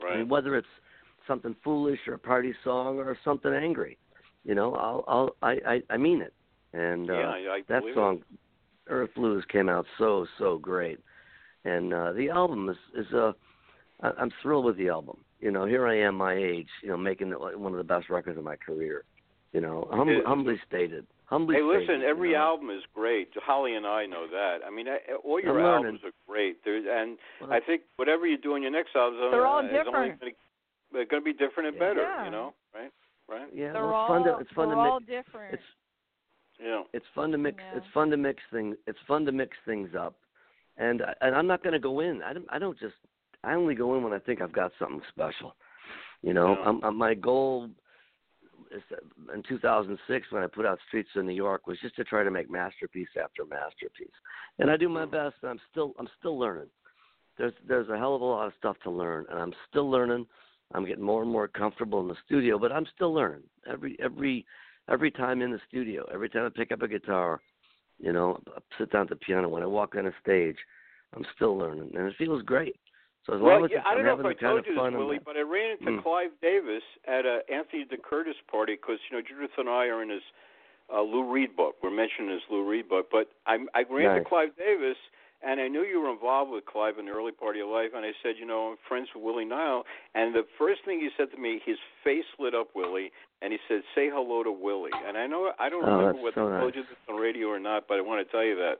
I 0.00 0.04
Right. 0.04 0.18
mean, 0.18 0.28
whether 0.28 0.56
it's 0.56 0.68
something 1.26 1.54
foolish 1.62 1.98
or 2.06 2.14
a 2.14 2.18
party 2.18 2.54
song 2.64 2.98
or 2.98 3.16
something 3.24 3.52
angry, 3.52 3.98
you 4.44 4.54
know, 4.54 4.74
I'll 4.74 5.04
I'll 5.08 5.36
I 5.42 5.52
I, 5.66 5.82
I 5.90 5.96
mean 5.96 6.20
it. 6.22 6.32
And 6.72 7.10
uh, 7.10 7.14
yeah, 7.14 7.28
I, 7.28 7.36
I 7.56 7.60
that 7.68 7.80
believe 7.82 7.94
song, 7.94 8.22
Earth 8.88 9.10
Blues, 9.14 9.44
came 9.50 9.68
out 9.68 9.86
so 9.98 10.26
so 10.38 10.58
great, 10.58 10.98
and 11.64 11.92
uh, 11.94 12.12
the 12.12 12.30
album 12.30 12.68
is 12.68 12.76
is 13.06 13.12
a. 13.12 13.34
I, 14.02 14.10
I'm 14.18 14.30
thrilled 14.42 14.64
with 14.64 14.76
the 14.76 14.88
album. 14.88 15.18
You 15.40 15.50
know, 15.50 15.66
here 15.66 15.86
I 15.86 15.98
am, 16.00 16.14
my 16.16 16.34
age, 16.34 16.68
you 16.82 16.88
know, 16.88 16.96
making 16.96 17.30
it 17.30 17.40
like 17.40 17.56
one 17.56 17.72
of 17.72 17.78
the 17.78 17.84
best 17.84 18.08
records 18.10 18.38
of 18.38 18.44
my 18.44 18.56
career. 18.56 19.04
You 19.52 19.60
know, 19.60 19.86
hum, 19.92 20.08
It- 20.08 20.24
humbly 20.26 20.56
stated. 20.66 21.06
Humbly 21.26 21.54
Hey, 21.56 21.60
stated. 21.62 21.80
listen, 21.80 22.02
every 22.08 22.30
you 22.30 22.34
know. 22.34 22.42
album 22.42 22.70
is 22.70 22.82
great. 22.94 23.28
Holly 23.36 23.74
and 23.76 23.86
I 23.86 24.04
know 24.06 24.26
that. 24.26 24.58
I 24.66 24.70
mean, 24.70 24.88
I- 24.88 25.00
all 25.22 25.38
your 25.40 25.50
I'm 25.58 25.64
learning. 25.64 25.84
albums 26.00 26.00
are 26.04 26.12
great. 26.28 26.64
There's, 26.64 26.84
and 26.88 27.18
Well, 27.40 27.52
I 27.52 27.60
think 27.60 27.82
whatever 27.96 28.26
you 28.26 28.36
do 28.36 28.56
in 28.56 28.62
your 28.62 28.72
next 28.72 28.96
album 28.96 29.20
They're 29.30 29.46
all 29.46 29.58
uh, 29.58 29.62
is 29.64 29.70
only 29.72 29.84
different. 29.84 30.20
gonna, 30.20 30.32
they're 30.92 31.04
going 31.06 31.22
to 31.22 31.24
be 31.24 31.32
different 31.32 31.68
and 31.68 31.76
Yeah. 31.76 31.88
better. 31.88 32.02
Yeah. 32.02 32.24
You 32.24 32.30
know, 32.30 32.54
right? 32.74 32.90
Right? 33.28 33.48
yeah, 33.54 33.72
They're 33.72 33.82
well, 33.86 33.90
it's 33.90 33.96
all 33.96 34.08
fun 34.08 34.24
to 34.24 34.38
it's 34.40 34.50
fun 34.52 34.68
they're 34.68 34.76
to 34.76 34.82
all 34.82 35.00
mix. 35.00 35.10
different. 35.10 35.54
It's 35.54 35.62
Yeah. 36.62 36.82
it's 36.92 37.06
fun 37.14 37.30
to 37.32 37.38
mix 37.38 37.56
Yeah. 37.58 37.78
it's 37.78 37.86
fun 37.92 38.10
to 38.10 38.16
mix 38.16 38.42
things 38.52 38.76
it's 38.86 38.98
fun 39.08 39.24
to 39.26 39.32
mix 39.32 39.56
things 39.64 39.90
up 39.98 40.14
and 40.76 41.02
I- 41.02 41.14
and 41.20 41.34
i'm 41.34 41.46
not 41.48 41.62
going 41.64 41.72
to 41.72 41.78
go 41.80 42.00
in 42.00 42.22
i 42.22 42.32
don't 42.32 42.46
i 42.48 42.58
don't 42.60 42.78
just 42.78 42.94
i 43.42 43.54
only 43.54 43.74
go 43.74 43.96
in 43.96 44.04
when 44.04 44.12
i 44.12 44.18
think 44.20 44.40
i've 44.40 44.52
got 44.52 44.70
something 44.78 45.02
special 45.08 45.56
you 46.22 46.32
know 46.32 46.54
Yeah. 46.56 46.68
I'm, 46.68 46.84
I'm, 46.84 46.96
my 46.96 47.14
goal 47.14 47.70
is 48.70 48.82
that 48.90 49.00
in 49.34 49.42
2006 49.42 50.30
when 50.30 50.42
i 50.44 50.46
put 50.46 50.64
out 50.64 50.78
streets 50.86 51.08
of 51.16 51.24
new 51.24 51.32
york 51.32 51.66
was 51.66 51.78
just 51.80 51.96
to 51.96 52.04
try 52.04 52.22
to 52.22 52.30
make 52.30 52.48
masterpiece 52.50 53.08
after 53.20 53.44
masterpiece 53.44 54.14
and 54.60 54.70
i 54.70 54.76
do 54.76 54.88
my 54.88 55.04
best 55.06 55.34
and 55.42 55.50
i'm 55.50 55.60
still 55.72 55.92
i'm 55.98 56.08
still 56.20 56.38
learning 56.38 56.70
there's 57.36 57.52
there's 57.66 57.88
a 57.88 57.98
hell 57.98 58.14
of 58.14 58.20
a 58.22 58.24
lot 58.24 58.46
of 58.46 58.52
stuff 58.58 58.76
to 58.84 58.90
learn 58.90 59.26
and 59.30 59.40
i'm 59.40 59.54
still 59.68 59.90
learning 59.90 60.24
i'm 60.74 60.84
getting 60.84 61.04
more 61.04 61.22
and 61.22 61.30
more 61.30 61.48
comfortable 61.48 62.00
in 62.00 62.08
the 62.08 62.16
studio 62.26 62.58
but 62.58 62.72
i'm 62.72 62.86
still 62.94 63.12
learning 63.14 63.42
every 63.66 63.96
every 64.02 64.44
every 64.88 65.10
time 65.10 65.42
in 65.42 65.50
the 65.50 65.60
studio, 65.68 66.06
every 66.12 66.28
time 66.28 66.46
I 66.46 66.48
pick 66.50 66.72
up 66.72 66.82
a 66.82 66.88
guitar, 66.88 67.40
you 67.98 68.12
know, 68.12 68.40
I 68.54 68.60
sit 68.78 68.92
down 68.92 69.02
at 69.02 69.08
the 69.10 69.16
piano, 69.16 69.48
when 69.48 69.62
I 69.62 69.66
walk 69.66 69.94
on 69.96 70.06
a 70.06 70.12
stage, 70.20 70.56
I'm 71.14 71.24
still 71.34 71.56
learning, 71.56 71.92
and 71.94 72.06
it 72.06 72.14
feels 72.18 72.42
great. 72.42 72.76
So 73.24 73.34
as 73.34 73.40
Well, 73.40 73.54
long 73.56 73.64
as 73.64 73.70
yeah, 73.70 73.78
it's, 73.78 73.86
I 73.86 73.92
I'm 73.92 74.04
don't 74.04 74.22
know 74.22 74.30
if 74.30 74.36
I 74.36 74.40
told 74.40 74.66
you 74.66 74.74
this, 74.74 74.92
Willie, 74.92 75.20
but 75.24 75.36
I 75.36 75.40
ran 75.40 75.78
into 75.78 75.98
Mm. 75.98 76.02
Clive 76.02 76.30
Davis 76.42 76.82
at 77.08 77.24
a 77.24 77.40
Anthony 77.50 77.86
DeCurtis 77.86 78.36
party 78.50 78.74
because 78.74 78.98
you 79.08 79.16
know 79.16 79.22
Judith 79.22 79.56
and 79.56 79.68
I 79.68 79.86
are 79.86 80.02
in 80.02 80.10
his 80.10 80.22
uh, 80.92 81.00
Lou 81.00 81.32
Reed 81.32 81.56
book. 81.56 81.76
We're 81.82 81.90
mentioning 81.90 82.32
his 82.32 82.42
Lou 82.50 82.68
Reed 82.68 82.86
book, 82.88 83.08
but 83.10 83.30
I, 83.46 83.64
I 83.74 83.84
ran 83.88 84.08
Nice. 84.08 84.18
into 84.18 84.28
Clive 84.28 84.50
Davis, 84.58 84.98
and 85.46 85.60
I 85.60 85.68
knew 85.68 85.82
you 85.82 86.00
were 86.00 86.10
involved 86.10 86.50
with 86.50 86.64
Clive 86.66 86.98
in 86.98 87.06
the 87.06 87.12
early 87.12 87.32
part 87.32 87.56
of 87.56 87.58
your 87.58 87.72
life, 87.72 87.90
and 87.94 88.04
I 88.04 88.12
said, 88.22 88.34
you 88.38 88.46
know, 88.46 88.70
I'm 88.72 88.76
friends 88.88 89.08
with 89.14 89.22
Willie 89.22 89.44
Nile, 89.44 89.84
and 90.14 90.34
the 90.34 90.42
first 90.58 90.80
thing 90.84 91.00
he 91.00 91.10
said 91.16 91.30
to 91.34 91.40
me, 91.40 91.60
his 91.64 91.76
face 92.02 92.24
lit 92.38 92.54
up, 92.54 92.68
Willie, 92.74 93.10
and 93.42 93.52
he 93.52 93.58
said, 93.68 93.82
"Say 93.94 94.08
hello 94.12 94.42
to 94.42 94.50
Willie." 94.52 94.90
And 95.06 95.16
I 95.18 95.26
know 95.26 95.52
I 95.58 95.68
don't 95.68 95.84
Oh, 95.84 95.96
remember 95.98 96.22
whether 96.22 96.34
so 96.34 96.48
I 96.54 96.60
told 96.60 96.74
nice. 96.74 96.76
you 96.76 96.82
this 96.88 96.98
on 97.08 97.16
radio 97.20 97.48
or 97.48 97.58
not, 97.58 97.84
but 97.88 97.98
I 97.98 98.00
want 98.00 98.26
to 98.26 98.32
tell 98.32 98.44
you 98.44 98.56
that 98.56 98.76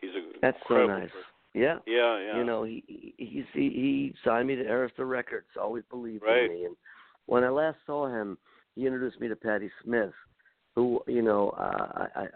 he's 0.00 0.10
a 0.10 0.22
that's 0.40 0.58
so 0.68 0.86
nice. 0.86 1.10
person. 1.10 1.24
Yeah. 1.54 1.78
Yeah, 1.86 2.18
yeah. 2.20 2.36
You 2.38 2.44
know, 2.44 2.62
he 2.64 2.82
he 3.18 3.44
he, 3.52 3.68
he 3.70 4.14
signed 4.24 4.48
me 4.48 4.56
to 4.56 4.64
Arista 4.64 5.08
Records. 5.08 5.46
Always 5.60 5.84
believed 5.90 6.22
Right. 6.22 6.44
in 6.44 6.50
me. 6.50 6.64
And 6.66 6.76
when 7.26 7.44
I 7.44 7.48
last 7.48 7.78
saw 7.86 8.06
him, 8.06 8.38
he 8.74 8.86
introduced 8.86 9.20
me 9.20 9.28
to 9.28 9.36
Patti 9.36 9.70
Smith, 9.82 10.12
who 10.74 11.02
you 11.06 11.22
know, 11.22 11.50
uh, 11.50 12.06
I 12.14 12.22
I 12.22 12.28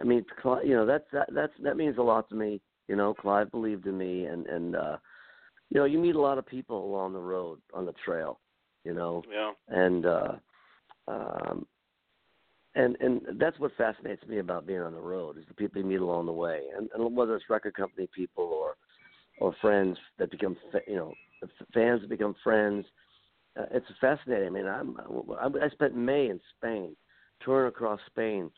I 0.00 0.04
mean, 0.04 0.24
you 0.64 0.74
know, 0.74 0.86
that's 0.86 1.04
that 1.12 1.28
that's 1.34 1.52
that 1.62 1.76
means 1.76 1.98
a 1.98 2.02
lot 2.02 2.28
to 2.28 2.34
me. 2.34 2.60
You 2.88 2.96
know, 2.96 3.14
Clive 3.14 3.50
believed 3.50 3.86
in 3.86 3.96
me, 3.96 4.24
and 4.26 4.46
and 4.46 4.76
uh, 4.76 4.96
you 5.70 5.78
know, 5.78 5.84
you 5.86 5.98
meet 5.98 6.14
a 6.14 6.20
lot 6.20 6.38
of 6.38 6.46
people 6.46 6.84
along 6.84 7.12
the 7.12 7.18
road 7.18 7.60
on 7.72 7.86
the 7.86 7.94
trail. 8.04 8.40
You 8.84 8.94
know, 8.94 9.22
yeah. 9.32 9.52
and 9.68 10.04
uh 10.06 10.32
um 11.08 11.66
and 12.74 12.96
and 13.00 13.20
that's 13.38 13.58
what 13.58 13.72
fascinates 13.76 14.26
me 14.26 14.38
about 14.38 14.66
being 14.66 14.80
on 14.80 14.92
the 14.92 15.00
road 15.00 15.38
is 15.38 15.44
the 15.48 15.54
people 15.54 15.80
you 15.80 15.86
meet 15.86 16.00
along 16.00 16.26
the 16.26 16.32
way 16.32 16.62
and, 16.76 16.88
and 16.94 17.16
whether 17.16 17.34
it's 17.36 17.48
record 17.48 17.74
company 17.74 18.08
people 18.14 18.44
or 18.44 18.76
or 19.38 19.54
friends 19.60 19.96
that 20.18 20.30
become 20.30 20.56
fa- 20.72 20.80
you 20.86 20.96
know 20.96 21.12
fans 21.72 22.00
that 22.00 22.10
become 22.10 22.34
friends 22.42 22.84
uh, 23.58 23.66
it's 23.70 23.86
fascinating 24.00 24.48
i 24.48 24.50
mean 24.50 24.66
i'm 24.66 24.96
I, 25.40 25.66
I 25.66 25.68
spent 25.70 25.96
may 25.96 26.28
in 26.28 26.40
spain 26.56 26.96
touring 27.44 27.68
across 27.68 28.00
spain 28.06 28.50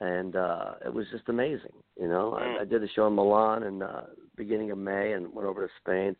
and 0.00 0.36
uh 0.36 0.72
it 0.84 0.92
was 0.92 1.06
just 1.12 1.28
amazing 1.28 1.72
you 2.00 2.08
know 2.08 2.36
Mm. 2.40 2.58
I, 2.58 2.62
I 2.62 2.64
did 2.64 2.82
a 2.82 2.88
show 2.88 3.06
in 3.06 3.14
milan 3.14 3.62
in 3.62 3.82
uh 3.82 4.06
beginning 4.36 4.70
of 4.72 4.78
may 4.78 5.12
and 5.12 5.32
went 5.32 5.46
over 5.48 5.66
to 5.66 5.72
spain 5.80 6.16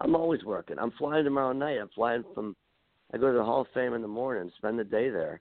i'm 0.00 0.14
always 0.14 0.44
working 0.44 0.76
i'm 0.78 0.92
flying 0.92 1.24
tomorrow 1.24 1.52
night 1.52 1.78
i'm 1.78 1.90
flying 1.94 2.24
from 2.34 2.54
I 3.12 3.16
go 3.16 3.32
to 3.32 3.38
the 3.38 3.44
Hall 3.44 3.62
of 3.62 3.68
Fame 3.72 3.94
in 3.94 4.02
the 4.02 4.08
morning, 4.08 4.52
spend 4.58 4.78
the 4.78 4.84
day 4.84 5.08
there, 5.08 5.40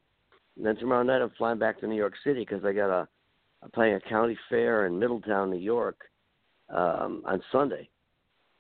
and 0.56 0.66
then 0.66 0.78
tomorrow 0.78 1.04
night 1.04 1.22
I'm 1.22 1.32
flying 1.38 1.60
back 1.60 1.80
to 1.82 1.88
New 1.88 1.98
York 1.98 2.14
City 2.24 2.40
because 2.40 2.64
I 2.64 2.72
got 2.72 2.90
a 2.90 3.08
I'm 3.62 3.72
playing 3.72 3.96
a 3.96 4.00
county 4.00 4.38
fair 4.50 4.86
in 4.86 4.98
Middletown, 4.98 5.50
New 5.50 5.60
York, 5.60 5.98
um, 6.70 7.24
on 7.26 7.42
Sunday, 7.52 7.90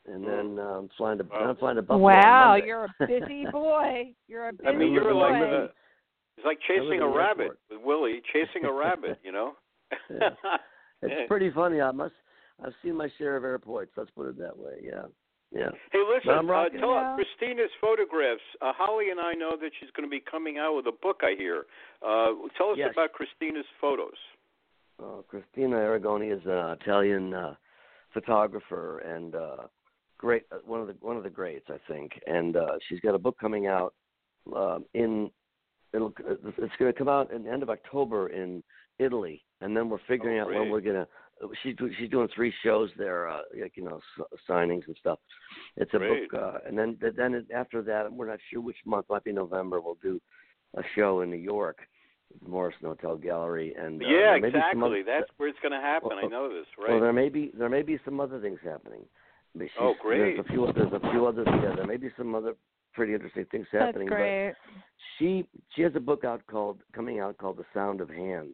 and 0.07 0.25
then 0.25 0.57
uh, 0.59 0.79
I'm 0.79 0.89
flying 0.97 1.19
to. 1.19 1.23
Wow. 1.23 1.37
I'm 1.49 1.55
flying 1.55 1.75
to 1.77 1.83
Buffalo. 1.83 1.99
wow, 1.99 2.55
you're 2.55 2.85
a 2.85 3.07
busy 3.07 3.45
boy. 3.49 4.13
You're 4.27 4.49
a 4.49 4.53
busy 4.53 4.67
I 4.67 4.75
mean, 4.75 4.91
you 4.91 5.01
were 5.01 5.13
boy. 5.13 5.19
like 5.19 5.41
uh, 5.41 5.45
uh, 5.45 5.67
it's 6.37 6.45
like 6.45 6.59
chasing 6.67 7.01
a 7.01 7.07
rabbit 7.07 7.41
airport. 7.43 7.59
with 7.71 7.81
Willie, 7.83 8.21
chasing 8.33 8.65
a 8.65 8.71
rabbit. 8.71 9.19
You 9.23 9.31
know. 9.31 9.53
Yeah. 10.09 10.29
It's 11.03 11.27
pretty 11.27 11.51
funny. 11.51 11.79
I 11.79 11.91
must 11.91 12.15
I've 12.65 12.73
seen 12.83 12.95
my 12.95 13.07
share 13.19 13.37
of 13.37 13.43
airports. 13.43 13.91
Let's 13.95 14.09
put 14.11 14.27
it 14.29 14.37
that 14.39 14.57
way. 14.57 14.81
Yeah, 14.83 15.03
yeah. 15.51 15.69
Hey, 15.91 15.99
listen, 16.11 16.31
I'm 16.31 16.49
uh, 16.49 16.53
rocking. 16.53 16.79
tell 16.79 16.89
Yeah. 16.89 17.13
us 17.13 17.19
Cristina's 17.37 17.69
photographs. 17.79 18.41
Uh, 18.63 18.71
Holly 18.75 19.11
and 19.11 19.19
I 19.19 19.33
know 19.33 19.51
that 19.61 19.69
she's 19.79 19.91
going 19.95 20.09
to 20.09 20.09
be 20.09 20.19
coming 20.19 20.57
out 20.57 20.75
with 20.75 20.87
a 20.87 20.91
book. 21.03 21.17
I 21.21 21.35
hear. 21.37 21.65
Uh, 22.01 22.33
tell 22.57 22.71
us 22.71 22.77
Yes. 22.79 22.89
about 22.93 23.13
Cristina's 23.13 23.65
photos. 23.79 24.17
Uh, 24.99 25.21
Cristina 25.27 25.75
Arrigoni 25.75 26.35
is 26.35 26.41
an 26.47 26.75
Italian 26.81 27.31
uh, 27.35 27.53
photographer 28.11 28.99
and 28.99 29.35
uh, 29.35 29.57
great 30.17 30.43
uh, 30.51 30.55
one 30.65 30.81
of 30.81 30.87
the 30.87 30.95
one 30.99 31.15
of 31.17 31.23
the 31.23 31.29
greats, 31.29 31.67
I 31.69 31.77
think. 31.87 32.11
And 32.25 32.57
uh, 32.57 32.77
she's 32.89 32.99
got 33.01 33.13
a 33.13 33.19
book 33.19 33.37
coming 33.39 33.67
out 33.67 33.93
uh, 34.55 34.79
in 34.95 35.29
it'll 35.93 36.13
it's 36.57 36.75
going 36.79 36.91
to 36.91 36.97
come 36.97 37.09
out 37.09 37.31
in 37.31 37.43
the 37.43 37.51
end 37.51 37.63
of 37.63 37.69
October 37.69 38.29
in 38.29 38.63
Italy, 38.99 39.43
and 39.61 39.75
then 39.75 39.89
we're 39.89 39.99
figuring 40.07 40.39
Oh, 40.39 40.43
out 40.43 40.47
when 40.53 40.69
we're 40.69 40.81
gonna. 40.81 41.07
She's 41.61 41.75
she's 41.99 42.09
doing 42.09 42.27
three 42.33 42.51
shows 42.63 42.89
there, 42.97 43.27
uh, 43.29 43.41
like 43.61 43.77
you 43.77 43.83
know, 43.83 43.99
s- 44.19 44.25
signings 44.49 44.87
and 44.87 44.95
stuff. 44.99 45.19
It's 45.75 45.93
a 45.93 45.97
Great. 45.99 46.31
book, 46.31 46.41
uh, 46.41 46.57
and 46.67 46.77
then 46.77 46.97
then 47.15 47.45
after 47.53 47.81
that, 47.83 48.11
we're 48.11 48.27
not 48.27 48.39
sure 48.51 48.59
which 48.61 48.77
month. 48.85 49.05
Might 49.09 49.23
be 49.23 49.31
November. 49.31 49.79
We'll 49.79 49.99
do 50.01 50.19
a 50.75 50.81
show 50.95 51.21
in 51.21 51.29
New 51.29 51.37
York, 51.37 51.77
Morrison 52.45 52.87
Hotel 52.87 53.15
Gallery, 53.17 53.75
and 53.79 54.01
uh, 54.01 54.07
yeah, 54.07 54.17
there 54.31 54.39
may 54.41 54.51
some 54.51 54.55
exactly. 54.59 54.81
other- 54.83 55.03
That's 55.05 55.29
where 55.37 55.47
it's 55.49 55.59
going 55.61 55.73
to 55.73 55.79
happen. 55.79 56.09
I 56.17 56.25
know 56.27 56.49
this, 56.49 56.65
right? 56.79 56.89
well, 56.91 57.01
there 57.01 57.13
may 57.13 57.29
be 57.29 57.51
there 57.57 57.69
may 57.69 57.83
be 57.83 57.99
some 58.03 58.19
other 58.19 58.39
things 58.39 58.59
happening. 58.63 59.05
She's- 59.55 59.69
Oh, 59.79 59.93
great. 60.01 60.17
There's 60.35 60.39
a 60.39 60.43
few 60.51 60.71
there's 60.73 60.93
a 60.93 61.11
few 61.11 61.27
others. 61.27 61.45
Yeah, 61.47 61.75
there 61.75 61.85
may 61.87 61.97
be 61.97 62.09
some 62.17 62.33
other 62.33 62.55
pretty 62.97 63.13
interesting 63.13 63.45
things 63.51 63.67
That's 63.71 63.85
happening. 63.85 64.07
great. 64.09 64.49
But 64.49 64.57
she 65.17 65.47
she 65.75 65.83
has 65.83 65.93
a 65.95 65.99
book 66.01 66.25
out 66.25 66.45
called 66.47 66.79
coming 66.93 67.19
out 67.21 67.37
called 67.37 67.57
The 67.57 67.65
Sound 67.73 68.01
of 68.01 68.09
Hands, 68.09 68.53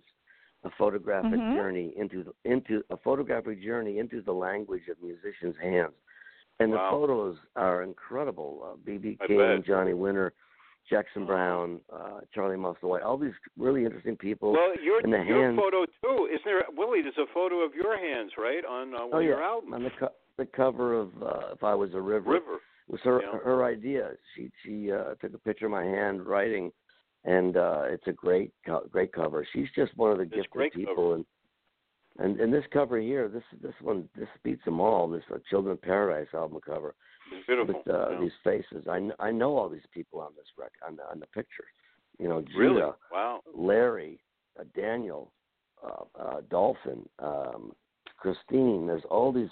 a 0.64 0.70
photographic 0.78 1.32
Mhm. 1.39 1.56
journey 1.56 1.94
into 1.98 2.24
the, 2.26 2.34
into 2.44 2.84
a 2.91 2.98
photographic 2.98 3.62
journey 3.62 3.98
into 3.98 4.22
the 4.22 4.34
language 4.34 4.88
of 4.89 5.02
musicians' 5.02 5.56
hands. 5.58 5.94
And 6.60 6.72
Wow. 6.72 6.78
the 6.78 6.89
photos 6.91 7.38
are 7.56 7.82
incredible. 7.82 8.52
Uh, 8.64 8.76
B.B. 8.86 9.18
I 9.22 9.26
King, 9.28 9.38
bet. 9.39 9.64
Johnny 9.66 9.94
Winter, 9.96 10.34
Jackson 10.89 11.26
Browne, 11.26 11.80
uh, 11.91 12.20
Charlie 12.34 12.58
Musselwhite, 12.58 13.04
all 13.04 13.18
these 13.18 13.34
really 13.58 13.86
interesting 13.86 14.16
people. 14.18 14.52
well, 14.54 14.76
your 14.76 15.00
in 15.02 15.10
the 15.10 15.24
your 15.24 15.44
hands- 15.46 15.58
photo 15.58 15.86
too. 16.04 16.28
Isn't 16.28 16.46
there, 16.46 16.64
Willie? 16.78 17.02
There's 17.02 17.18
a 17.18 17.26
photo 17.34 17.62
of 17.62 17.74
your 17.74 17.98
hands, 17.98 18.32
right, 18.38 18.64
on 18.66 18.94
uh, 18.94 19.00
one 19.00 19.10
oh 19.14 19.18
of 19.18 19.24
yeah, 19.24 19.30
your 19.30 19.41
albums. 19.41 19.74
on 19.74 19.84
the 19.84 19.89
co- 19.91 20.14
the 20.38 20.46
cover 20.46 20.94
of 20.94 21.10
uh, 21.24 21.54
If 21.54 21.64
I 21.64 21.74
Was 21.76 21.94
a 21.94 22.02
River. 22.02 22.32
River. 22.32 22.58
It 22.88 22.92
was 22.92 23.02
her 23.02 23.22
Yeah. 23.22 23.38
her 23.40 23.64
idea. 23.64 24.12
She 24.36 24.52
she 24.64 24.92
uh, 24.92 25.16
took 25.22 25.34
a 25.34 25.38
picture 25.40 25.66
of 25.66 25.72
my 25.72 25.84
hand 25.86 26.26
writing, 26.26 26.72
and 27.24 27.56
uh, 27.58 27.84
it's 27.88 28.08
a 28.08 28.12
great 28.14 28.52
co- 28.66 28.88
great 28.92 29.12
cover. 29.14 29.46
She's 29.54 29.70
just 29.76 29.96
one 29.98 30.12
of 30.12 30.18
the 30.18 30.24
It's 30.24 30.34
gifted 30.36 30.74
people, 30.74 30.96
cover. 30.96 31.16
and 31.16 31.26
and 32.20 32.40
and 32.42 32.54
this 32.54 32.66
cover 32.72 33.00
here, 33.00 33.28
this 33.30 33.44
this 33.62 33.74
one 33.82 34.10
this 34.16 34.28
beats 34.44 34.64
them 34.66 34.80
all. 34.80 35.08
This 35.10 35.24
uh, 35.34 35.38
Children 35.50 35.74
of 35.74 35.82
Paradise 35.82 36.28
album 36.34 36.60
cover 36.66 36.94
It's 37.32 37.46
beautiful. 37.48 37.76
with 37.76 37.88
uh, 37.88 38.10
yeah. 38.12 38.20
these 38.20 38.32
faces. 38.44 38.86
I 38.88 39.10
I 39.20 39.32
know 39.32 39.56
all 39.58 39.70
these 39.70 39.88
people 39.94 40.20
on 40.20 40.32
this 40.36 40.48
rec 40.58 40.72
on 40.88 40.96
the 40.98 41.04
on 41.10 41.20
the 41.20 41.28
picture, 41.28 41.66
You 42.20 42.28
know, 42.30 42.42
Judah, 42.42 42.60
Really? 42.60 42.82
Wow. 43.12 43.42
Larry, 43.56 44.20
uh, 44.60 44.66
Daniel, 44.76 45.32
uh, 45.84 46.04
uh, 46.20 46.42
Dolphin, 46.50 47.08
um, 47.20 47.72
Christine. 48.18 48.86
There's 48.88 49.06
all 49.10 49.32
these 49.32 49.50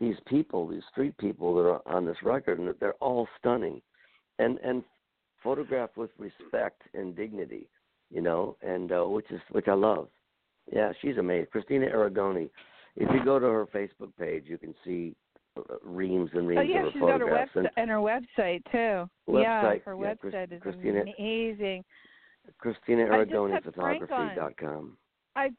these 0.00 0.16
people, 0.26 0.66
these 0.68 0.82
street 0.90 1.16
people 1.18 1.54
that 1.56 1.68
are 1.68 1.82
on 1.86 2.04
this 2.06 2.16
record, 2.22 2.58
and 2.58 2.72
they're 2.80 2.94
all 2.94 3.26
stunning, 3.38 3.80
and 4.38 4.58
and 4.64 4.82
photographed 5.42 5.96
with 5.96 6.10
respect 6.18 6.82
and 6.94 7.14
dignity, 7.16 7.68
you 8.10 8.20
know, 8.20 8.56
and 8.62 8.92
uh, 8.92 9.04
which 9.04 9.30
is 9.30 9.40
which 9.50 9.68
I 9.68 9.74
love. 9.74 10.08
Yeah, 10.72 10.92
she's 11.00 11.16
amazing. 11.16 11.46
Cristina 11.50 11.86
Arrigoni. 11.86 12.50
If 12.96 13.08
you 13.14 13.24
go 13.24 13.38
to 13.38 13.46
her 13.46 13.66
Facebook 13.66 14.10
page, 14.18 14.44
you 14.46 14.58
can 14.58 14.74
see 14.84 15.14
uh, 15.56 15.62
reams 15.84 16.30
and 16.34 16.48
reams 16.48 16.60
Oh 16.60 16.62
yeah, 16.62 16.78
of 16.80 16.84
her 16.86 16.90
she's 16.92 17.00
got 17.00 17.08
her 17.08 17.18
photographs. 17.18 17.52
website 17.54 17.68
and 17.76 17.90
her 17.90 17.96
website 17.96 18.62
too. 18.72 19.08
yeah, 19.32 19.62
Website, 19.62 19.82
her 19.84 19.96
yeah, 20.00 20.14
Chris- 20.14 20.34
website 20.34 20.52
is 20.52 20.62
Cristina- 20.62 21.04
amazing. 21.18 21.84
Cristina 22.58 23.04
Arrigoni 23.06 23.62
Frank 23.74 24.10
on. 24.10 24.30
Photography.com. 24.30 24.96
I 25.36 25.50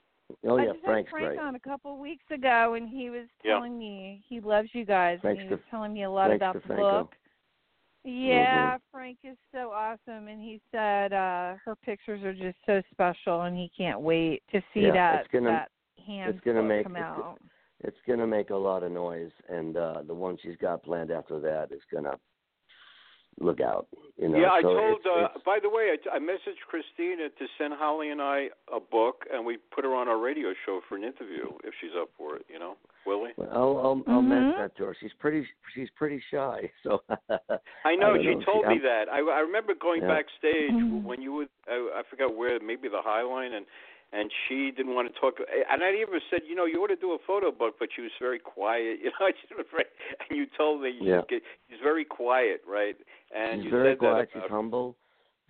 Oh 0.47 0.57
I 0.57 0.65
just 0.67 0.80
Frank's 0.84 1.09
had 1.11 1.19
Frank 1.19 1.27
great. 1.36 1.39
on 1.39 1.55
a 1.55 1.59
couple 1.59 1.93
of 1.93 1.99
weeks 1.99 2.23
ago, 2.32 2.75
and 2.75 2.88
he 2.88 3.09
was 3.09 3.27
Yeah. 3.43 3.53
telling 3.55 3.77
me 3.77 4.23
he 4.27 4.39
loves 4.39 4.69
you 4.73 4.86
guys, 4.86 5.19
Thanks 5.21 5.41
and 5.41 5.49
he 5.49 5.49
to- 5.49 5.55
was 5.55 5.63
telling 5.71 5.93
me 5.93 6.03
a 6.03 6.09
lot 6.09 6.32
about 6.32 6.53
to 6.53 6.59
the 6.59 6.65
Franco. 6.67 7.03
book. 7.03 7.15
Yeah, 8.05 8.75
Mm-hmm. 8.75 8.84
Frank 8.91 9.17
is 9.23 9.38
so 9.51 9.71
awesome, 9.71 10.27
and 10.27 10.41
he 10.41 10.61
said 10.71 11.11
uh 11.13 11.55
her 11.65 11.75
pictures 11.84 12.23
are 12.23 12.34
just 12.34 12.57
so 12.65 12.82
special, 12.91 13.41
and 13.41 13.57
he 13.57 13.69
can't 13.77 13.99
wait 13.99 14.41
to 14.51 14.61
see 14.73 14.82
Yeah, 14.82 14.93
that 14.93 15.19
it's 15.21 15.32
gonna- 15.32 15.49
that 15.49 15.71
hand 16.05 16.34
it's 16.34 16.43
gonna 16.45 16.63
make- 16.63 16.84
come 16.84 16.95
it's 16.95 17.03
out. 17.03 17.39
It's 17.82 18.01
gonna 18.07 18.27
make 18.27 18.49
a 18.51 18.55
lot 18.55 18.84
of 18.84 18.91
noise, 18.91 19.32
and 19.49 19.75
uh 19.77 20.03
the 20.03 20.13
one 20.15 20.38
she's 20.38 20.57
got 20.57 20.84
planned 20.84 21.11
after 21.11 21.39
that 21.41 21.71
is 21.71 21.84
gonna 21.91 22.17
look 23.39 23.61
out. 23.61 23.88
You 24.17 24.27
know, 24.30 24.38
yeah, 24.38 24.51
I 24.51 24.61
told. 24.61 24.97
it's, 24.99 25.05
uh, 25.05 25.32
it's, 25.36 25.43
by 25.45 25.59
the 25.61 25.69
way, 25.69 25.95
I, 25.95 26.17
I 26.17 26.19
messaged 26.19 26.59
Cristina 26.67 27.30
to 27.30 27.45
send 27.57 27.73
Holly 27.77 28.09
and 28.09 28.21
I 28.21 28.47
a 28.73 28.80
book, 28.80 29.23
and 29.32 29.45
we 29.45 29.57
put 29.73 29.86
her 29.86 29.95
on 29.95 30.09
our 30.09 30.19
radio 30.19 30.53
show 30.65 30.82
for 30.89 30.97
an 30.97 31.03
interview 31.03 31.47
if 31.63 31.73
she's 31.80 31.91
up 31.97 32.09
for 32.17 32.36
it. 32.36 32.45
You 32.51 32.59
know, 32.59 32.75
Willie. 33.05 33.32
well, 33.38 33.49
I'll 33.51 34.03
I'll, 34.07 34.15
I'll 34.15 34.21
mention 34.21 34.59
that 34.59 34.75
to 34.77 34.84
her. 34.86 34.95
She's 34.99 35.13
pretty 35.19 35.47
she's 35.73 35.88
pretty 35.95 36.21
shy, 36.32 36.69
so 36.84 36.99
I 37.86 37.95
know 37.95 38.15
don't 38.15 38.21
she 38.23 38.36
know. 38.36 38.41
told 38.41 38.65
She- 38.67 38.75
me 38.75 38.80
that. 38.84 39.05
I, 39.09 39.19
I 39.19 39.39
remember 39.39 39.73
going 39.80 40.01
Yeah. 40.01 40.09
backstage 40.19 40.71
Mhm. 40.71 41.03
when 41.03 41.21
you 41.21 41.32
would. 41.34 41.47
I, 41.69 41.99
I 41.99 42.01
forgot 42.09 42.36
where, 42.36 42.59
maybe 42.59 42.89
the 42.89 43.01
High 43.01 43.23
Line, 43.23 43.53
and 43.53 43.65
and 44.12 44.32
she 44.47 44.72
didn't 44.76 44.95
want 44.95 45.14
to 45.14 45.20
talk. 45.20 45.36
And 45.72 45.84
I 45.84 45.91
even 45.93 46.20
said, 46.32 46.41
you 46.47 46.55
know, 46.55 46.66
you 46.66 46.82
ought 46.84 46.88
to 46.88 46.95
do 46.95 47.12
a 47.12 47.18
photo 47.28 47.51
book, 47.51 47.76
but 47.80 47.89
she 47.95 48.01
was 48.01 48.12
very 48.20 48.39
quiet. 48.39 48.99
You 49.03 49.12
know, 49.20 49.28
she 49.47 49.53
was 49.55 49.66
very, 49.72 49.86
and 50.30 50.38
you 50.38 50.45
told 50.57 50.82
me 50.82 50.97
Yeah. 51.01 51.22
she's, 51.30 51.41
she's 51.70 51.80
very 51.84 52.05
quiet, 52.05 52.62
right? 52.68 52.95
And 53.36 53.60
she's 53.62 53.66
you 53.66 53.72
very 53.72 53.91
said 53.93 53.99
quiet. 53.99 54.30
that 54.34 54.41
She's 54.41 54.49
humble. 54.49 54.95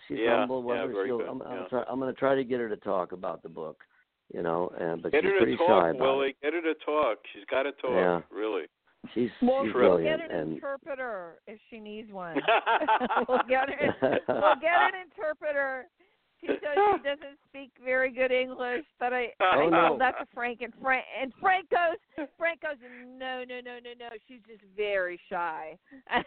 She's 0.07 0.17
Yeah, 0.21 0.39
humble. 0.39 0.61
yeah, 0.61 0.81
Whether 0.81 0.93
very 0.93 1.07
she'll, 1.07 1.17
good, 1.19 1.27
I'm, 1.29 1.41
I'm, 1.43 1.57
yeah. 1.61 1.67
try, 1.69 1.83
I'm 1.89 1.99
going 1.99 2.13
to 2.13 2.19
try 2.19 2.35
to 2.35 2.43
get 2.43 2.59
her 2.59 2.69
to 2.69 2.77
talk 2.77 3.11
about 3.13 3.43
the 3.43 3.49
book. 3.49 3.83
You 4.33 4.43
know, 4.43 4.71
and 4.79 5.01
but 5.01 5.11
Get 5.11 5.23
she's 5.23 5.31
her 5.31 5.39
to 5.39 5.43
pretty 5.45 5.57
talk, 5.57 5.67
shy 5.67 5.89
about 5.89 5.99
Willie. 6.01 6.29
it. 6.29 6.35
Get 6.43 6.53
her 6.53 6.61
to 6.61 6.75
talk. 6.85 7.17
She's 7.33 7.45
got 7.49 7.63
to 7.63 7.71
talk. 7.73 7.91
Yeah. 7.91 8.21
Really. 8.29 8.65
She's 9.15 9.29
We'll, 9.41 9.63
she's 9.65 9.73
we'll 9.73 9.97
brilliant, 9.97 10.21
get 10.21 10.29
an 10.29 10.37
and 10.37 10.53
interpreter 10.53 11.39
if 11.47 11.57
she 11.69 11.79
needs 11.79 12.11
one. 12.11 12.35
we'll 13.27 13.39
get 13.49 13.69
her. 13.69 14.19
We'll 14.27 14.59
get 14.61 14.75
an 14.93 15.01
interpreter. 15.09 15.85
She 16.41 16.47
says 16.47 16.77
she 16.95 17.03
doesn't 17.03 17.37
speak 17.49 17.71
very 17.83 18.11
good 18.11 18.31
English, 18.31 18.85
but 18.99 19.13
I, 19.13 19.27
I 19.39 19.55
Oh, 19.57 19.69
no. 19.69 19.87
told 19.89 20.01
that 20.01 20.17
to 20.19 20.25
Frank, 20.33 20.61
and 20.61 20.73
Frank 20.81 21.05
and 21.21 21.33
Frank 21.41 21.69
goes, 21.69 22.27
Frank 22.37 22.61
goes, 22.61 22.77
no, 23.17 23.43
no, 23.47 23.59
no, 23.59 23.77
no, 23.83 23.91
no. 23.99 24.09
She's 24.27 24.41
just 24.47 24.63
very 24.75 25.19
shy. 25.29 25.77
and 26.11 26.23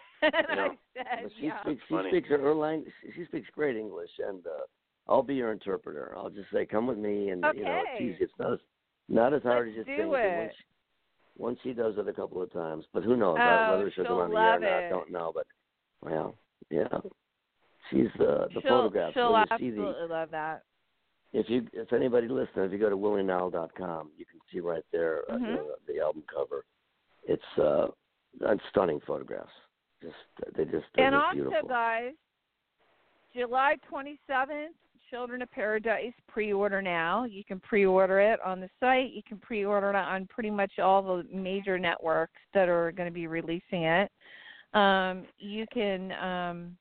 No. 0.57 0.65
I 0.65 0.79
said, 0.95 1.23
But 1.23 1.33
she 1.39 1.47
yeah. 1.47 1.61
speaks 1.63 1.83
she 1.89 1.95
Funny. 1.95 2.11
speaks 2.11 2.29
her, 2.29 2.39
her 2.39 2.55
language. 2.55 2.93
She 3.15 3.25
speaks 3.25 3.49
great 3.55 3.77
English, 3.77 4.11
and 4.27 4.47
uh 4.47 4.51
I'll 5.09 5.23
be 5.23 5.35
your 5.35 5.51
interpreter. 5.53 6.15
I'll 6.17 6.31
just 6.31 6.51
say, 6.53 6.65
"Come 6.65 6.87
with 6.87 6.99
me," 6.99 7.31
and 7.31 7.43
you 7.55 7.65
know, 7.65 7.83
it's 7.83 8.01
Okay. 8.01 8.05
easy. 8.15 8.25
It's 8.25 8.33
not 8.39 8.53
as 8.53 8.59
not 9.09 9.35
as 9.35 9.43
hard 9.43 9.69
Let's 9.69 9.81
as 9.81 9.87
you 9.89 9.97
do 9.97 10.13
think. 10.13 10.37
Once 10.37 10.53
she, 10.57 10.65
once 11.43 11.59
she 11.63 11.73
does 11.73 11.95
it 11.99 12.07
a 12.09 12.13
couple 12.13 12.41
of 12.41 12.53
times, 12.53 12.85
but 12.95 13.03
who 13.03 13.17
knows 13.17 13.39
Oh, 13.41 13.71
whether 13.71 13.91
she'll 13.91 14.05
she'll 14.05 14.17
come 14.17 14.19
on 14.25 14.31
the 14.31 14.37
air 14.37 14.57
or 14.57 14.61
not? 14.61 14.79
it. 14.85 14.91
Don't 14.91 15.11
know, 15.11 15.33
but 15.35 15.47
well, 16.03 16.37
yeah. 16.71 16.87
She's 17.93 18.07
uh, 18.21 18.47
the 18.55 18.61
she'll, 18.63 18.63
photographs. 18.63 19.15
She'll 19.15 19.45
see 19.59 19.71
the 19.71 19.83
absolutely 19.83 20.09
love 20.09 20.31
that. 20.33 20.63
if 21.33 21.49
you 21.49 21.67
if 21.73 21.93
anybody 21.93 22.27
listening, 22.29 22.65
if 22.65 22.73
you 22.73 22.79
go 22.79 22.91
to 22.91 22.97
willienile.com, 22.97 24.11
you 24.17 24.25
can 24.25 24.41
see 24.53 24.61
right 24.61 24.85
there 24.93 25.23
uh, 25.31 25.37
you 25.37 25.47
Mhm. 25.47 25.55
know, 25.55 25.67
the 25.87 26.01
album 26.01 26.25
cover. 26.33 26.65
It's 27.25 27.59
uh, 27.59 27.89
stunning 28.71 29.01
photographs. 29.07 29.53
Just 30.03 30.17
they 30.57 30.65
just 30.65 30.87
they're 30.97 31.07
And 31.07 31.15
just 31.15 31.25
also, 31.27 31.35
beautiful. 31.35 31.69
guys, 31.69 32.13
July 33.35 33.77
27th, 33.91 34.75
Children 35.11 35.43
of 35.43 35.51
Paradise 35.51 36.13
pre-order 36.29 36.83
now. 36.83 37.25
You 37.25 37.45
can 37.45 37.61
pre-order 37.61 38.19
it 38.21 38.41
on 38.45 38.61
the 38.61 38.69
site. 38.81 39.13
You 39.13 39.23
can 39.27 39.39
pre-order 39.39 39.91
it 39.91 39.97
on 39.97 40.27
pretty 40.27 40.51
much 40.51 40.79
all 40.79 41.03
the 41.03 41.25
major 41.33 41.79
networks 41.79 42.41
that 42.55 42.69
are 42.69 42.93
going 42.93 43.09
to 43.09 43.13
be 43.15 43.27
releasing 43.27 43.85
it. 43.85 44.11
Um, 44.75 45.27
you 45.39 45.67
can 45.73 46.13
um, 46.13 46.77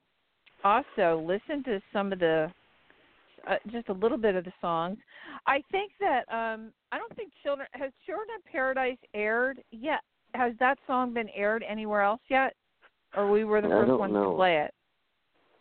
also 0.64 1.24
listen 1.26 1.64
to 1.66 1.82
some 1.94 2.12
of 2.14 2.20
the, 2.20 2.52
uh, 3.50 3.56
just 3.72 3.90
a 3.90 3.94
little 3.94 4.18
bit 4.18 4.36
of 4.36 4.44
the 4.46 4.54
songs. 4.62 4.98
I 5.48 5.62
think 5.72 5.92
that 6.00 6.22
um, 6.32 6.72
I 6.92 6.98
don't 6.98 7.16
think 7.16 7.32
Children 7.44 7.68
has 7.74 7.92
Children 8.06 8.28
of 8.38 8.52
Paradise 8.52 8.98
aired 9.14 9.62
yet. 9.72 10.02
Has 10.34 10.54
that 10.60 10.78
song 10.88 11.14
been 11.14 11.30
aired 11.36 11.64
anywhere 11.68 12.02
else 12.02 12.22
yet? 12.30 12.54
Or 13.16 13.30
we 13.30 13.44
were 13.44 13.62
the 13.62 13.68
I 13.68 13.72
first 13.72 13.92
ones 13.92 14.14
know. 14.14 14.32
to 14.32 14.36
play 14.36 14.58
it. 14.60 14.74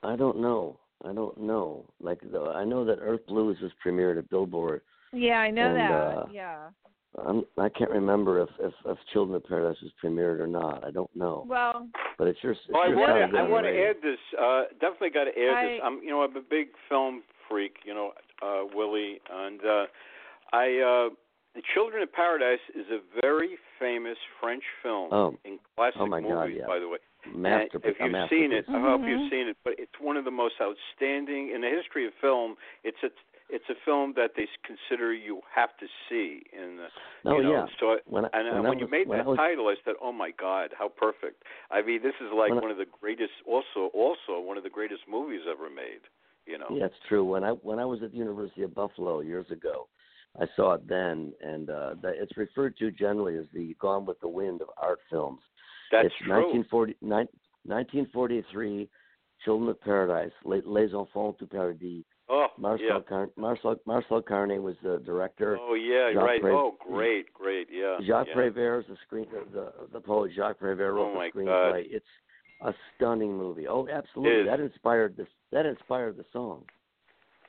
I 0.03 0.17
don't 0.17 0.41
know. 0.41 0.79
I 1.05 1.13
don't 1.13 1.39
know. 1.41 1.85
Like 2.01 2.21
the, 2.31 2.53
I 2.55 2.65
know 2.65 2.85
that 2.85 2.99
Earth 3.01 3.27
Blues 3.27 3.57
was 3.61 3.73
premiered 3.85 4.19
at 4.19 4.29
Billboard. 4.31 4.83
Yeah, 5.13 5.39
I 5.39 5.51
know 5.51 5.67
And, 5.69 5.77
that. 5.77 5.91
uh, 5.93 6.27
yeah. 6.33 6.69
I'm, 7.27 7.43
I 7.59 7.69
can't 7.69 7.91
remember 7.91 8.41
if, 8.43 8.49
if 8.61 8.73
if 8.87 8.99
Children 9.13 9.37
of 9.37 9.45
Paradise 9.45 9.77
was 9.83 9.91
premiered 10.03 10.39
or 10.41 10.47
not. 10.47 10.85
I 10.85 10.91
don't 10.91 11.15
know. 11.17 11.45
Well, 11.49 11.89
But 12.19 12.29
it's 12.29 12.39
your. 12.43 12.53
It's 12.53 12.61
Well, 12.71 12.83
I 12.85 12.89
want 12.95 13.33
to. 13.33 13.39
I 13.39 13.43
want 13.49 13.67
to 13.67 13.71
add 13.71 13.97
this. 14.03 14.19
Uh, 14.41 14.63
definitely 14.81 15.11
got 15.11 15.25
to 15.25 15.31
add 15.31 15.35
this. 15.67 15.81
I- 15.83 15.87
I'm, 15.87 16.01
you 16.03 16.11
know, 16.11 16.23
I'm 16.23 16.37
a 16.37 16.41
big 16.41 16.69
film 16.89 17.23
freak. 17.49 17.77
You 17.85 17.95
know, 17.95 18.13
uh, 18.43 18.63
Willie, 18.75 19.21
and 19.31 19.61
uh, 19.65 19.85
I. 20.53 21.07
Uh, 21.11 21.15
the 21.57 21.63
Children 21.75 22.05
of 22.05 22.13
Paradise 22.13 22.63
is 22.77 22.87
a 22.93 23.01
very 23.21 23.59
famous 23.81 24.17
French 24.41 24.63
film 24.85 25.09
Oh, 25.13 25.35
in 25.45 25.59
classic 25.75 25.97
oh 26.01 26.07
my 26.07 26.21
God, 26.21 26.45
movies, 26.47 26.59
yeah. 26.61 26.67
by 26.69 26.79
the 26.79 26.87
way. 26.89 26.99
master. 27.35 27.81
And 27.83 27.85
if 27.87 27.97
you've 27.99 28.31
seen 28.31 28.53
it, 28.53 28.69
masterpiece. 28.69 28.71
I 28.71 28.81
hope 28.81 29.01
you've 29.05 29.31
seen 29.33 29.49
it. 29.49 29.57
But 29.65 29.75
it's 29.77 29.91
one 30.01 30.17
of 30.17 30.25
the 30.25 30.31
most 30.31 30.55
outstanding 30.63 31.51
in 31.53 31.61
the 31.63 31.69
history 31.69 32.07
of 32.07 32.13
film. 32.21 32.55
It's 32.85 33.03
a 33.03 33.09
it's 33.53 33.65
a 33.69 33.75
film 33.85 34.15
that 34.17 34.33
they 34.37 34.47
consider 34.65 35.13
you 35.13 35.41
have 35.55 35.71
to 35.79 35.87
see. 36.09 36.43
In 36.53 36.77
the, 36.77 36.87
Oh 37.25 37.37
you 37.39 37.43
know, 37.45 37.53
yeah. 37.53 37.67
So 37.79 37.87
I- 37.93 37.99
When 38.07 38.25
I, 38.25 38.29
and 38.33 38.49
when 38.55 38.63
when, 38.63 38.79
I 38.79 38.81
you 38.81 38.89
made 38.89 39.09
when 39.09 39.19
that 39.19 39.27
I 39.27 39.29
was, 39.29 39.37
title, 39.37 39.69
I 39.69 39.75
said, 39.85 39.95
"Oh 40.01 40.13
my 40.13 40.31
God, 40.31 40.71
how 40.79 40.89
perfect!" 40.89 41.43
I 41.71 41.83
mean, 41.83 42.03
this 42.03 42.15
is 42.21 42.29
like 42.35 42.53
one 42.53 42.71
of 42.71 42.77
the 42.79 42.87
greatest, 43.01 43.33
also, 43.47 43.91
also 43.95 44.41
one 44.41 44.57
of 44.57 44.63
the 44.63 44.71
greatest 44.71 45.03
movies 45.09 45.43
ever 45.51 45.69
made. 45.71 46.03
You 46.47 46.59
know, 46.59 46.67
Yeah, 46.71 46.87
it's 46.87 46.95
true. 47.09 47.25
When 47.25 47.45
I 47.45 47.51
when 47.51 47.79
I 47.79 47.85
was 47.85 48.03
at 48.03 48.13
the 48.13 48.17
University 48.19 48.63
of 48.63 48.75
Buffalo 48.75 49.21
years 49.21 49.51
ago, 49.51 49.89
I 50.41 50.47
saw 50.57 50.75
it 50.75 50.87
then, 50.89 51.33
and 51.43 51.71
uh, 51.71 51.95
that 52.03 52.15
it's 52.17 52.37
referred 52.37 52.77
to 52.79 52.91
generally 52.91 53.37
as 53.37 53.47
the 53.53 53.77
Gone 53.81 54.07
with 54.07 54.19
the 54.21 54.29
Wind 54.29 54.63
of 54.63 54.69
art 54.77 55.01
films. 55.11 55.41
that's 55.93 56.07
it's 56.07 56.15
true. 56.19 56.35
1940, 56.35 56.97
nine- 57.03 57.29
1943, 57.65 58.89
Children 59.45 59.71
of 59.71 59.81
Paradise, 59.81 60.33
Les 60.45 60.95
Enfants 60.95 61.39
du 61.39 61.47
Paradis. 61.47 62.05
Oh, 62.33 62.47
Marcel 62.59 62.87
yeah. 62.87 63.01
Car- 63.09 63.31
Marcel 63.37 63.77
Marcel 63.87 64.23
Carné 64.23 64.63
was 64.63 64.77
the 64.85 65.03
director. 65.05 65.59
Oh 65.61 65.75
yeah, 65.75 66.13
Jacques 66.13 66.23
right. 66.25 66.41
Pre- 66.41 66.53
oh, 66.53 66.77
great, 66.79 67.33
great. 67.35 67.67
Yeah. 67.73 67.97
Jacques 68.07 68.29
yeah. 68.29 68.35
Prévert 68.37 68.81
is 68.81 68.87
the 68.89 68.97
screen 69.07 69.27
the, 69.33 69.45
the 69.53 69.73
the 69.95 70.01
poet 70.01 70.31
Jacques 70.37 70.61
Prévert 70.61 70.95
wrote 70.95 71.11
Oh, 71.13 71.15
my 71.15 71.31
the 71.35 71.45
God. 71.45 71.75
screenplay. 71.75 71.85
It's 71.91 72.07
a 72.65 72.73
stunning 72.95 73.37
movie. 73.37 73.67
Oh, 73.67 73.89
absolutely. 73.93 74.45
That 74.45 74.61
inspired 74.61 75.17
this. 75.17 75.27
That 75.51 75.67
inspired 75.67 76.17
the 76.17 76.25
song. 76.33 76.65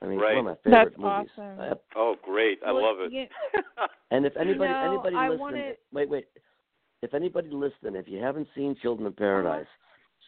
I 0.01 0.07
mean, 0.07 0.17
Right. 0.19 0.31
it's 0.37 0.43
one 0.43 0.47
of 0.47 0.57
my 0.65 0.71
favorite 0.71 0.85
That's 0.95 0.97
movies. 0.97 1.29
awesome. 1.37 1.79
Oh, 1.95 2.15
great. 2.23 2.59
I 2.65 2.71
Well, 2.71 2.83
love 2.83 3.01
it. 3.01 3.11
you- 3.11 3.27
and 4.11 4.25
if 4.25 4.35
anybody 4.35 4.71
know, 4.73 4.87
anybody 4.93 5.15
I 5.15 5.27
listening, 5.27 5.39
wanna- 5.39 5.73
wait 5.93 6.09
wait, 6.09 6.25
if 7.03 7.13
anybody 7.13 7.49
listening, 7.51 7.95
if 7.95 8.07
you 8.07 8.17
haven't 8.19 8.47
seen 8.55 8.75
Children 8.81 9.05
of 9.05 9.13
uh-huh. 9.13 9.19
Paradise, 9.25 9.67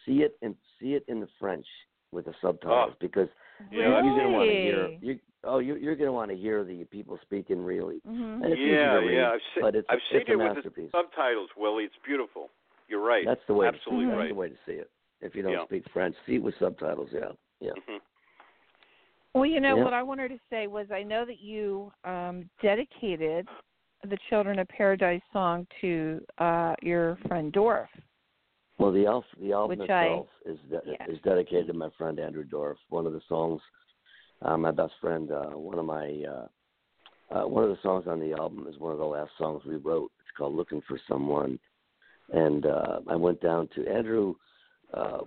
see 0.06 0.22
it 0.22 0.36
in 0.42 0.54
see 0.78 0.94
it 0.94 1.04
in 1.08 1.18
the 1.20 1.28
French 1.40 1.66
with 2.12 2.26
the 2.26 2.34
subtitles 2.40 2.92
Oh. 2.92 2.96
because 3.00 3.28
Yeah, 3.70 4.02
you're 4.02 4.16
gonna 4.16 4.30
want 4.30 4.50
to 4.50 4.56
hear 4.56 4.88
you. 5.00 5.18
Oh, 5.44 5.58
you, 5.58 5.76
you're 5.76 5.96
gonna 5.96 6.12
want 6.12 6.30
to 6.30 6.36
hear 6.36 6.64
the 6.64 6.84
people 6.84 7.18
speaking 7.22 7.62
really. 7.62 8.00
Mhm. 8.06 8.42
And 8.42 8.46
it's 8.46 8.60
easy 8.60 8.70
yeah, 8.70 8.92
to 8.94 8.98
read, 8.98 9.14
yeah. 9.14 9.30
I've 9.30 9.40
seen, 9.54 9.62
but 9.62 9.74
it's 9.74 9.86
I've 9.90 9.98
seen 10.10 10.20
it's 10.20 10.28
a 10.28 10.32
it 10.32 10.36
with 10.36 10.48
the 10.48 10.54
masterpiece. 10.54 10.90
subtitles, 10.90 11.50
Willie. 11.56 11.84
It's 11.84 11.94
beautiful. 12.04 12.50
You're 12.88 13.04
right. 13.04 13.24
That's 13.26 13.40
the 13.46 13.54
way. 13.54 13.68
Absolutely 13.68 14.06
to, 14.06 14.10
that's 14.10 14.18
right. 14.18 14.28
the 14.28 14.34
way 14.34 14.48
to 14.48 14.56
see 14.66 14.72
it. 14.72 14.90
If 15.20 15.34
you 15.34 15.42
don't 15.42 15.52
Yeah. 15.52 15.64
speak 15.64 15.84
French, 15.92 16.14
see 16.26 16.36
it 16.36 16.42
with 16.42 16.54
subtitles. 16.58 17.10
Yeah, 17.12 17.32
yeah. 17.60 17.72
Mhm. 17.72 18.00
Well, 19.34 19.46
you 19.46 19.60
know 19.60 19.76
Yeah. 19.76 19.84
what 19.84 19.92
I 19.92 20.02
wanted 20.02 20.28
to 20.28 20.40
say 20.48 20.66
was 20.66 20.90
I 20.90 21.02
know 21.02 21.24
that 21.24 21.40
you 21.40 21.92
um 22.04 22.48
dedicated 22.62 23.48
the 24.02 24.18
Children 24.28 24.58
of 24.58 24.68
Paradise 24.68 25.22
song 25.32 25.66
to 25.80 26.24
uh 26.38 26.74
your 26.82 27.16
friend 27.28 27.52
Dorff. 27.52 27.88
Well, 28.84 28.92
the 28.92 29.06
elf, 29.06 29.24
the 29.40 29.52
album 29.52 29.78
Which 29.78 29.88
I- 29.88 30.04
itself 30.04 30.26
is 30.44 30.58
de- 30.68 30.82
yeah. 30.84 31.06
is 31.08 31.18
dedicated 31.22 31.68
to 31.68 31.72
my 31.72 31.88
friend 31.96 32.20
Andrew 32.20 32.44
Dorff. 32.44 32.76
One 32.90 33.06
of 33.06 33.14
the 33.14 33.22
songs 33.30 33.62
uh, 34.42 34.58
my 34.58 34.72
best 34.72 34.92
friend. 35.00 35.32
Uh, 35.32 35.52
one 35.52 35.78
of 35.78 35.86
my 35.86 36.22
uh, 36.28 37.34
uh, 37.34 37.48
one 37.48 37.64
of 37.64 37.70
the 37.70 37.80
songs 37.82 38.04
on 38.06 38.20
the 38.20 38.34
album 38.34 38.66
is 38.68 38.78
one 38.78 38.92
of 38.92 38.98
the 38.98 39.04
last 39.06 39.30
songs 39.38 39.62
we 39.64 39.76
wrote. 39.76 40.12
It's 40.20 40.36
called 40.36 40.54
"Looking 40.54 40.82
for 40.86 41.00
Someone," 41.08 41.58
and 42.34 42.66
uh, 42.66 43.00
I 43.08 43.16
went 43.16 43.40
down 43.40 43.70
to 43.74 43.86
Andrew. 43.88 44.34
Uh, 44.92 45.20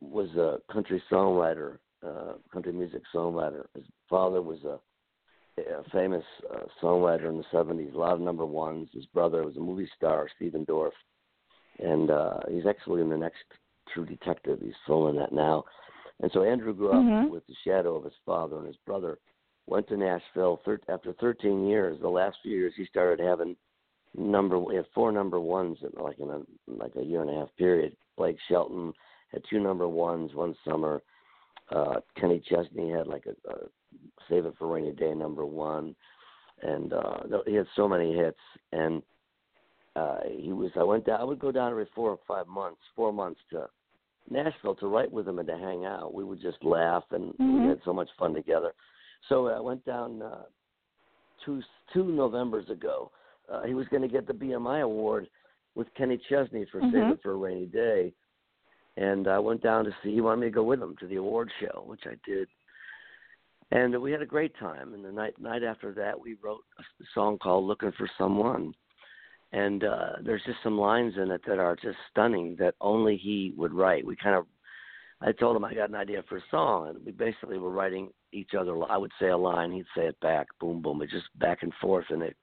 was 0.00 0.30
a 0.36 0.58
country 0.72 1.00
songwriter, 1.12 1.80
uh, 2.04 2.32
country 2.50 2.72
music 2.72 3.02
songwriter. 3.14 3.66
His 3.74 3.84
father 4.08 4.40
was 4.40 4.64
a, 4.64 4.80
a 5.60 5.84
famous 5.92 6.24
uh, 6.50 6.64
songwriter 6.82 7.28
in 7.28 7.36
the 7.36 7.44
'70s, 7.52 7.94
a 7.94 7.98
lot 7.98 8.14
of 8.14 8.20
number 8.22 8.46
ones. 8.46 8.88
His 8.94 9.04
brother 9.04 9.44
was 9.44 9.58
a 9.58 9.60
movie 9.60 9.90
star, 9.98 10.28
Stephen 10.34 10.64
Dorff, 10.64 10.92
and 11.82 12.10
uh, 12.10 12.38
he's 12.50 12.66
actually 12.66 13.00
in 13.02 13.08
the 13.10 13.16
next 13.16 13.44
True 13.92 14.06
Detective. 14.06 14.58
He's 14.62 14.72
filming 14.86 15.16
that 15.16 15.32
now. 15.32 15.64
And 16.20 16.30
so 16.32 16.42
Andrew 16.44 16.72
grew 16.72 16.90
up 16.90 16.94
Mhm. 16.96 17.30
with 17.30 17.46
the 17.46 17.54
shadow 17.64 17.96
of 17.96 18.04
his 18.04 18.14
father 18.24 18.56
and 18.58 18.66
his 18.66 18.76
brother. 18.86 19.18
Went 19.66 19.88
to 19.88 19.96
Nashville 19.96 20.58
thir- 20.64 20.80
after 20.88 21.12
13 21.14 21.66
years. 21.66 21.98
The 22.00 22.08
last 22.08 22.38
few 22.42 22.56
years, 22.56 22.74
he 22.76 22.84
started 22.86 23.20
having 23.24 23.56
number. 24.14 24.58
He 24.70 24.76
had 24.76 24.86
four 24.94 25.10
number 25.12 25.40
ones 25.40 25.78
in 25.82 25.90
like 26.02 26.18
in 26.18 26.30
a 26.30 26.42
like 26.66 26.94
a 26.96 27.02
year 27.02 27.22
and 27.22 27.30
a 27.30 27.34
half 27.34 27.54
period. 27.56 27.96
Blake 28.16 28.38
Shelton 28.48 28.92
had 29.28 29.42
two 29.44 29.60
number 29.60 29.88
ones 29.88 30.34
one 30.34 30.54
summer. 30.64 31.02
Uh, 31.70 32.00
Kenny 32.16 32.40
Chesney 32.40 32.90
had 32.90 33.06
like 33.06 33.26
a, 33.26 33.50
a 33.50 33.68
Save 34.28 34.46
It 34.46 34.54
for 34.58 34.66
Rainy 34.68 34.92
Day 34.92 35.14
number 35.14 35.46
one, 35.46 35.94
and 36.62 36.92
uh, 36.92 37.20
he 37.46 37.54
had 37.54 37.66
so 37.74 37.88
many 37.88 38.14
hits. 38.14 38.40
And 38.72 39.02
uh, 39.96 40.18
he 40.26 40.52
was. 40.52 40.70
I 40.76 40.82
went 40.82 41.06
down. 41.06 41.20
I 41.20 41.24
would 41.24 41.38
go 41.38 41.52
down 41.52 41.70
every 41.70 41.86
four 41.94 42.10
or 42.10 42.18
five 42.26 42.46
months, 42.46 42.80
four 42.96 43.12
months 43.12 43.40
to 43.50 43.68
Nashville 44.30 44.74
to 44.76 44.86
write 44.86 45.10
with 45.10 45.28
him 45.28 45.38
and 45.38 45.48
to 45.48 45.56
hang 45.56 45.84
out. 45.84 46.14
We 46.14 46.24
would 46.24 46.40
just 46.40 46.62
laugh 46.64 47.04
and 47.10 47.34
Mhm. 47.34 47.62
we 47.62 47.68
had 47.68 47.82
so 47.84 47.92
much 47.92 48.08
fun 48.18 48.32
together. 48.34 48.72
So 49.28 49.48
I 49.48 49.60
went 49.60 49.84
down 49.84 50.22
uh, 50.22 50.44
two 51.44 51.62
two 51.92 52.04
Novembers 52.04 52.70
ago. 52.70 53.10
Uh, 53.48 53.62
he 53.62 53.74
was 53.74 53.88
going 53.88 54.02
to 54.02 54.08
get 54.08 54.26
the 54.26 54.32
BMI 54.32 54.82
award 54.82 55.28
with 55.74 55.92
Kenny 55.94 56.16
Chesney 56.28 56.64
for 56.66 56.80
Save 56.80 56.92
Mhm. 56.92 57.12
It 57.12 57.22
for 57.22 57.32
a 57.32 57.36
Rainy 57.36 57.66
Day, 57.66 58.14
and 58.96 59.28
I 59.28 59.38
went 59.38 59.62
down 59.62 59.84
to 59.84 59.94
see. 60.02 60.12
He 60.12 60.20
wanted 60.20 60.40
me 60.40 60.46
to 60.46 60.50
go 60.50 60.62
with 60.62 60.82
him 60.82 60.96
to 60.96 61.06
the 61.06 61.16
award 61.16 61.50
show, 61.60 61.84
which 61.86 62.06
I 62.06 62.16
did. 62.24 62.48
And 63.72 64.00
we 64.00 64.12
had 64.12 64.22
a 64.22 64.26
great 64.26 64.54
time. 64.56 64.92
And 64.94 65.04
the 65.04 65.12
night 65.12 65.38
night 65.38 65.62
after 65.62 65.92
that, 65.92 66.18
we 66.18 66.34
wrote 66.34 66.64
a 66.78 67.04
song 67.14 67.38
called 67.38 67.64
"Looking 67.64 67.92
for 67.92 68.08
Someone," 68.18 68.74
and 69.52 69.84
uh, 69.84 70.12
there's 70.24 70.42
just 70.44 70.58
some 70.62 70.78
lines 70.78 71.14
in 71.16 71.30
it 71.30 71.42
that 71.46 71.58
are 71.58 71.76
just 71.76 71.98
stunning 72.10 72.56
that 72.58 72.74
only 72.80 73.16
he 73.16 73.52
would 73.56 73.74
write. 73.74 74.06
We 74.06 74.16
kind 74.16 74.34
of, 74.34 74.46
I 75.20 75.32
told 75.32 75.56
him 75.56 75.64
I 75.64 75.74
got 75.74 75.90
an 75.90 75.94
idea 75.94 76.22
for 76.28 76.38
a 76.38 76.44
song, 76.50 76.88
and 76.88 77.04
we 77.04 77.12
basically 77.12 77.58
were 77.58 77.70
writing 77.70 78.10
each 78.32 78.52
other. 78.58 78.74
I 78.90 78.96
would 78.96 79.12
say 79.20 79.28
a 79.28 79.36
line, 79.36 79.70
he'd 79.70 79.84
say 79.94 80.06
it 80.06 80.18
back, 80.20 80.46
boom, 80.58 80.80
boom. 80.80 81.02
It 81.02 81.10
just 81.10 81.26
back 81.38 81.62
and 81.62 81.72
forth, 81.80 82.06
and 82.10 82.22
it 82.22 82.36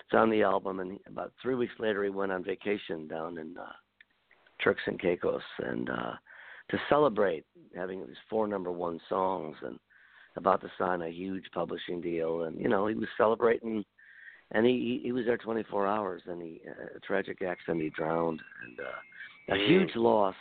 it's 0.00 0.14
on 0.18 0.30
the 0.30 0.42
album. 0.42 0.80
And 0.80 0.98
about 1.06 1.32
three 1.40 1.54
weeks 1.54 1.74
later, 1.78 2.02
he 2.02 2.10
went 2.10 2.32
on 2.32 2.42
vacation 2.42 3.06
down 3.06 3.38
in 3.38 3.56
uh, 3.56 3.72
Turks 4.62 4.82
and 4.86 5.00
Caicos, 5.00 5.42
and 5.60 5.88
uh, 5.90 6.12
to 6.70 6.78
celebrate 6.88 7.44
having 7.74 8.04
these 8.06 8.16
four 8.28 8.48
number 8.48 8.72
one 8.72 9.00
songs 9.08 9.56
and 9.62 9.78
about 10.36 10.60
to 10.62 10.70
sign 10.78 11.02
a 11.02 11.08
huge 11.08 11.44
publishing 11.54 12.00
deal, 12.00 12.44
and 12.44 12.58
you 12.58 12.68
know 12.68 12.88
he 12.88 12.94
was 12.94 13.08
celebrating 13.16 13.84
and 14.52 14.64
he 14.66 14.72
he 14.72 15.00
he 15.04 15.12
was 15.12 15.24
there 15.26 15.36
24 15.36 15.86
hours 15.86 16.22
and 16.26 16.40
he 16.42 16.60
uh, 16.68 16.96
a 16.96 17.00
tragic 17.00 17.42
accident 17.42 17.82
he 17.82 17.90
drowned 17.90 18.40
and 18.64 18.80
uh, 18.80 19.54
a 19.54 19.56
Mm. 19.56 19.66
huge 19.68 19.96
loss 19.96 20.34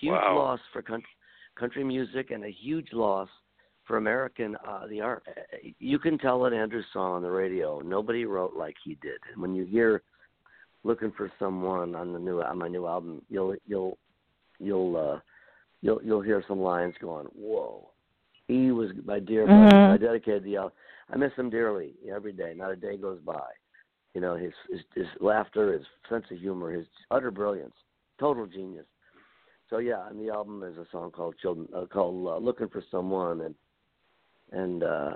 huge 0.00 0.10
Wow. 0.12 0.36
loss 0.36 0.60
for 0.72 0.82
country 0.82 1.08
country 1.54 1.84
music 1.84 2.30
and 2.30 2.44
a 2.44 2.50
huge 2.50 2.92
loss 2.92 3.28
for 3.84 3.96
American 3.98 4.56
uh 4.66 4.86
the 4.88 5.00
art 5.00 5.22
Uh, 5.28 5.68
you 5.78 5.98
can 5.98 6.18
tell 6.18 6.44
an 6.46 6.52
Andrew 6.54 6.82
song 6.92 7.12
on 7.16 7.22
the 7.22 7.30
radio 7.30 7.80
nobody 7.80 8.24
wrote 8.24 8.54
like 8.56 8.76
he 8.84 8.96
did 8.96 9.20
and 9.32 9.40
when 9.40 9.54
you 9.54 9.64
hear 9.64 10.02
looking 10.84 11.12
for 11.12 11.30
someone 11.38 11.94
on 11.94 12.12
the 12.12 12.18
new 12.18 12.42
on 12.42 12.58
my 12.58 12.68
new 12.68 12.86
album 12.86 13.22
you'll 13.28 13.54
you'll 13.66 13.96
you'll 14.58 14.96
uh 14.96 15.18
you'll 15.82 16.00
you'll 16.02 16.20
hear 16.22 16.42
some 16.48 16.60
lines 16.60 16.94
going 17.00 17.26
whoa 17.26 17.90
he 18.48 18.72
was 18.72 18.90
my 19.04 19.20
dear 19.20 19.46
buddy 19.46 19.76
Mhm. 19.76 19.94
I 19.94 19.96
dedicated 19.98 20.44
the 20.44 20.56
album 20.56 20.72
I 21.12 21.16
miss 21.16 21.32
him 21.36 21.50
dearly 21.50 21.94
every 22.10 22.32
day. 22.32 22.54
Not 22.56 22.72
a 22.72 22.76
day 22.76 22.96
goes 22.96 23.20
by. 23.24 23.48
You 24.14 24.20
know, 24.20 24.34
his 24.36 24.52
his, 24.70 24.80
his 24.94 25.06
laughter, 25.20 25.72
his 25.72 25.86
sense 26.08 26.24
of 26.30 26.38
humor, 26.38 26.70
his 26.70 26.86
utter 27.10 27.30
brilliance, 27.30 27.74
total 28.18 28.46
genius. 28.46 28.86
So 29.70 29.78
yeah, 29.78 30.00
on 30.00 30.18
the 30.18 30.30
album 30.30 30.60
there's 30.60 30.76
a 30.76 30.86
song 30.90 31.10
called 31.10 31.34
"Children," 31.40 31.68
uh, 31.74 31.86
called 31.86 32.26
uh, 32.26 32.36
"Looking 32.38 32.68
for 32.68 32.82
Someone," 32.90 33.42
and 33.42 33.54
and 34.52 34.82
uh, 34.82 35.12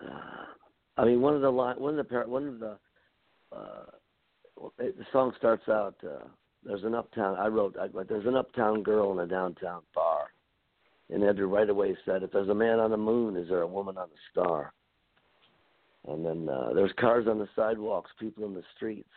uh, 0.00 0.44
I 0.96 1.04
mean 1.04 1.20
one 1.20 1.34
of 1.34 1.42
the 1.42 1.50
line, 1.50 1.76
one 1.80 1.98
of 1.98 2.08
the 2.08 2.18
one 2.20 2.46
of 2.46 2.60
the 2.60 2.78
uh, 3.52 4.70
it, 4.78 4.96
the 4.96 5.06
song 5.12 5.32
starts 5.38 5.68
out. 5.68 5.96
Uh, 6.04 6.26
there's 6.64 6.84
an 6.84 6.94
uptown. 6.94 7.36
I 7.36 7.46
wrote. 7.46 7.76
I, 7.80 7.88
there's 8.08 8.26
an 8.26 8.36
uptown 8.36 8.82
girl 8.82 9.12
in 9.12 9.18
a 9.20 9.26
downtown 9.26 9.82
bar, 9.94 10.26
and 11.08 11.24
Andrew 11.24 11.48
right 11.48 11.68
away 11.68 11.96
said, 12.04 12.22
"If 12.22 12.30
there's 12.32 12.48
a 12.48 12.54
man 12.54 12.78
on 12.78 12.90
the 12.90 12.96
moon, 12.96 13.36
is 13.36 13.48
there 13.48 13.62
a 13.62 13.66
woman 13.66 13.96
on 13.96 14.08
the 14.08 14.16
star?" 14.30 14.72
And 16.08 16.24
then 16.24 16.48
uh, 16.48 16.70
there's 16.74 16.92
cars 16.98 17.26
on 17.28 17.38
the 17.38 17.48
sidewalks, 17.54 18.10
people 18.18 18.44
in 18.44 18.54
the 18.54 18.62
streets. 18.76 19.08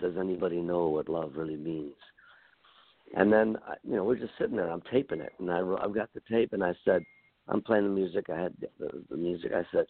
Does 0.00 0.14
anybody 0.18 0.60
know 0.60 0.88
what 0.88 1.08
love 1.08 1.32
really 1.36 1.56
means? 1.56 1.94
And 3.16 3.32
then, 3.32 3.56
you 3.82 3.96
know, 3.96 4.04
we're 4.04 4.16
just 4.16 4.32
sitting 4.38 4.56
there. 4.56 4.70
I'm 4.70 4.82
taping 4.90 5.20
it, 5.20 5.32
and 5.38 5.50
I, 5.50 5.58
I've 5.82 5.94
got 5.94 6.10
the 6.14 6.22
tape, 6.30 6.52
and 6.52 6.62
I 6.62 6.74
said, 6.84 7.02
I'm 7.48 7.62
playing 7.62 7.84
the 7.84 7.90
music. 7.90 8.26
I 8.30 8.40
had 8.40 8.54
the, 8.78 9.04
the 9.10 9.16
music. 9.16 9.52
I 9.52 9.64
said, 9.72 9.86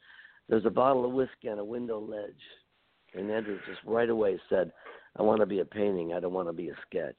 there's 0.49 0.67
a 0.67 0.71
bottle 0.71 1.05
of 1.05 1.13
whiskey 1.13 1.49
on 1.49 1.59
a 1.59 1.65
window 1.65 2.01
ledge. 2.01 2.33
And 3.15 3.31
Andrew 3.31 3.59
just 3.69 3.81
right 3.85 4.09
away 4.09 4.39
said, 4.49 4.73
I 5.17 5.23
want 5.23 5.41
to 5.41 5.47
be 5.47 5.61
a 5.61 5.65
painting. 5.65 6.13
I 6.13 6.21
don't 6.21 6.33
want 6.33 6.49
to 6.49 6.53
be 6.53 6.69
a 6.69 6.75
sketch. 6.87 7.17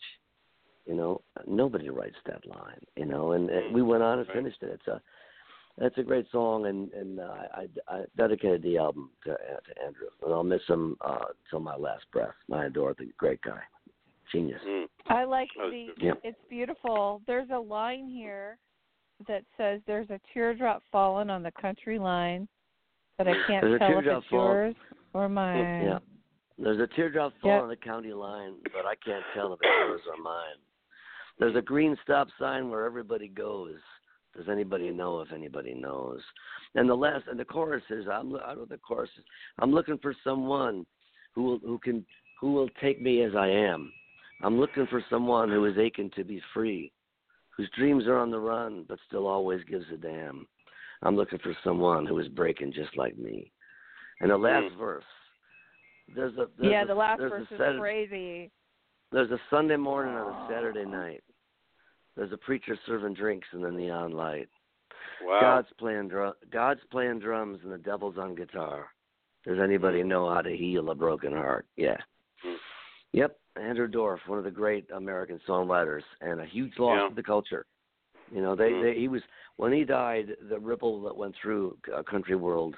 You 0.85 0.95
know, 0.95 1.21
nobody 1.47 1.89
writes 1.89 2.15
that 2.25 2.45
line. 2.47 2.81
You 2.95 3.05
know, 3.05 3.33
and, 3.33 3.49
and 3.49 3.73
we 3.73 3.81
went 3.81 4.03
on 4.03 4.19
and 4.19 4.27
finished 4.29 4.57
it. 4.61 4.69
It's 4.69 4.87
a 4.87 5.01
that's 5.77 5.97
a 5.97 6.03
great 6.03 6.25
song, 6.31 6.65
and 6.67 6.91
and 6.93 7.19
uh, 7.19 7.33
I, 7.53 7.67
I 7.87 8.03
dedicated 8.17 8.61
the 8.63 8.77
album 8.77 9.09
to, 9.25 9.31
uh, 9.31 9.35
to 9.35 9.83
Andrew, 9.85 10.07
and 10.23 10.33
I'll 10.33 10.43
miss 10.43 10.61
him 10.67 10.97
uh, 11.01 11.25
till 11.49 11.59
my 11.59 11.75
last 11.75 12.05
breath. 12.11 12.33
I 12.51 12.65
adore 12.65 12.93
the 12.97 13.09
great 13.17 13.41
guy, 13.41 13.59
genius. 14.31 14.61
Mm. 14.67 14.85
I 15.07 15.23
like 15.23 15.49
the. 15.55 15.69
beautiful. 15.71 16.05
Yep. 16.05 16.19
It's 16.23 16.39
beautiful. 16.49 17.21
There's 17.27 17.49
a 17.53 17.59
line 17.59 18.07
here 18.09 18.57
that 19.27 19.43
says, 19.57 19.81
"There's 19.87 20.09
a 20.09 20.19
teardrop 20.33 20.83
fallen 20.91 21.29
on 21.29 21.43
the 21.43 21.51
country 21.61 21.99
line, 21.99 22.47
but 23.17 23.27
I 23.27 23.33
can't 23.47 23.63
There's 23.63 23.79
tell 23.79 23.99
if 23.99 24.05
it's 24.05 24.27
fall- 24.29 24.45
yours 24.45 24.75
or 25.13 25.29
mine." 25.29 25.85
Yeah, 25.85 25.99
there's 26.57 26.79
a 26.79 26.87
teardrop 26.95 27.33
fall 27.41 27.51
Yep. 27.51 27.63
on 27.63 27.69
the 27.69 27.75
county 27.77 28.13
line, 28.13 28.55
but 28.73 28.85
I 28.85 28.95
can't 29.03 29.23
tell 29.33 29.53
if 29.53 29.59
it's 29.61 29.69
yours 29.87 30.01
or 30.15 30.21
mine. 30.21 30.57
There's 31.39 31.55
a 31.55 31.61
green 31.61 31.97
stop 32.03 32.27
sign 32.37 32.69
where 32.69 32.85
everybody 32.85 33.27
goes. 33.27 33.79
Does 34.35 34.47
anybody 34.49 34.89
know 34.91 35.19
if 35.21 35.31
anybody 35.33 35.73
knows? 35.73 36.21
And 36.75 36.89
the 36.89 36.95
last 36.95 37.25
and 37.27 37.39
the 37.39 37.45
chorus 37.45 37.83
is 37.89 38.05
I'm 38.11 38.33
out 38.35 38.57
of 38.57 38.69
the 38.69 38.77
chorus. 38.77 39.09
is, 39.17 39.23
I'm 39.59 39.71
looking 39.71 39.97
for 39.97 40.15
someone 40.23 40.85
who 41.33 41.43
will 41.43 41.59
who 41.59 41.77
can 41.79 42.05
who 42.39 42.53
will 42.53 42.69
take 42.81 43.01
me 43.01 43.23
as 43.23 43.35
I 43.35 43.47
am. 43.49 43.91
I'm 44.41 44.59
looking 44.59 44.87
for 44.87 45.03
someone 45.09 45.49
who 45.49 45.65
is 45.65 45.77
aching 45.77 46.09
to 46.15 46.23
be 46.23 46.41
free, 46.53 46.91
whose 47.55 47.69
dreams 47.77 48.07
are 48.07 48.17
on 48.17 48.31
the 48.31 48.39
run 48.39 48.85
but 48.87 48.99
still 49.07 49.27
always 49.27 49.63
gives 49.65 49.85
a 49.93 49.97
damn. 49.97 50.47
I'm 51.03 51.15
looking 51.15 51.39
for 51.39 51.55
someone 51.63 52.05
who 52.05 52.17
is 52.19 52.27
breaking 52.29 52.73
just 52.73 52.95
like 52.95 53.17
me. 53.17 53.51
And 54.21 54.29
the 54.31 54.37
last 54.37 54.71
Mm. 54.73 54.77
verse, 54.77 55.03
there's 56.15 56.33
a 56.37 56.47
there's 56.57 56.71
yeah, 56.71 56.83
a, 56.83 56.87
the 56.87 56.95
last 56.95 57.19
there's 57.19 57.31
verse 57.31 57.51
is 57.51 57.57
Saturday- 57.57 57.79
crazy. 57.79 58.51
there's 59.11 59.31
a 59.31 59.39
Sunday 59.49 59.77
morning 59.77 60.15
and 60.15 60.29
a 60.29 60.45
Saturday 60.47 60.85
night. 60.85 61.23
There's 62.15 62.31
a 62.31 62.37
preacher 62.37 62.77
serving 62.85 63.13
drinks 63.13 63.47
in 63.53 63.61
the 63.61 63.71
neon 63.71 64.11
light. 64.11 64.49
Wow. 65.23 65.39
God's 65.41 65.67
playing 65.77 66.09
drum. 66.09 66.33
God's 66.51 66.81
playing 66.91 67.19
drums 67.19 67.59
and 67.63 67.71
the 67.71 67.77
devil's 67.77 68.17
on 68.17 68.35
guitar. 68.35 68.87
Does 69.45 69.59
anybody 69.59 70.03
know 70.03 70.29
how 70.31 70.41
to 70.41 70.55
heal 70.55 70.89
a 70.89 70.95
broken 70.95 71.31
heart? 71.31 71.65
Yeah. 71.77 71.97
Hmm. 72.43 72.55
Yep. 73.13 73.37
Andrew 73.61 73.87
Dorff, 73.87 74.19
one 74.27 74.37
of 74.37 74.43
the 74.45 74.51
great 74.51 74.89
American 74.91 75.39
songwriters, 75.47 76.03
and 76.21 76.39
a 76.39 76.45
huge 76.45 76.73
loss 76.79 76.97
Yeah. 77.01 77.09
to 77.09 77.15
the 77.15 77.23
culture. 77.23 77.65
You 78.33 78.41
know, 78.41 78.55
they, 78.55 78.71
Hmm. 78.71 78.81
they 78.81 78.93
he 78.95 79.07
was 79.07 79.21
when 79.57 79.73
he 79.73 79.83
died, 79.83 80.35
the 80.49 80.59
ripple 80.59 81.01
that 81.03 81.15
went 81.15 81.35
through 81.35 81.77
uh, 81.93 82.03
country 82.03 82.35
world. 82.35 82.75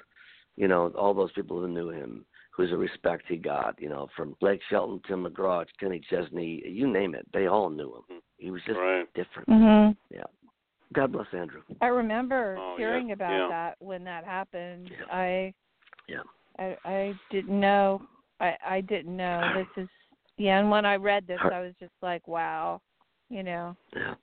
You 0.56 0.68
know, 0.68 0.88
all 0.90 1.14
those 1.14 1.32
people 1.32 1.58
who 1.60 1.68
knew 1.68 1.90
him, 1.90 2.24
who's 2.56 2.72
a 2.72 2.76
respect 2.76 3.24
he 3.28 3.36
got. 3.36 3.80
You 3.80 3.88
know, 3.88 4.08
from 4.16 4.36
Blake 4.40 4.60
Shelton, 4.70 5.00
Tim 5.06 5.24
McGraw, 5.24 5.64
Kenny 5.80 6.00
Chesney, 6.10 6.62
you 6.66 6.86
name 6.92 7.14
it, 7.14 7.26
they 7.32 7.46
all 7.46 7.70
knew 7.70 7.94
him. 8.08 8.20
He 8.38 8.50
was 8.50 8.62
just 8.64 8.78
Right. 8.78 9.12
different. 9.14 9.48
Mhm. 9.48 9.96
God 10.92 11.10
bless 11.10 11.26
Andrew. 11.34 11.62
I 11.80 11.86
remember 11.88 12.56
Oh, 12.58 12.72
yeah, 12.72 12.76
hearing 12.78 13.10
about 13.12 13.32
yeah. 13.32 13.48
that 13.48 13.76
when 13.80 14.04
that 14.04 14.24
happened. 14.24 14.90
Yeah. 14.90 15.06
I 15.12 15.54
Yeah. 16.08 16.22
I 16.58 16.76
I 16.84 17.14
didn't 17.30 17.58
know. 17.58 18.00
I 18.38 18.56
I 18.64 18.80
didn't 18.82 19.16
know. 19.16 19.40
This 19.76 19.84
is 19.84 19.88
yeah, 20.36 20.60
and 20.60 20.70
when 20.70 20.84
I 20.84 20.94
read 20.96 21.26
this 21.26 21.40
I 21.40 21.60
was 21.60 21.74
just 21.80 21.94
like, 22.02 22.28
wow. 22.28 22.80
You 23.28 23.42
know. 23.42 23.76
Yeah. 23.96 24.14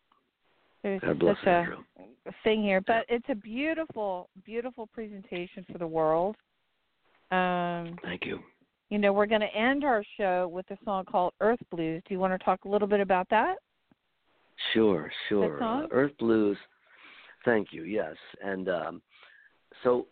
There's 0.84 1.02
God 1.02 1.20
bless 1.20 1.38
such 1.40 1.48
a, 1.48 1.50
Andrew. 1.50 1.84
a 2.28 2.32
thing 2.44 2.64
here, 2.64 2.82
but 2.82 3.06
it's 3.10 3.28
a 3.30 3.36
beautiful, 3.36 4.30
beautiful 4.46 4.88
presentation 4.88 5.66
for 5.72 5.78
the 5.78 5.88
world. 5.88 6.38
Um, 7.32 7.96
Thank 8.04 8.26
you. 8.26 8.40
you 8.90 8.98
know, 9.00 9.14
we're 9.14 9.26
going 9.26 9.42
to 9.42 9.56
end 9.56 9.84
our 9.84 10.04
show 10.18 10.50
with 10.52 10.70
a 10.72 10.78
song 10.84 11.06
called 11.06 11.34
Earth 11.40 11.60
Blues. 11.72 12.02
Do 12.08 12.14
you 12.14 12.20
want 12.20 12.38
to 12.38 12.44
talk 12.44 12.66
a 12.66 12.70
little 12.70 12.88
bit 12.88 13.00
about 13.00 13.28
that? 13.30 13.56
Sure, 14.74 15.12
sure. 15.30 15.64
Uh, 15.64 15.88
Earth 15.92 16.12
Blues. 16.20 16.58
Thank 17.46 17.70
you. 17.72 17.84
Yes, 17.84 18.16
and 18.44 18.70
um, 18.70 19.02
so, 19.84 20.06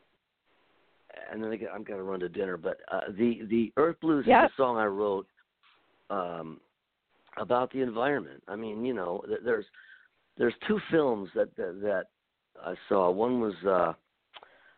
and 1.31 1.43
then 1.43 1.51
I 1.51 1.55
get, 1.57 1.69
I'm 1.73 1.83
going 1.83 1.99
to 1.99 2.03
run 2.03 2.19
to 2.21 2.29
dinner. 2.29 2.57
But 2.57 2.77
uh, 2.91 3.01
the 3.17 3.41
the 3.49 3.71
Earth 3.77 3.97
Blues 4.01 4.25
Yep. 4.25 4.45
is 4.45 4.51
a 4.51 4.61
song 4.61 4.77
I 4.77 4.85
wrote 4.85 5.27
um, 6.09 6.59
about 7.37 7.71
the 7.71 7.81
environment. 7.81 8.41
I 8.47 8.55
mean, 8.55 8.83
you 8.83 8.93
know, 8.95 9.21
th- 9.27 9.41
there's 9.45 9.65
there's 10.37 10.55
two 10.67 10.79
films 10.89 11.29
that 11.35 11.55
that, 11.57 11.81
that 11.81 12.05
I 12.65 12.73
saw. 12.87 13.11
One 13.11 13.39
was 13.41 13.53
uh, 13.67 13.93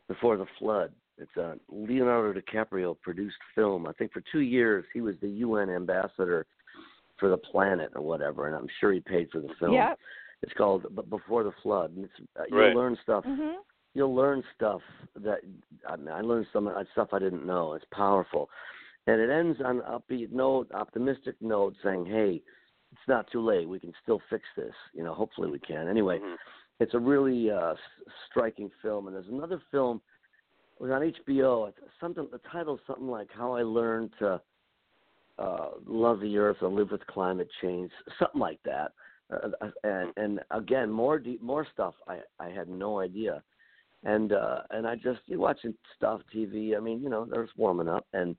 Before 0.09 0.35
the 0.35 0.47
Flood. 0.59 0.91
It's 1.17 1.35
a 1.37 1.55
Leonardo 1.69 2.39
DiCaprio 2.39 2.99
produced 3.01 3.37
film. 3.53 3.85
I 3.87 3.93
think 3.93 4.11
for 4.11 4.23
two 4.31 4.39
years 4.39 4.85
he 4.93 5.01
was 5.01 5.15
the 5.21 5.27
UN 5.29 5.69
ambassador 5.69 6.45
for 7.19 7.29
the 7.29 7.37
planet 7.37 7.91
or 7.95 8.01
whatever, 8.01 8.47
and 8.47 8.55
I'm 8.55 8.67
sure 8.79 8.91
he 8.91 8.99
paid 8.99 9.29
for 9.31 9.39
the 9.41 9.53
film. 9.59 9.73
Yep. 9.73 9.99
It's 10.41 10.53
called 10.53 10.83
B- 10.95 11.03
Before 11.09 11.43
the 11.43 11.51
Flood, 11.61 11.91
and 11.95 12.05
it's 12.05 12.13
uh, 12.39 12.43
you'll 12.49 12.59
Right. 12.59 12.75
learn 12.75 12.97
stuff. 13.03 13.23
Mhm. 13.25 13.57
You'll 13.93 14.15
learn 14.15 14.43
stuff 14.55 14.81
that 15.17 15.39
I 15.87 15.95
mean, 15.97 16.07
I 16.09 16.21
learned 16.21 16.47
some 16.51 16.67
uh, 16.67 16.83
stuff 16.93 17.09
I 17.13 17.19
didn't 17.19 17.45
know. 17.45 17.73
It's 17.73 17.85
powerful, 17.91 18.49
and 19.05 19.21
it 19.21 19.29
ends 19.29 19.59
on 19.63 19.81
an 19.81 19.83
upbeat 19.83 20.31
note, 20.31 20.71
optimistic 20.73 21.35
note, 21.41 21.75
saying, 21.83 22.05
"Hey, 22.05 22.41
it's 22.91 23.07
not 23.07 23.29
too 23.29 23.41
late. 23.41 23.67
We 23.69 23.79
can 23.79 23.93
still 24.01 24.19
fix 24.29 24.43
this. 24.55 24.73
You 24.93 25.03
know, 25.03 25.13
hopefully 25.13 25.51
we 25.51 25.59
can." 25.59 25.87
Anyway, 25.87 26.17
Mhm. 26.19 26.37
it's 26.79 26.95
a 26.95 26.99
really 26.99 27.51
uh, 27.51 27.73
s- 27.73 27.79
striking 28.27 28.71
film. 28.81 29.05
And 29.07 29.15
there's 29.15 29.27
another 29.27 29.59
film 29.69 29.97
it 29.97 30.01
was 30.81 30.91
on 30.91 31.13
HBO. 31.27 31.71
Something 31.99 32.27
the 32.31 32.39
title's 32.51 32.79
something 32.87 33.07
like 33.07 33.29
"How 33.31 33.53
I 33.53 33.63
Learned 33.63 34.11
to 34.19 34.41
uh, 35.37 35.69
Love 35.85 36.19
the 36.19 36.37
Earth 36.37 36.57
and 36.61 36.75
Live 36.75 36.91
with 36.91 37.05
Climate 37.07 37.49
Change," 37.61 37.91
something 38.19 38.41
like 38.41 38.59
that. 38.65 38.91
Uh, 39.31 39.69
and 39.83 40.11
and 40.17 40.39
again, 40.51 40.89
more 40.89 41.19
deep, 41.19 41.41
more 41.41 41.67
stuff 41.73 41.93
I 42.07 42.19
I 42.39 42.49
had 42.49 42.67
no 42.67 42.99
idea. 42.99 43.43
And 44.03 44.33
uh 44.33 44.61
and 44.71 44.87
I 44.87 44.95
just 44.95 45.19
you 45.27 45.39
watching 45.39 45.75
stuff 45.95 46.21
TV. 46.35 46.75
I 46.75 46.79
mean, 46.79 47.01
you 47.01 47.09
know, 47.09 47.25
there's 47.29 47.51
warming 47.55 47.87
up 47.87 48.07
and 48.13 48.35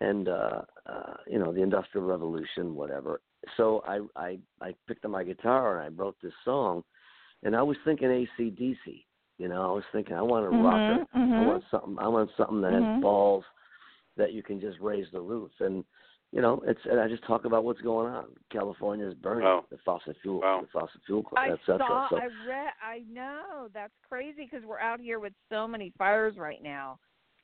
and 0.00 0.28
uh 0.28 0.62
uh 0.86 1.14
you 1.26 1.38
know 1.38 1.52
the 1.52 1.62
industrial 1.62 2.06
revolution 2.06 2.74
whatever 2.74 3.20
so 3.56 3.82
i 3.86 4.00
i 4.16 4.38
i 4.60 4.74
picked 4.88 5.04
up 5.04 5.10
my 5.10 5.24
guitar 5.24 5.78
and 5.78 5.86
i 5.86 6.02
wrote 6.02 6.16
this 6.22 6.32
song 6.44 6.82
and 7.42 7.54
i 7.54 7.62
was 7.62 7.76
thinking 7.84 8.08
acdc 8.08 9.04
you 9.38 9.48
know 9.48 9.62
i 9.62 9.72
was 9.72 9.84
thinking 9.92 10.14
i 10.14 10.22
want 10.22 10.44
a 10.46 10.50
rocker 10.50 11.04
Mhm, 11.14 11.28
mhm. 11.32 11.38
i 11.38 11.40
want 11.40 11.64
something 11.70 11.96
i 11.98 12.08
want 12.08 12.30
something 12.36 12.60
that 12.60 12.72
Mhm. 12.72 12.94
has 12.94 13.00
balls 13.02 13.44
that 14.16 14.32
you 14.32 14.42
can 14.42 14.60
just 14.60 14.78
raise 14.80 15.06
the 15.12 15.20
roof 15.20 15.50
and 15.60 15.84
you 16.32 16.40
know 16.40 16.62
it's 16.66 16.80
and 16.86 17.00
i 17.00 17.08
just 17.08 17.24
talk 17.24 17.44
about 17.44 17.64
what's 17.64 17.80
going 17.80 18.12
on 18.12 18.26
california 18.50 19.06
is 19.06 19.14
burning 19.14 19.44
Wow. 19.44 19.64
the 19.70 19.78
fossil 19.84 20.14
fuel 20.22 20.40
Wow. 20.40 20.60
the 20.62 20.68
fossil 20.68 21.00
fuel 21.06 21.24
I 21.36 21.50
etc 21.50 21.78
saw. 21.78 22.08
so 22.10 22.16
I 22.16 22.28
read. 22.46 22.72
I 22.82 23.02
know 23.10 23.68
that's 23.72 23.92
crazy 24.08 24.48
because 24.50 24.64
we're 24.64 24.78
out 24.80 25.00
here 25.00 25.18
with 25.18 25.32
so 25.48 25.66
many 25.66 25.92
fires 25.98 26.36
right 26.36 26.62
now. 26.62 26.98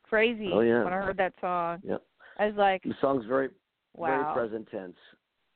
Crazy. 0.05 0.51
Oh, 0.53 0.61
yeah. 0.61 0.84
When 0.84 0.93
I 0.93 0.97
heard 0.97 1.16
that 1.18 1.34
song, 1.41 1.80
Yep. 1.84 2.03
I 2.38 2.47
was 2.47 2.55
like, 2.57 2.82
the 2.82 2.95
song's 3.01 3.24
very 3.26 3.51
"Wow." 3.97 4.07
very 4.07 4.24
present 4.32 4.68
tense. 4.70 4.97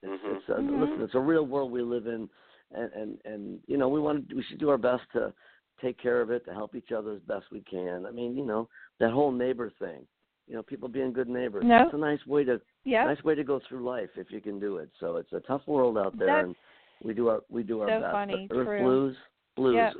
It's, 0.02 0.22
Mhm. 0.22 0.36
it's 0.36 0.48
a, 0.48 0.52
Mhm. 0.52 0.80
listen, 0.80 1.02
it's 1.02 1.14
a 1.14 1.20
real 1.20 1.44
world 1.46 1.70
we 1.72 1.82
live 1.82 2.06
in, 2.06 2.28
and 2.72 2.92
and 2.92 3.20
and 3.24 3.60
you 3.66 3.76
know 3.76 3.88
we 3.88 4.00
want 4.00 4.28
to 4.28 4.34
we 4.36 4.42
should 4.44 4.58
do 4.58 4.68
our 4.70 4.78
best 4.78 5.02
to 5.12 5.32
take 5.80 5.98
care 6.00 6.20
of 6.20 6.30
it, 6.30 6.44
to 6.46 6.52
help 6.52 6.74
each 6.74 6.92
other 6.92 7.12
as 7.12 7.20
best 7.22 7.46
we 7.52 7.60
can. 7.62 8.06
I 8.06 8.10
mean, 8.10 8.36
you 8.36 8.44
know 8.44 8.68
that 9.00 9.10
whole 9.10 9.32
neighbor 9.32 9.70
thing, 9.78 10.06
you 10.46 10.54
know, 10.54 10.62
people 10.62 10.88
being 10.88 11.12
good 11.12 11.28
neighbors. 11.28 11.64
No. 11.66 11.84
It's 11.84 11.94
a 11.94 11.98
nice 11.98 12.24
way 12.26 12.44
to 12.44 12.60
Yep. 12.84 13.06
nice 13.06 13.24
way 13.24 13.34
to 13.34 13.44
go 13.44 13.60
through 13.68 13.82
life 13.84 14.10
if 14.16 14.30
you 14.30 14.40
can 14.40 14.60
do 14.60 14.76
it. 14.78 14.90
So 15.00 15.16
it's 15.16 15.32
a 15.32 15.40
tough 15.40 15.62
world 15.66 15.96
out 15.98 16.16
there, 16.18 16.26
That's 16.26 16.44
and 16.46 16.56
we 17.02 17.14
do 17.14 17.28
our 17.28 17.40
we 17.48 17.62
do 17.62 17.80
our 17.80 17.88
so 17.88 18.00
best. 18.00 18.12
funny, 18.12 18.48
Earth 18.50 18.66
true. 18.66 18.82
Blues, 18.82 19.16
blues, 19.56 19.74
Yep. 19.74 19.94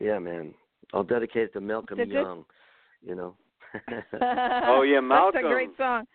yeah, 0.00 0.18
man. 0.18 0.54
I'll 0.94 1.04
dedicate 1.04 1.44
it 1.44 1.52
to 1.54 1.60
Malcolm 1.60 2.00
It's 2.00 2.10
a 2.10 2.14
good- 2.14 2.22
Young. 2.22 2.44
You 3.02 3.14
know. 3.14 3.36
Oh, 4.68 4.82
yeah, 4.82 5.00
Malcolm. 5.00 5.32
That's 5.34 5.44
a 5.44 5.48
great 5.48 5.76
song. 5.76 6.06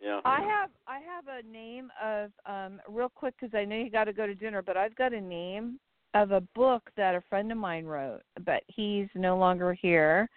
Yeah. 0.00 0.20
I 0.24 0.40
have 0.40 0.70
I 0.88 0.98
have 1.00 1.24
a 1.28 1.46
name 1.46 1.90
of 2.02 2.30
um 2.46 2.80
real 2.88 3.10
quick 3.10 3.34
because 3.38 3.54
I 3.54 3.66
know 3.66 3.76
you 3.76 3.90
got 3.90 4.04
to 4.04 4.14
go 4.14 4.26
to 4.26 4.34
dinner, 4.34 4.62
but 4.62 4.76
I've 4.78 4.94
got 4.96 5.12
a 5.12 5.20
name 5.20 5.78
of 6.14 6.32
a 6.32 6.40
book 6.54 6.90
that 6.96 7.14
a 7.14 7.20
friend 7.28 7.50
of 7.52 7.58
mine 7.58 7.84
wrote, 7.84 8.22
but 8.44 8.62
he's 8.68 9.08
no 9.14 9.36
longer 9.36 9.72
here, 9.72 10.28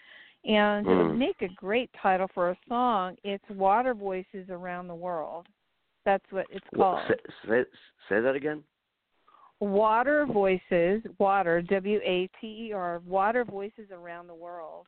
and 0.46 0.86
it 0.86 0.94
would 0.96 1.08
Mm. 1.08 1.18
make 1.18 1.42
a 1.42 1.48
great 1.50 1.92
title 1.94 2.28
for 2.28 2.50
a 2.52 2.58
song. 2.68 3.18
It's 3.24 3.48
Water 3.50 3.94
Voices 3.94 4.50
Around 4.50 4.88
the 4.88 4.96
World. 4.96 5.48
That's 6.06 6.30
what 6.32 6.46
it's 6.50 6.68
called. 6.76 7.00
What, 7.10 7.20
say, 7.44 7.48
say 7.48 7.66
say 8.10 8.20
that 8.22 8.36
again. 8.36 8.64
Water 9.60 10.26
Voices, 10.26 11.02
Water 11.18 11.62
W 11.62 12.00
A 12.04 12.28
T 12.42 12.68
E 12.68 12.74
R, 12.74 13.00
Water 13.06 13.46
Voices 13.46 13.90
Around 13.92 14.28
the 14.28 14.36
World. 14.36 14.88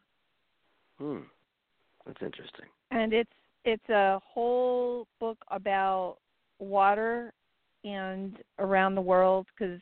Hmm. 0.97 1.21
That's 2.05 2.21
interesting. 2.21 2.65
and 2.91 3.13
it's 3.13 3.31
it's 3.63 3.89
a 3.89 4.19
whole 4.23 5.07
book 5.19 5.38
about 5.49 6.17
water 6.59 7.33
and 7.83 8.38
around 8.59 8.93
the 8.95 9.01
world 9.01 9.47
because 9.57 9.81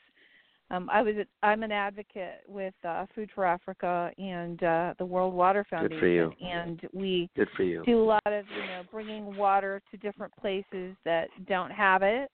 um, 0.73 0.89
I 0.91 1.01
was 1.01 1.15
I'm 1.41 1.63
an 1.63 1.71
advocate 1.71 2.41
with 2.47 2.73
uh, 2.83 3.05
Food 3.13 3.29
for 3.33 3.45
Africa 3.45 4.11
and 4.17 4.61
uh, 4.63 4.93
the 4.97 5.05
World 5.05 5.33
Water 5.33 5.63
Good 5.63 5.69
Foundation, 5.69 5.99
for 5.99 6.07
you. 6.07 6.33
and 6.41 6.81
we 6.93 7.29
Good 7.35 7.49
for 7.55 7.63
you. 7.63 7.83
do 7.85 8.01
a 8.01 8.03
lot 8.03 8.21
of 8.25 8.45
you 8.49 8.67
know 8.67 8.83
bringing 8.91 9.35
water 9.35 9.81
to 9.91 9.97
different 9.97 10.35
places 10.37 10.95
that 11.05 11.27
don't 11.47 11.71
have 11.71 12.01
it, 12.03 12.29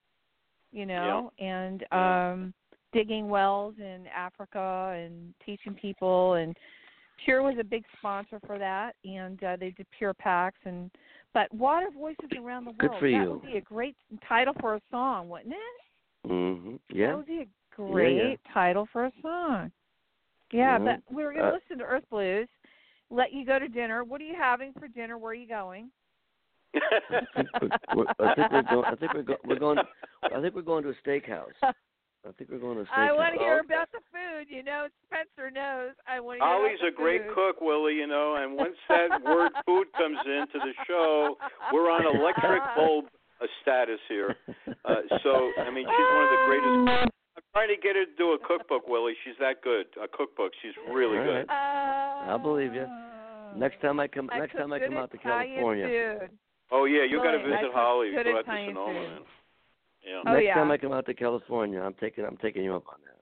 you 0.72 0.86
know, 0.86 1.32
and 1.40 1.86
Yeah. 1.92 2.32
um, 2.32 2.54
digging 2.94 3.30
wells 3.30 3.76
in 3.78 4.06
Africa 4.16 4.94
and 4.98 5.34
teaching 5.46 5.74
people 5.76 6.34
and 6.34 6.56
Pure 7.26 7.44
was 7.44 7.56
a 7.60 7.64
big 7.66 7.84
sponsor 7.98 8.40
for 8.48 8.58
that, 8.58 8.96
and 9.04 9.44
uh, 9.44 9.58
they 9.60 9.72
did 9.72 9.86
Pure 9.98 10.14
Packs 10.16 10.60
and. 10.64 10.90
But 11.32 11.54
Water 11.54 11.90
Voices 11.96 12.26
Around 12.42 12.66
the 12.66 12.72
World. 12.72 12.80
Good 12.80 13.00
for 13.00 13.10
that 13.12 13.22
you. 13.24 13.32
would 13.34 13.42
be 13.44 13.58
a 13.58 13.62
great 13.62 13.96
title 14.28 14.54
for 14.60 14.76
a 14.76 14.82
song, 14.90 15.30
wouldn't 15.30 15.54
it? 15.54 16.28
Mm-hmm. 16.32 16.72
That 16.72 16.96
Yeah. 16.96 17.16
would 17.16 17.28
be 17.28 17.42
a 17.42 17.46
great 17.88 18.39
title 18.53 18.88
for 18.91 19.05
a 19.05 19.11
song. 19.21 19.71
Yeah, 20.51 20.77
Mhm. 20.80 20.86
but 20.86 21.13
we 21.15 21.23
were 21.23 21.32
going 21.34 21.43
to 21.45 21.49
Uh, 21.51 21.53
listen 21.53 21.77
to 21.80 21.84
Earth 21.86 22.07
Blues. 22.09 22.47
Let 23.09 23.32
you 23.34 23.45
go 23.45 23.57
to 23.59 23.67
dinner. 23.67 24.03
What 24.03 24.21
are 24.21 24.25
you 24.25 24.36
having 24.36 24.73
for 24.73 24.88
dinner? 24.88 25.17
Where 25.17 25.32
are 25.32 25.36
you 25.36 25.47
going? 25.47 25.91
I 26.75 26.80
think 27.36 27.49
we're, 27.61 27.69
we're, 27.95 28.05
I 28.27 28.36
think 28.36 28.51
we're 28.51 28.61
going. 28.63 28.86
I 28.86 28.95
think 28.95 29.13
we're, 29.13 29.23
go, 29.23 29.36
we're 29.45 29.59
going. 29.59 29.80
I 30.23 30.41
think 30.41 30.53
we're 30.53 30.61
going 30.61 30.84
to 30.84 30.89
a 30.89 30.93
steakhouse. 31.05 31.53
I 31.63 32.32
think 32.38 32.51
we're 32.51 32.59
going 32.59 32.75
to 32.77 32.82
a 32.84 32.86
steakhouse. 32.86 33.09
I 33.09 33.11
want 33.13 33.34
to 33.34 33.39
hear 33.39 33.59
about 33.59 33.91
the 33.91 33.99
food. 34.11 34.47
You 34.49 34.61
know, 34.63 34.88
Spencer 35.05 35.49
knows. 35.49 35.93
I 36.07 36.19
want 36.19 36.39
to 36.39 36.45
hear 36.45 36.53
Ollie's 36.53 36.80
about 36.80 36.88
a 36.88 36.91
the 36.91 36.97
great 36.97 37.25
food. 37.25 37.34
cook, 37.36 37.61
Willie, 37.61 37.95
you 37.95 38.05
know, 38.07 38.36
and 38.36 38.55
once 38.55 38.75
that 38.89 39.21
word 39.23 39.51
food 39.65 39.88
comes 39.97 40.17
into 40.25 40.59
the 40.59 40.73
show, 40.86 41.38
we're 41.73 41.89
on 41.89 42.05
electric 42.05 42.61
bulb 42.75 43.05
status 43.61 43.99
here. 44.07 44.36
Uh, 44.86 44.95
so, 45.23 45.51
I 45.57 45.71
mean, 45.71 45.88
she's 45.88 46.09
one 46.13 46.23
of 46.23 46.30
the 46.30 46.43
greatest. 46.45 47.11
I'm 47.56 47.66
trying 47.66 47.76
to 47.76 47.82
get 47.82 47.95
her 47.95 48.06
to 48.06 48.12
do 48.18 48.32
a 48.34 48.38
cookbook, 48.39 48.88
Willie. 48.88 49.14
She's 49.26 49.34
that 49.39 49.62
good. 49.64 49.88
A 50.02 50.08
cookbook. 50.08 50.52
She's 50.62 50.74
really 50.93 51.18
All 51.18 51.24
good. 51.26 51.45
right. 51.50 52.30
I 52.30 52.38
believe 52.41 52.74
you. 52.74 52.86
Next 53.56 53.82
time 53.82 54.00
I 54.00 54.08
come, 54.08 54.30
I 54.32 54.39
next 54.39 54.56
time 54.56 54.72
I 54.72 54.80
come 54.80 54.97
out 54.97 55.12
to 55.12 55.18
California. 55.18 56.18
Food. 56.20 56.30
Oh 56.72 56.86
yeah, 56.86 57.04
you 57.04 57.18
got 57.18 57.32
to 57.32 57.39
visit 57.39 57.72
Holly. 57.74 58.12
good 58.16 58.26
Go 58.26 58.30
out 58.38 58.45
to 58.45 58.52
Italian 58.52 58.70
Sonoma, 58.70 58.93
food. 58.93 59.10
man. 59.10 59.20
Yeah. 60.06 60.22
Oh, 60.28 60.34
next 60.34 60.45
yeah. 60.45 60.54
time 60.54 60.72
I 60.72 60.78
come 60.78 60.91
out 60.93 61.06
to 61.08 61.14
California, 61.16 61.82
I'm 61.82 61.95
taking, 61.95 62.24
I'm 62.26 62.38
taking 62.38 62.64
you 62.64 62.76
up 62.76 62.84
on 62.88 63.00
that. 63.06 63.16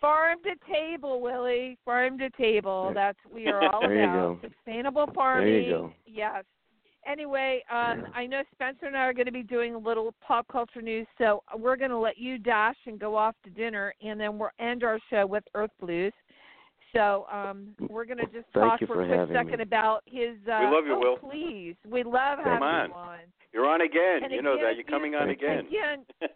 Farm 0.00 0.38
to 0.44 0.54
table, 0.72 1.20
Willie. 1.20 1.76
Farm 1.84 2.16
to 2.18 2.30
table. 2.30 2.84
There- 2.86 2.94
That's 2.94 3.18
we 3.34 3.46
are 3.48 3.62
all 3.72 3.80
There 3.82 3.94
you 3.94 4.04
about 4.04 4.40
go. 4.42 4.48
sustainable 4.48 5.06
farming. 5.14 5.52
There 5.52 5.60
you 5.60 5.70
go. 5.70 5.92
Yes. 6.06 6.44
Anyway, 7.10 7.62
um, 7.70 8.06
I 8.14 8.26
know 8.26 8.42
Spencer 8.52 8.86
and 8.86 8.96
I 8.96 9.00
are 9.00 9.12
going 9.12 9.26
to 9.26 9.32
be 9.32 9.42
doing 9.42 9.74
a 9.74 9.78
little 9.78 10.12
pop 10.26 10.46
culture 10.48 10.82
news, 10.82 11.06
so 11.18 11.42
we're 11.56 11.76
going 11.76 11.90
to 11.90 11.98
let 11.98 12.18
you 12.18 12.36
dash 12.38 12.76
and 12.86 12.98
go 12.98 13.14
off 13.16 13.34
to 13.44 13.50
dinner, 13.50 13.94
and 14.02 14.18
then 14.20 14.38
we'll 14.38 14.50
end 14.58 14.82
our 14.82 14.98
show 15.10 15.24
with 15.26 15.44
Earth 15.54 15.70
Blues. 15.80 16.12
So 16.92 17.26
um, 17.30 17.68
we're 17.90 18.06
going 18.06 18.18
to 18.18 18.24
just 18.26 18.46
Thank 18.54 18.54
talk 18.54 18.80
for 18.80 18.86
for 18.86 19.02
a 19.04 19.26
quick 19.26 19.36
second 19.36 19.58
me. 19.58 19.62
about 19.62 20.02
his. 20.06 20.36
Uh, 20.50 20.60
We 20.60 20.76
love 20.76 20.86
you, 20.86 20.94
oh, 20.94 21.00
Will. 21.00 21.16
Please, 21.30 21.74
we 21.88 22.02
love 22.02 22.38
Come 22.42 22.44
having 22.44 22.62
on. 22.62 22.88
you 22.88 22.94
on. 22.94 23.18
You're 23.52 23.66
on 23.66 23.80
again. 23.82 24.20
And 24.24 24.32
you 24.32 24.42
know 24.42 24.54
again, 24.54 24.64
that. 24.64 24.74
You're 24.76 24.84
coming 24.84 25.14
on 25.14 25.30
again. 25.30 25.66
Again, 25.66 26.04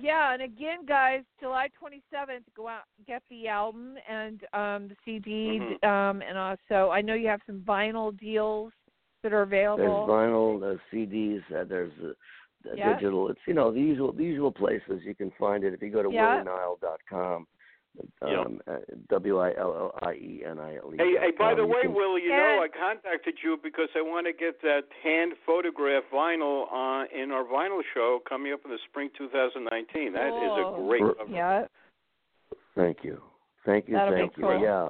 yeah, 0.00 0.32
and 0.34 0.42
again, 0.42 0.84
guys, 0.86 1.20
July 1.40 1.68
27th, 1.82 2.40
go 2.56 2.68
out 2.68 2.82
get 3.06 3.22
the 3.30 3.48
album 3.48 3.94
and 4.08 4.42
um 4.52 4.88
the 4.88 4.96
CD, 5.04 5.60
Mhm. 5.60 5.84
um, 5.88 6.22
and 6.22 6.36
also 6.36 6.90
I 6.90 7.00
know 7.00 7.14
you 7.14 7.28
have 7.28 7.40
some 7.46 7.60
vinyl 7.60 8.18
deals 8.18 8.72
that 9.22 9.32
are 9.32 9.46
There's 9.46 9.78
vinyl, 9.78 10.60
there's 10.60 10.80
CDs, 10.92 11.42
uh, 11.54 11.64
there's 11.64 11.92
uh, 12.02 12.12
the 12.64 12.76
Yeah. 12.76 12.94
digital. 12.94 13.28
It's 13.28 13.40
you 13.46 13.54
know 13.54 13.70
the 13.70 13.80
usual, 13.80 14.12
the 14.12 14.24
usual 14.24 14.52
places 14.52 15.02
you 15.04 15.14
can 15.14 15.30
find 15.38 15.64
it. 15.64 15.72
If 15.74 15.82
you 15.82 15.90
go 15.90 16.02
to 16.02 16.10
Yeah. 16.12 16.42
willienile.com, 16.44 17.46
Yeah. 18.26 18.40
Um, 18.40 18.62
uh, 18.66 18.78
W 19.10 19.38
I 19.38 19.52
L 19.54 19.74
L 19.74 19.98
I 20.02 20.14
E 20.14 20.42
N 20.46 20.58
I 20.58 20.76
L 20.76 20.94
E. 20.94 20.96
Hey, 20.96 21.14
hey, 21.20 21.30
by 21.32 21.54
the 21.54 21.66
way, 21.66 21.82
can- 21.82 21.92
Willie, 21.92 22.22
you 22.22 22.30
Yeah. 22.30 22.56
know 22.56 22.62
I 22.62 22.68
contacted 22.68 23.36
you 23.42 23.58
because 23.62 23.90
I 23.94 24.00
want 24.00 24.26
to 24.26 24.32
get 24.32 24.62
that 24.62 24.86
hand 25.02 25.36
photograph 25.44 26.02
vinyl 26.10 26.72
on 26.72 27.06
in 27.08 27.30
our 27.32 27.44
vinyl 27.44 27.82
show 27.92 28.18
coming 28.20 28.52
up 28.54 28.64
in 28.64 28.70
the 28.70 28.78
spring 28.88 29.10
2019. 29.10 30.14
That 30.14 30.28
is 30.28 30.52
a 30.52 30.62
Cool. 30.74 30.86
great 30.88 31.02
R- 31.02 31.14
cover. 31.14 31.30
Yeah. 31.32 31.66
Thank 32.74 33.04
you, 33.04 33.20
thank 33.66 33.88
you, 33.88 33.94
That'll 33.94 34.14
thank 34.14 34.36
you. 34.38 34.42
cool. 34.42 34.58
Yeah, 34.58 34.88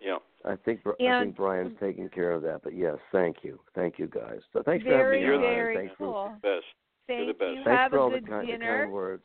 Yeah. 0.00 0.18
I 0.46 0.56
think 0.64 0.82
Br- 0.84 0.92
I 1.00 1.22
think 1.24 1.36
Brian's 1.36 1.76
taking 1.80 2.08
care 2.08 2.30
of 2.30 2.42
that. 2.42 2.60
But 2.62 2.74
yes, 2.76 2.96
thank 3.12 3.38
you, 3.42 3.58
thank 3.74 3.98
you 3.98 4.06
guys. 4.06 4.38
So 4.52 4.62
thanks 4.64 4.84
Very, 4.84 5.20
for 5.20 5.26
having 5.26 5.40
me 5.42 5.46
on. 5.48 5.54
very 5.54 5.76
Thanks 5.76 5.94
for 5.98 6.04
cool. 6.06 6.36
Best. 6.42 6.64
Thank 7.08 7.26
the 7.26 7.32
best. 7.34 7.50
you. 7.50 7.64
Thanks 7.64 7.80
have 7.80 7.90
for 7.90 7.96
a 7.98 8.02
all 8.02 8.10
good 8.10 8.24
the 8.24 8.28
kind, 8.28 8.48
the 8.48 8.52
dinner. 8.52 8.78
kind 8.82 8.92
words. 8.92 9.24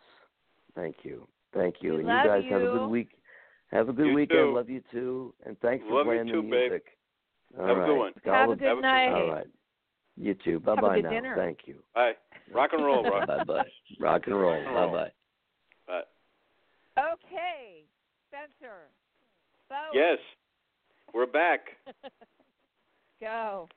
Thank 0.75 0.97
you. 1.03 1.27
Thank 1.53 1.75
you. 1.81 1.93
We 1.93 1.99
and 1.99 2.07
love 2.07 2.23
you 2.25 2.29
guys 2.29 2.43
have 2.51 2.61
a 2.61 2.65
good 2.65 2.87
week. 2.87 3.09
Have 3.71 3.89
a 3.89 3.93
good 3.93 4.07
You 4.07 4.13
weekend. 4.15 4.39
too. 4.39 4.55
Love 4.55 4.69
you 4.69 4.81
too. 4.91 5.33
And 5.45 5.59
thanks 5.59 5.83
for 5.87 5.93
Love 5.95 6.05
you 6.07 6.11
playing 6.11 6.27
too, 6.27 6.35
the 6.37 6.41
babe. 6.41 6.49
music. 6.71 6.85
All 7.59 7.67
Have 7.67 7.77
a 7.77 7.85
good 7.85 7.97
one. 7.97 8.13
God 8.25 8.33
Have 8.33 8.49
a 8.49 8.55
good 8.55 8.67
have 8.67 8.77
night. 8.79 9.09
All 9.09 9.31
right. 9.31 9.47
You 10.17 10.33
too. 10.33 10.59
Bye 10.59 10.75
bye 10.75 10.99
now. 11.01 11.09
dinner. 11.09 11.35
Thank 11.37 11.59
you. 11.65 11.75
Bye. 11.95 12.13
Rock 12.53 12.71
and 12.73 12.83
roll, 12.83 13.03
Rock. 13.09 13.27
bye 13.27 13.43
bye. 13.43 13.63
Rock 13.99 14.23
and 14.25 14.35
roll. 14.35 14.61
Rock 14.63 14.91
Bye 14.91 14.91
bye. 14.97 15.11
Bye. 15.87 17.03
Okay, 17.13 17.83
Spencer. 18.27 18.89
Bowie. 19.69 19.77
Yes, 19.93 20.17
we're 21.13 21.25
back. 21.25 21.61
Go. 23.21 23.67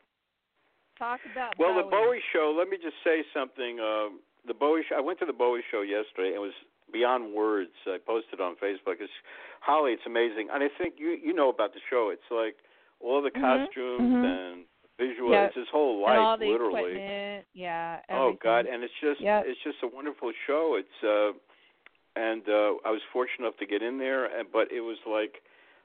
Talk 0.98 1.20
about 1.32 1.54
Well, 1.58 1.74
the 1.74 1.82
Bowie. 1.82 1.90
Bowie 1.90 2.22
show. 2.32 2.54
Let 2.56 2.68
me 2.68 2.76
just 2.80 2.96
say 3.04 3.22
something. 3.34 3.80
Um, 3.80 4.20
the 4.46 4.54
Bowie. 4.54 4.82
Show, 4.88 4.96
I 4.96 5.00
went 5.00 5.18
to 5.20 5.26
the 5.26 5.32
Bowie 5.32 5.62
show 5.70 5.82
yesterday. 5.82 6.28
And 6.28 6.36
it 6.36 6.40
was 6.40 6.52
beyond 6.92 7.34
words. 7.34 7.72
I 7.86 7.98
posted 8.04 8.40
on 8.40 8.54
Facebook. 8.56 9.00
It's 9.00 9.12
Holly. 9.60 9.92
It's 9.92 10.06
amazing, 10.06 10.48
and 10.52 10.62
I 10.62 10.68
think 10.78 10.94
you 10.98 11.16
you 11.22 11.32
know 11.34 11.48
about 11.50 11.72
the 11.74 11.80
show. 11.90 12.10
It's 12.12 12.30
like 12.30 12.56
all 13.00 13.20
the 13.22 13.30
Mhm, 13.30 13.40
costumes 13.40 14.12
mhm. 14.14 14.24
and 14.24 14.64
visual. 14.98 15.32
Yep. 15.32 15.48
It's 15.48 15.56
his 15.56 15.68
whole 15.72 16.00
life, 16.02 16.38
literally. 16.38 16.92
equipment. 16.92 17.46
Yeah. 17.54 18.00
Oh. 18.10 18.34
God, 18.40 18.66
and 18.66 18.84
it's 18.84 18.94
just 19.00 19.20
Yep. 19.20 19.44
it's 19.46 19.60
just 19.64 19.82
a 19.82 19.88
wonderful 19.88 20.32
show. 20.46 20.76
It's 20.76 21.02
uh 21.02 21.32
and 22.14 22.48
uh 22.48 22.74
I 22.84 22.90
was 22.92 23.02
fortunate 23.12 23.46
enough 23.46 23.56
to 23.58 23.66
get 23.66 23.82
in 23.82 23.98
there 23.98 24.26
and 24.26 24.50
but 24.52 24.70
it 24.70 24.80
was 24.82 24.98
like 25.06 25.42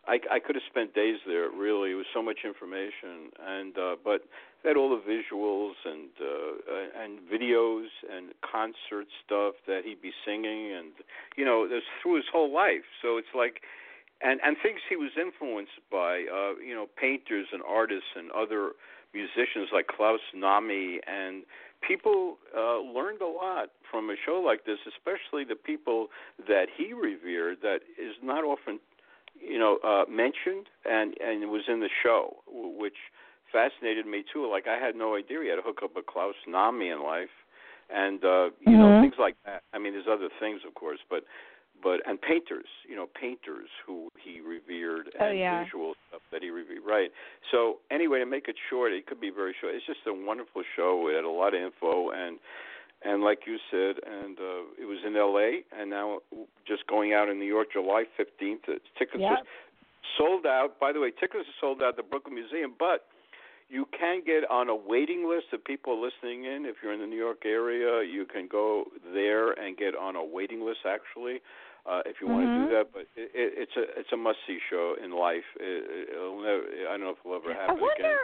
I 0.08 0.20
I 0.32 0.40
could 0.40 0.56
have 0.56 0.64
spent 0.70 0.94
days 0.94 1.18
there 1.28 1.50
really. 1.50 1.92
It 1.92 1.96
was 1.96 2.06
so 2.14 2.22
much 2.22 2.40
information 2.46 3.32
and 3.40 3.78
uh 3.78 3.96
but 4.04 4.22
they 4.64 4.70
had 4.70 4.78
all 4.78 4.90
the 4.90 5.02
visuals 5.02 5.74
and 5.86 6.10
uh 6.20 7.02
and 7.04 7.20
videos 7.32 7.88
and 8.12 8.34
concert 8.42 9.08
stuff 9.26 9.56
that 9.68 9.82
he'd 9.86 10.02
be 10.02 10.12
singing 10.26 10.72
and 10.74 10.92
you 11.36 11.46
know, 11.46 11.68
was 11.70 11.84
through 12.02 12.16
his 12.16 12.26
whole 12.32 12.54
life. 12.54 12.86
So 13.02 13.18
it's 13.18 13.34
like 13.36 13.62
and 14.22 14.40
and 14.44 14.58
things 14.62 14.80
he 14.90 14.96
was 14.96 15.12
influenced 15.20 15.80
by 15.92 16.26
uh 16.32 16.60
you 16.60 16.74
know, 16.74 16.88
painters 16.96 17.48
and 17.52 17.62
artists 17.68 18.10
and 18.16 18.32
other 18.32 18.72
musicians 19.14 19.70
like 19.74 19.88
Klaus 19.88 20.22
Nomi 20.36 21.00
and 21.08 21.44
people 21.82 22.38
uh, 22.56 22.80
learned 22.80 23.22
a 23.22 23.28
lot 23.28 23.70
from 23.90 24.10
a 24.10 24.16
show 24.26 24.42
like 24.46 24.66
this, 24.66 24.78
especially 24.88 25.44
the 25.44 25.56
people 25.56 26.08
that 26.48 26.68
he 26.76 26.94
revered 26.94 27.58
that 27.62 27.80
is 27.98 28.14
not 28.22 28.44
often, 28.44 28.80
you 29.42 29.60
know, 29.60 29.78
uh, 29.84 30.06
mentioned 30.10 30.68
and 30.86 31.16
and 31.20 31.44
it 31.44 31.50
was 31.50 31.64
in 31.68 31.80
the 31.80 31.90
show, 32.04 32.38
which 32.48 32.98
fascinated 33.52 34.06
me 34.06 34.24
too. 34.32 34.50
Like 34.50 34.68
I 34.68 34.78
had 34.78 34.96
no 34.96 35.16
idea 35.16 35.40
he 35.42 35.50
had 35.50 35.56
to 35.56 35.62
hook 35.62 35.80
up 35.84 35.96
with 35.96 36.06
Klaus 36.06 36.36
Nomi 36.48 36.92
in 36.94 37.04
life, 37.04 37.34
and 37.90 38.24
uh, 38.24 38.50
you 38.60 38.78
know 38.78 38.94
Mhm. 38.94 39.02
things 39.02 39.16
like 39.20 39.36
that. 39.46 39.64
I 39.74 39.80
mean, 39.80 39.94
there's 39.94 40.08
other 40.08 40.30
things, 40.40 40.62
of 40.66 40.74
course, 40.76 41.00
but 41.10 41.24
but 41.82 42.02
and 42.06 42.22
painters, 42.22 42.68
you 42.88 42.96
know, 42.96 43.08
painters 43.20 43.70
who 43.86 44.10
he 44.22 44.42
revered 44.42 45.12
Oh, 45.20 45.26
and 45.26 45.40
yeah. 45.40 45.64
visual 45.64 45.96
stuff 46.10 46.22
that 46.32 46.44
he 46.44 46.50
revered. 46.50 46.84
Right. 46.86 47.12
So 47.52 47.80
anyway, 47.90 48.20
to 48.20 48.26
make 48.26 48.48
it 48.48 48.58
short, 48.70 48.92
it 48.92 49.08
could 49.08 49.22
be 49.22 49.30
very 49.30 49.56
short. 49.60 49.76
It's 49.76 49.86
just 49.86 50.06
a 50.08 50.14
wonderful 50.14 50.64
show. 50.76 51.08
It 51.10 51.16
had 51.16 51.24
a 51.24 51.30
lot 51.30 51.54
of 51.54 51.62
info 51.62 52.12
and 52.12 52.38
and 53.04 53.24
like 53.24 53.40
you 53.48 53.58
said, 53.72 53.96
and 54.06 54.38
uh, 54.40 54.82
it 54.82 54.86
was 54.86 55.00
in 55.06 55.16
L.A. 55.16 55.64
and 55.80 55.90
now 55.90 56.20
just 56.68 56.86
going 56.88 57.14
out 57.14 57.30
in 57.30 57.40
New 57.40 57.46
York, 57.46 57.68
July 57.72 58.04
15th. 58.20 58.66
Tickets 58.98 59.16
Yep. 59.20 59.32
are 59.32 59.44
sold 60.18 60.46
out. 60.46 60.80
By 60.80 60.92
the 60.92 61.00
way, 61.00 61.12
tickets 61.12 61.48
are 61.48 61.60
sold 61.62 61.82
out 61.82 61.90
at 61.90 61.96
the 61.98 62.04
Brooklyn 62.04 62.36
Museum, 62.36 62.74
but 62.78 63.08
you 63.70 63.88
can 63.98 64.22
get 64.26 64.50
on 64.50 64.68
a 64.68 64.76
waiting 64.76 65.30
list 65.30 65.54
of 65.54 65.64
people 65.64 66.02
listening 66.02 66.44
in. 66.46 66.66
If 66.66 66.78
you're 66.84 66.92
in 66.94 67.00
the 67.00 67.08
New 67.08 67.18
York 67.18 67.46
area, 67.46 68.04
you 68.04 68.26
can 68.26 68.48
go 68.52 68.86
there 69.14 69.52
and 69.52 69.78
get 69.78 69.96
on 69.96 70.16
a 70.16 70.26
waiting 70.26 70.66
list. 70.66 70.80
Actually, 70.86 71.40
uh, 71.86 72.02
if 72.06 72.18
you 72.20 72.28
want 72.28 72.46
to 72.48 72.68
do 72.68 72.76
that, 72.76 72.86
but 72.92 73.02
it, 73.16 73.32
it, 73.34 73.54
it's 73.70 73.78
a 73.78 74.00
it's 74.00 74.12
a 74.12 74.18
must 74.18 74.40
see 74.46 74.58
show 74.70 74.96
in 75.02 75.12
life. 75.12 75.46
It, 75.60 76.10
it'll 76.12 76.42
never, 76.42 76.64
I 76.90 76.98
don't 76.98 77.02
know 77.02 77.12
if 77.12 77.18
it'll 77.24 77.38
ever 77.38 77.52
I 77.52 77.62
happen 77.62 77.78
again. 77.78 78.18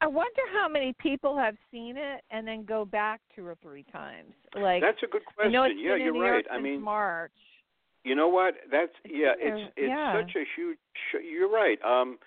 I 0.00 0.06
wonder 0.06 0.42
how 0.52 0.68
many 0.68 0.94
people 1.00 1.36
have 1.36 1.56
seen 1.72 1.96
it 1.96 2.22
and 2.30 2.46
then 2.46 2.64
go 2.64 2.84
back 2.84 3.20
two 3.34 3.44
or 3.44 3.56
three 3.60 3.84
times. 3.92 4.32
Like 4.54 4.80
That's 4.80 5.02
a 5.02 5.06
good 5.06 5.22
question. 5.24 5.52
know 5.52 5.64
it's 5.64 5.74
yeah, 5.76 5.96
you're 5.96 6.18
right. 6.18 6.44
I 6.50 6.60
mean, 6.60 6.80
March. 6.80 7.32
You 8.04 8.14
know 8.14 8.28
what? 8.28 8.54
That's 8.70 8.92
yeah. 9.04 9.32
It's 9.38 9.72
it's 9.76 9.88
yeah. 9.88 10.20
such 10.20 10.36
a 10.36 10.44
huge. 10.56 10.78
You're 11.28 11.50
right. 11.50 11.78
Um, 11.82 12.18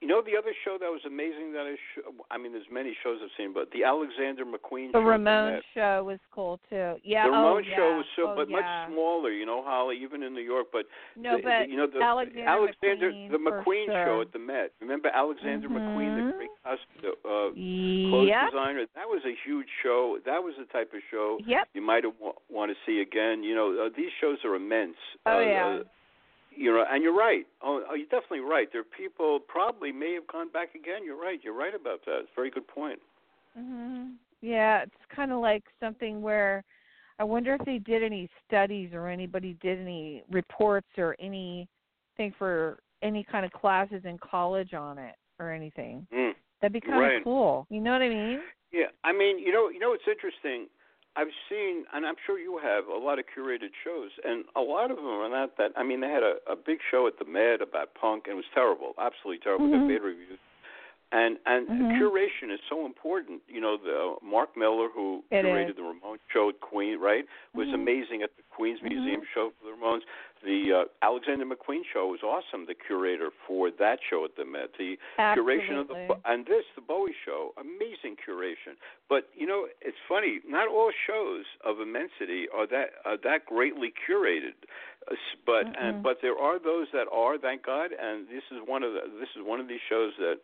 you 0.00 0.08
know 0.08 0.22
the 0.22 0.36
other 0.36 0.52
show 0.64 0.78
that 0.80 0.88
was 0.88 1.02
amazing 1.06 1.52
that 1.52 1.66
I. 1.68 1.74
Sh- 1.76 2.04
I 2.30 2.38
mean, 2.38 2.52
there's 2.52 2.70
many 2.72 2.96
shows 3.02 3.18
I've 3.22 3.30
seen, 3.36 3.52
but 3.52 3.70
the 3.72 3.84
Alexander 3.84 4.44
McQueen 4.44 4.92
The 4.92 4.98
show. 4.98 5.02
Ramon 5.04 5.60
show 5.74 6.04
was 6.04 6.18
cool 6.32 6.58
too. 6.70 6.94
Yeah. 7.04 7.28
the 7.28 7.36
oh, 7.36 7.60
Ramon 7.60 7.64
yeah. 7.68 7.76
show 7.76 7.88
was 7.96 8.06
so, 8.16 8.22
oh, 8.30 8.34
but 8.36 8.48
yeah. 8.48 8.56
much 8.56 8.92
smaller. 8.92 9.30
You 9.30 9.44
know, 9.44 9.62
Holly, 9.64 9.98
even 10.02 10.22
in 10.22 10.32
New 10.32 10.40
York. 10.40 10.68
But 10.72 10.86
No, 11.16 11.36
the, 11.36 11.42
but 11.42 11.68
you 11.68 11.76
know 11.76 11.86
the 11.86 12.00
Alexander 12.00 12.48
Alexander 12.48 13.12
McQueen 13.12 13.30
the 13.30 13.38
McQueen 13.38 13.86
sure. 13.86 14.04
show 14.06 14.20
at 14.22 14.32
the 14.32 14.38
Met. 14.38 14.72
Remember 14.80 15.08
Alexander 15.12 15.68
McQueen, 15.68 16.16
the 16.16 16.22
Mhm. 16.32 16.36
great 16.36 16.50
costume, 16.64 17.14
uh, 17.24 17.52
clothes 18.10 18.28
Yep. 18.28 18.50
designer? 18.50 18.86
That 18.94 19.08
was 19.08 19.22
a 19.26 19.34
huge 19.44 19.68
show. 19.82 20.18
That 20.24 20.42
was 20.42 20.54
the 20.56 20.64
type 20.72 20.92
of 20.94 21.00
show 21.10 21.38
Yep. 21.44 21.68
you 21.74 21.82
might 21.82 22.02
w- 22.04 22.32
want 22.48 22.72
to 22.72 22.76
see 22.86 23.00
again. 23.00 23.42
You 23.44 23.54
know, 23.54 23.86
uh, 23.86 23.88
these 23.94 24.10
shows 24.20 24.38
are 24.44 24.54
immense. 24.54 24.96
Oh, 25.26 25.36
uh, 25.36 25.40
yeah. 25.40 25.66
Uh, 25.66 25.82
you 26.50 26.72
know, 26.72 26.84
and 26.90 27.02
you're 27.02 27.16
right. 27.16 27.46
Oh, 27.62 27.82
oh, 27.88 27.94
you're 27.94 28.06
definitely 28.06 28.40
right. 28.40 28.68
There 28.72 28.82
are 28.82 28.84
people 28.84 29.40
probably 29.40 29.92
may 29.92 30.14
have 30.14 30.26
gone 30.26 30.50
back 30.50 30.74
again. 30.74 31.04
You're 31.04 31.20
right. 31.20 31.40
You're 31.42 31.54
right 31.54 31.74
about 31.74 32.04
that. 32.06 32.20
It's 32.20 32.30
a 32.32 32.34
very 32.34 32.50
good 32.50 32.66
point. 32.66 32.98
Mhm. 33.58 34.16
Yeah, 34.40 34.82
it's 34.82 35.06
kind 35.14 35.32
of 35.32 35.40
like 35.40 35.64
something 35.80 36.22
where 36.22 36.64
I 37.18 37.24
wonder 37.24 37.54
if 37.54 37.64
they 37.66 37.78
did 37.78 38.02
any 38.02 38.28
studies 38.46 38.94
or 38.94 39.08
anybody 39.08 39.54
did 39.60 39.78
any 39.78 40.22
reports 40.30 40.88
or 40.96 41.14
anything 41.18 42.32
for 42.38 42.80
any 43.02 43.22
kind 43.24 43.44
of 43.44 43.52
classes 43.52 44.04
in 44.04 44.18
college 44.18 44.72
on 44.72 44.98
it 44.98 45.16
or 45.38 45.50
anything. 45.50 46.06
Mm. 46.12 46.34
That'd 46.60 46.72
be 46.72 46.80
kind 46.80 46.94
of 46.94 47.00
Right. 47.00 47.24
cool. 47.24 47.66
You 47.70 47.80
know 47.80 47.92
what 47.92 48.02
I 48.02 48.08
mean? 48.08 48.42
Yeah, 48.72 48.86
I 49.04 49.12
mean, 49.12 49.38
you 49.38 49.52
know, 49.52 49.68
you 49.68 49.78
know, 49.80 49.92
it's 49.92 50.06
interesting. 50.06 50.68
I've 51.16 51.34
seen, 51.48 51.84
and 51.92 52.06
I'm 52.06 52.14
sure 52.24 52.38
you 52.38 52.58
have, 52.62 52.86
a 52.86 52.96
lot 52.96 53.18
of 53.18 53.24
curated 53.36 53.70
shows, 53.82 54.10
and 54.24 54.44
a 54.54 54.60
lot 54.60 54.90
of 54.90 54.96
them 54.96 55.06
are 55.06 55.28
not 55.28 55.56
that. 55.58 55.72
I 55.76 55.82
mean, 55.82 56.00
they 56.00 56.08
had 56.08 56.22
a, 56.22 56.34
a 56.46 56.54
big 56.54 56.78
show 56.90 57.06
at 57.08 57.18
the 57.18 57.24
Met 57.24 57.60
about 57.60 57.94
punk, 57.94 58.24
and 58.26 58.34
it 58.34 58.36
was 58.36 58.44
terrible, 58.54 58.94
absolutely 58.98 59.42
terrible. 59.42 59.66
Mhm. 59.66 59.72
Got 59.72 59.88
bad 59.88 60.02
reviews. 60.02 60.38
And 61.12 61.38
and 61.44 61.66
Mhm. 61.66 61.98
curation 61.98 62.52
is 62.54 62.60
so 62.68 62.86
important. 62.86 63.42
You 63.48 63.60
know, 63.60 63.76
the 63.76 64.14
uh, 64.14 64.14
Mark 64.22 64.56
Miller 64.56 64.88
who 64.88 65.24
It 65.32 65.44
curated 65.44 65.70
is. 65.70 65.76
the 65.76 65.82
Ramones 65.82 66.20
show 66.32 66.48
at 66.50 66.60
Queen, 66.60 67.00
right, 67.00 67.26
was 67.52 67.66
Mhm. 67.66 67.74
amazing 67.74 68.22
at 68.22 68.30
the 68.36 68.44
Queens 68.54 68.80
Museum 68.80 69.22
Mhm. 69.22 69.26
show 69.34 69.50
for 69.50 69.64
the 69.66 69.72
Ramones. 69.72 70.02
The 70.42 70.84
uh, 70.84 71.06
Alexander 71.06 71.44
McQueen 71.44 71.82
show 71.92 72.06
was 72.08 72.20
awesome. 72.24 72.64
The 72.66 72.74
curator 72.74 73.28
for 73.46 73.70
that 73.78 73.98
show 74.08 74.24
at 74.24 74.36
the 74.36 74.44
Met, 74.44 74.70
the 74.78 74.96
curation 75.18 75.78
of 75.78 75.88
the 75.88 75.94
Absolutely. 76.00 76.16
And 76.24 76.46
this 76.46 76.64
the 76.74 76.80
Bowie 76.80 77.14
show, 77.26 77.52
amazing 77.60 78.16
curation. 78.26 78.80
But 79.08 79.28
you 79.36 79.46
know, 79.46 79.66
it's 79.82 79.98
funny. 80.08 80.40
Not 80.48 80.68
all 80.68 80.90
shows 81.06 81.44
of 81.64 81.80
immensity 81.80 82.46
are 82.54 82.66
that 82.68 82.90
are 83.04 83.18
that 83.22 83.44
greatly 83.44 83.92
curated. 84.08 84.56
Uh, 85.10 85.14
But 85.44 85.66
Mm-mm. 85.66 85.74
and 85.82 86.02
but 86.02 86.18
there 86.22 86.38
are 86.38 86.58
those 86.58 86.86
that 86.92 87.06
are, 87.12 87.36
thank 87.36 87.64
God. 87.66 87.90
And 87.92 88.26
this 88.28 88.44
is 88.50 88.58
one 88.64 88.82
of 88.82 88.94
the 88.94 89.00
this 89.20 89.28
is 89.36 89.42
one 89.44 89.60
of 89.60 89.68
these 89.68 89.84
shows 89.90 90.12
that 90.18 90.36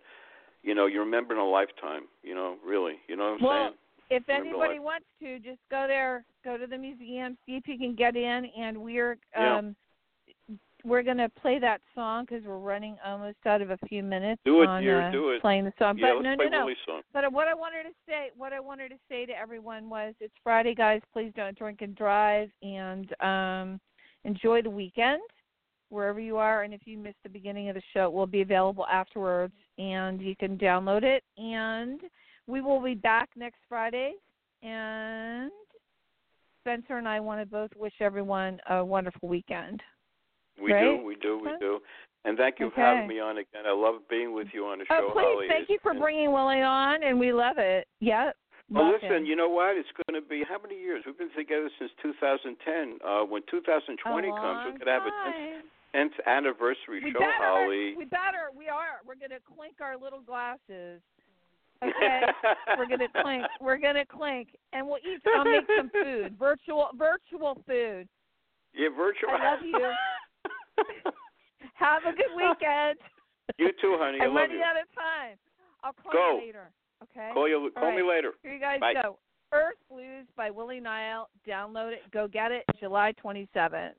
you 0.62 0.74
know 0.74 0.84
you 0.84 1.00
remember 1.00 1.32
in 1.32 1.40
a 1.40 1.48
lifetime. 1.48 2.02
You 2.22 2.34
know, 2.34 2.56
really. 2.64 2.96
You 3.08 3.16
know 3.16 3.32
what 3.32 3.40
I'm 3.40 3.46
Well, 3.46 3.64
saying? 3.64 3.74
If 4.08 4.28
anybody 4.28 4.78
wants 4.78 5.06
to, 5.20 5.38
just 5.40 5.58
go 5.68 5.86
there, 5.88 6.24
go 6.44 6.56
to 6.56 6.66
the 6.68 6.78
museum, 6.78 7.36
see 7.44 7.56
if 7.56 7.66
you 7.66 7.76
can 7.76 7.94
get 7.96 8.14
in, 8.14 8.44
and 8.56 8.76
we're 8.76 9.16
Yeah. 9.34 9.56
um 9.56 9.76
we're 10.86 11.02
gonna 11.02 11.28
play 11.40 11.58
that 11.58 11.80
song 11.94 12.24
because 12.24 12.44
we're 12.44 12.58
running 12.58 12.96
almost 13.04 13.38
out 13.44 13.60
of 13.60 13.70
a 13.70 13.78
few 13.88 14.02
minutes 14.02 14.40
Do 14.44 14.62
it, 14.62 14.68
on 14.68 14.82
dear, 14.82 15.08
uh, 15.08 15.10
do 15.10 15.30
it. 15.30 15.40
playing 15.40 15.64
the 15.64 15.72
song. 15.78 15.98
yeah, 15.98 16.12
but 16.14 16.22
no, 16.22 16.34
no, 16.34 16.48
no. 16.48 16.74
Song. 16.86 17.02
But 17.12 17.32
what 17.32 17.48
I 17.48 17.54
wanted 17.54 17.82
to 17.84 17.94
say, 18.06 18.30
what 18.36 18.52
I 18.52 18.60
wanted 18.60 18.90
to 18.90 18.96
say 19.08 19.26
to 19.26 19.32
everyone 19.32 19.90
was, 19.90 20.14
it's 20.20 20.34
Friday, 20.44 20.74
guys. 20.74 21.00
Please 21.12 21.32
don't 21.34 21.58
drink 21.58 21.82
and 21.82 21.94
drive, 21.96 22.50
and 22.62 23.12
um, 23.20 23.80
enjoy 24.24 24.62
the 24.62 24.70
weekend 24.70 25.22
wherever 25.88 26.20
you 26.20 26.36
are. 26.36 26.62
And 26.62 26.72
if 26.72 26.82
you 26.84 26.98
missed 26.98 27.18
the 27.24 27.30
beginning 27.30 27.68
of 27.68 27.74
the 27.74 27.82
show, 27.92 28.04
it 28.04 28.12
will 28.12 28.26
be 28.26 28.42
available 28.42 28.86
afterwards, 28.86 29.54
and 29.78 30.20
you 30.20 30.36
can 30.36 30.56
download 30.56 31.02
it. 31.02 31.24
And 31.36 32.00
we 32.46 32.60
will 32.60 32.80
be 32.80 32.94
back 32.94 33.28
next 33.36 33.58
Friday. 33.68 34.12
And 34.62 35.50
Spencer 36.62 36.98
and 36.98 37.08
I 37.08 37.20
want 37.20 37.40
to 37.40 37.46
both 37.46 37.70
wish 37.76 37.94
everyone 38.00 38.60
a 38.70 38.84
wonderful 38.84 39.28
weekend. 39.28 39.82
We 40.62 40.72
right? 40.72 40.82
do, 40.82 41.04
we 41.04 41.16
do, 41.16 41.40
we 41.42 41.50
do. 41.60 41.80
And 42.24 42.36
thank 42.36 42.58
you 42.58 42.70
for 42.74 42.80
having 42.80 43.06
me 43.06 43.20
on 43.20 43.38
again. 43.38 43.62
I 43.66 43.72
love 43.72 44.02
being 44.10 44.34
with 44.34 44.48
you 44.52 44.66
on 44.66 44.78
the 44.78 44.84
show, 44.86 45.10
Oh, 45.10 45.12
please, 45.12 45.22
Holly. 45.22 45.46
thank 45.48 45.68
you 45.68 45.78
for 45.82 45.94
bringing 45.94 46.32
Willie 46.32 46.62
on, 46.62 47.02
and 47.04 47.20
we 47.20 47.32
love 47.32 47.58
it. 47.58 47.86
Yep. 48.00 48.34
Well, 48.68 48.90
listen, 48.90 49.22
him. 49.22 49.26
you 49.26 49.36
know 49.36 49.48
what? 49.48 49.76
It's 49.76 49.88
going 49.94 50.20
to 50.20 50.26
be 50.26 50.42
how 50.42 50.58
many 50.60 50.74
years? 50.74 51.04
We've 51.06 51.16
been 51.16 51.30
together 51.36 51.70
since 51.78 51.92
2010. 52.02 52.98
Uh, 52.98 53.22
when 53.22 53.42
2020 53.48 54.26
comes, 54.26 54.66
we're 54.66 54.74
going 54.74 54.80
to 54.80 54.90
have 54.90 55.06
a 55.06 55.14
10th, 55.22 55.62
10th 55.94 56.26
anniversary 56.26 56.98
we 57.04 57.12
show, 57.12 57.20
better, 57.20 57.32
Holly. 57.38 57.94
We 57.96 58.04
better. 58.06 58.50
We 58.56 58.68
are. 58.68 59.00
We're 59.06 59.14
gonna 59.14 59.40
clink 59.54 59.76
our 59.80 59.96
little 59.96 60.20
glasses. 60.20 61.00
Okay. 61.82 62.20
we're 62.76 62.88
gonna 62.88 63.08
clink. 63.22 63.44
We're 63.60 63.78
gonna 63.78 64.04
clink, 64.04 64.48
and 64.72 64.86
we'll 64.86 64.98
eat. 64.98 65.22
I'll 65.34 65.44
make 65.44 65.64
some 65.78 65.90
food. 65.90 66.36
Virtual, 66.38 66.88
virtual 66.98 67.62
food. 67.66 68.08
Yeah, 68.74 68.88
virtual. 68.96 69.30
I 69.30 69.54
love 69.54 69.64
you. 69.64 69.78
Have 71.74 72.02
a 72.02 72.12
good 72.16 72.32
weekend. 72.36 72.98
you 73.58 73.70
too, 73.80 73.96
honey. 73.98 74.18
I 74.20 74.26
love 74.26 74.50
you. 74.50 74.62
out 74.62 74.80
of 74.80 74.88
time. 74.94 75.36
I'll 75.82 75.92
call 75.92 76.12
Go. 76.12 76.38
you 76.40 76.46
later. 76.46 76.70
Okay. 77.02 77.30
Call 77.34 77.48
you. 77.48 77.70
Call 77.78 77.94
me 77.94 78.02
later. 78.02 78.32
Here 78.42 78.54
you 78.54 78.60
guys 78.60 78.80
Bye. 78.80 78.94
go. 78.94 79.18
Earth 79.52 79.76
Blues 79.90 80.26
by 80.36 80.50
Willie 80.50 80.80
Nile. 80.80 81.28
Download 81.46 81.92
it. 81.92 82.10
Go 82.12 82.26
get 82.26 82.50
it. 82.50 82.64
July 82.80 83.12
27th. 83.24 83.92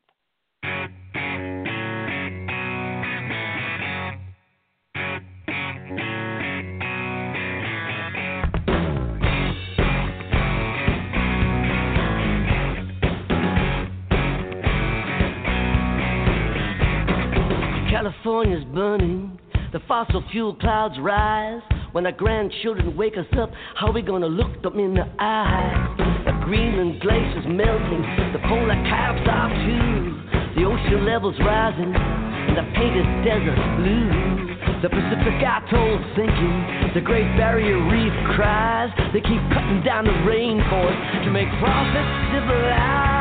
California's 18.23 18.63
burning, 18.73 19.37
the 19.71 19.79
fossil 19.87 20.23
fuel 20.31 20.55
clouds 20.55 20.95
rise. 20.99 21.61
When 21.91 22.05
our 22.07 22.11
grandchildren 22.11 22.97
wake 22.97 23.15
us 23.15 23.27
up, 23.37 23.51
how 23.75 23.91
we 23.91 24.01
gonna 24.01 24.27
look 24.27 24.61
them 24.63 24.79
in 24.79 24.95
the 24.95 25.05
eye? 25.19 26.23
The 26.25 26.31
Greenland 26.43 26.99
glaciers 27.01 27.45
melting, 27.45 28.01
the 28.33 28.39
polar 28.49 28.73
caps 28.89 29.21
are 29.29 29.49
too. 29.53 30.59
The 30.59 30.65
ocean 30.65 31.05
levels 31.05 31.35
rising, 31.45 31.93
and 31.93 32.57
the 32.57 32.65
painted 32.73 33.05
desert 33.21 33.59
blue. 33.77 34.81
The 34.81 34.89
Pacific 34.89 35.37
atoll 35.37 35.99
sinking, 36.17 36.93
the 36.95 37.01
Great 37.01 37.29
Barrier 37.37 37.77
Reef 37.85 38.13
cries. 38.35 38.89
They 39.13 39.21
keep 39.21 39.41
cutting 39.53 39.83
down 39.85 40.05
the 40.05 40.17
rainforest 40.25 41.23
to 41.23 41.29
make 41.29 41.49
profits 41.61 42.33
civilized. 42.33 43.16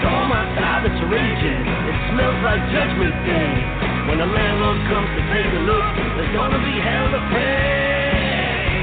A 0.00 0.08
storm 0.08 0.32
outside 0.32 0.80
that's 0.88 0.96
raging. 1.12 1.60
It 1.60 1.96
smells 2.08 2.40
like 2.40 2.62
Judgment 2.72 3.12
Day. 3.28 3.52
When 4.08 4.16
the 4.16 4.24
landlord 4.24 4.80
comes 4.88 5.12
to 5.12 5.22
take 5.28 5.52
a 5.52 5.60
look, 5.68 5.84
there's 6.16 6.32
gonna 6.32 6.56
be 6.64 6.72
hell 6.80 7.08
to 7.12 7.20
pay. 7.28 8.80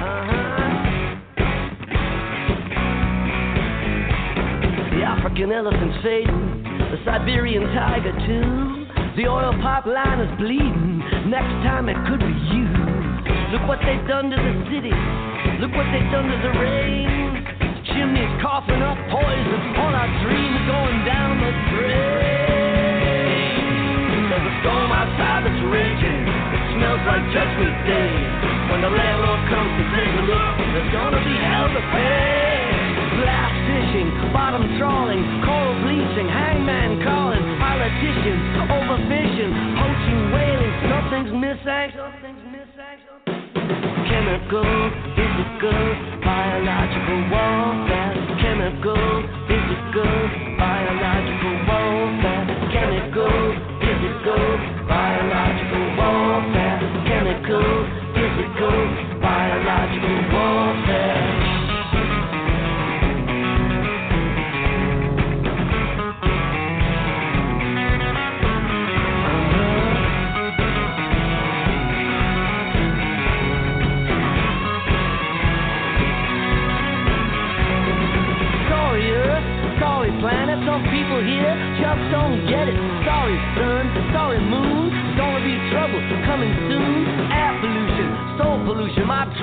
Uh-huh. 0.00 0.64
African 5.04 5.52
elephant's 5.52 6.00
fading, 6.02 6.64
the 6.88 6.96
Siberian 7.04 7.68
tiger 7.74 8.16
too. 8.24 8.86
The 9.20 9.28
oil 9.28 9.52
pipeline 9.60 10.20
is 10.20 10.32
bleeding. 10.40 11.04
Next 11.28 11.52
time 11.68 11.88
it 11.90 11.96
could 12.08 12.20
be 12.20 12.32
you. 12.48 12.64
Look 13.52 13.68
what 13.68 13.78
they've 13.84 14.08
done 14.08 14.30
to 14.30 14.36
the 14.36 14.54
city. 14.72 14.96
Look 15.60 15.76
what 15.76 15.84
they've 15.92 16.10
done 16.10 16.32
to 16.32 16.38
the 16.42 16.58
rain. 16.58 17.33
Chimneys 17.84 18.32
coughing 18.40 18.80
up 18.80 18.96
poison. 19.12 19.60
All 19.76 19.92
our 19.92 20.08
dreams 20.24 20.60
going 20.64 21.04
down 21.04 21.36
the 21.36 21.52
drain. 21.68 23.04
There's 24.24 24.40
a 24.40 24.54
storm 24.64 24.88
outside 24.88 25.44
that's 25.44 25.62
raging. 25.68 26.20
It 26.24 26.62
smells 26.80 27.04
like 27.04 27.20
Judgment 27.36 27.76
Day. 27.84 28.08
When 28.72 28.80
the 28.80 28.88
landlord 28.88 29.42
comes 29.52 29.72
to 29.76 29.84
take 30.00 30.12
a 30.16 30.24
look, 30.24 30.54
there's 30.72 30.92
gonna 30.96 31.20
be 31.28 31.36
hell 31.44 31.68
to 31.68 31.82
pay. 31.92 33.20
Blast 33.20 33.52
fishing, 33.68 34.08
bottom 34.32 34.64
trawling, 34.80 35.20
coral 35.44 35.76
bleaching, 35.84 36.24
hangman 36.24 37.04
calling, 37.04 37.44
politicians, 37.60 38.64
overfishing, 38.64 39.52
poaching, 39.76 40.20
whaling. 40.32 40.72
Something's 40.88 41.36
missing. 41.36 41.92
Something's 41.92 42.48
missing. 42.48 42.96
Chemical, 44.08 44.64
biological 46.22 47.30
warfare. 47.30 47.93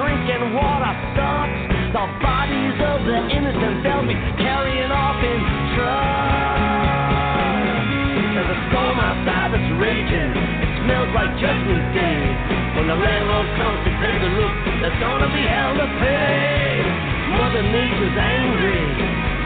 drinking 0.01 0.57
water 0.57 0.93
thoughts. 1.13 1.53
The 1.93 2.05
bodies 2.25 2.77
of 2.81 3.05
the 3.05 3.19
innocent 3.37 3.85
they'll 3.85 4.01
be 4.01 4.17
carrying 4.41 4.89
off 4.89 5.21
in 5.21 5.39
trucks. 5.77 7.21
There's 8.33 8.49
a 8.49 8.59
storm 8.73 8.97
outside 8.97 9.53
that's 9.53 9.71
raging. 9.77 10.31
It 10.33 10.71
smells 10.81 11.11
like 11.13 11.29
judgment 11.37 11.85
day. 11.93 12.21
When 12.81 12.89
the 12.89 12.97
landlord 12.97 13.45
comes 13.61 13.79
to 13.85 13.91
take 14.01 14.17
the 14.25 14.31
roof, 14.41 14.53
there's 14.81 14.97
gonna 14.97 15.29
be 15.29 15.43
hell 15.45 15.77
to 15.77 15.87
pay. 16.01 16.81
Mother 17.37 17.61
Nature's 17.61 18.17
angry. 18.17 18.81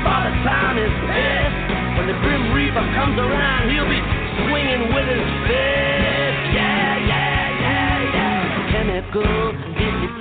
Father 0.07 0.31
Time 0.47 0.79
is 0.79 0.93
pissed. 1.03 1.59
When 1.99 2.07
the 2.07 2.17
Grim 2.23 2.53
Reaper 2.55 2.85
comes 2.95 3.19
around, 3.19 3.67
he'll 3.73 3.89
be 3.91 3.99
swinging 4.39 4.93
with 4.93 5.07
his 5.09 5.27
fist. 5.49 6.39
Yeah, 6.55 6.95
yeah, 7.11 7.59
yeah, 7.59 8.15
yeah. 8.15 8.71
Chemical 8.71 9.54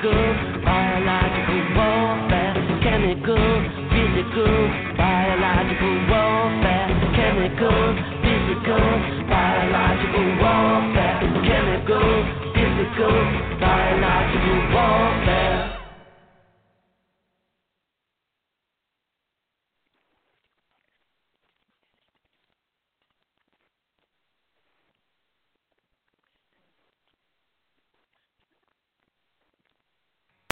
chemical, 0.05 0.61
biological 0.65 1.61
warfare, 1.77 2.55
chemical, 2.83 3.41
physical, 3.89 4.55
biological 4.97 5.95
warfare, 6.13 6.93
chemical, 7.17 7.81
physical, 8.21 8.85
biological 9.29 10.27
warfare, 10.45 11.21
chemical, 11.49 12.09
physical, 12.53 13.17
biological 13.61 14.59
warfare. 14.75 15.74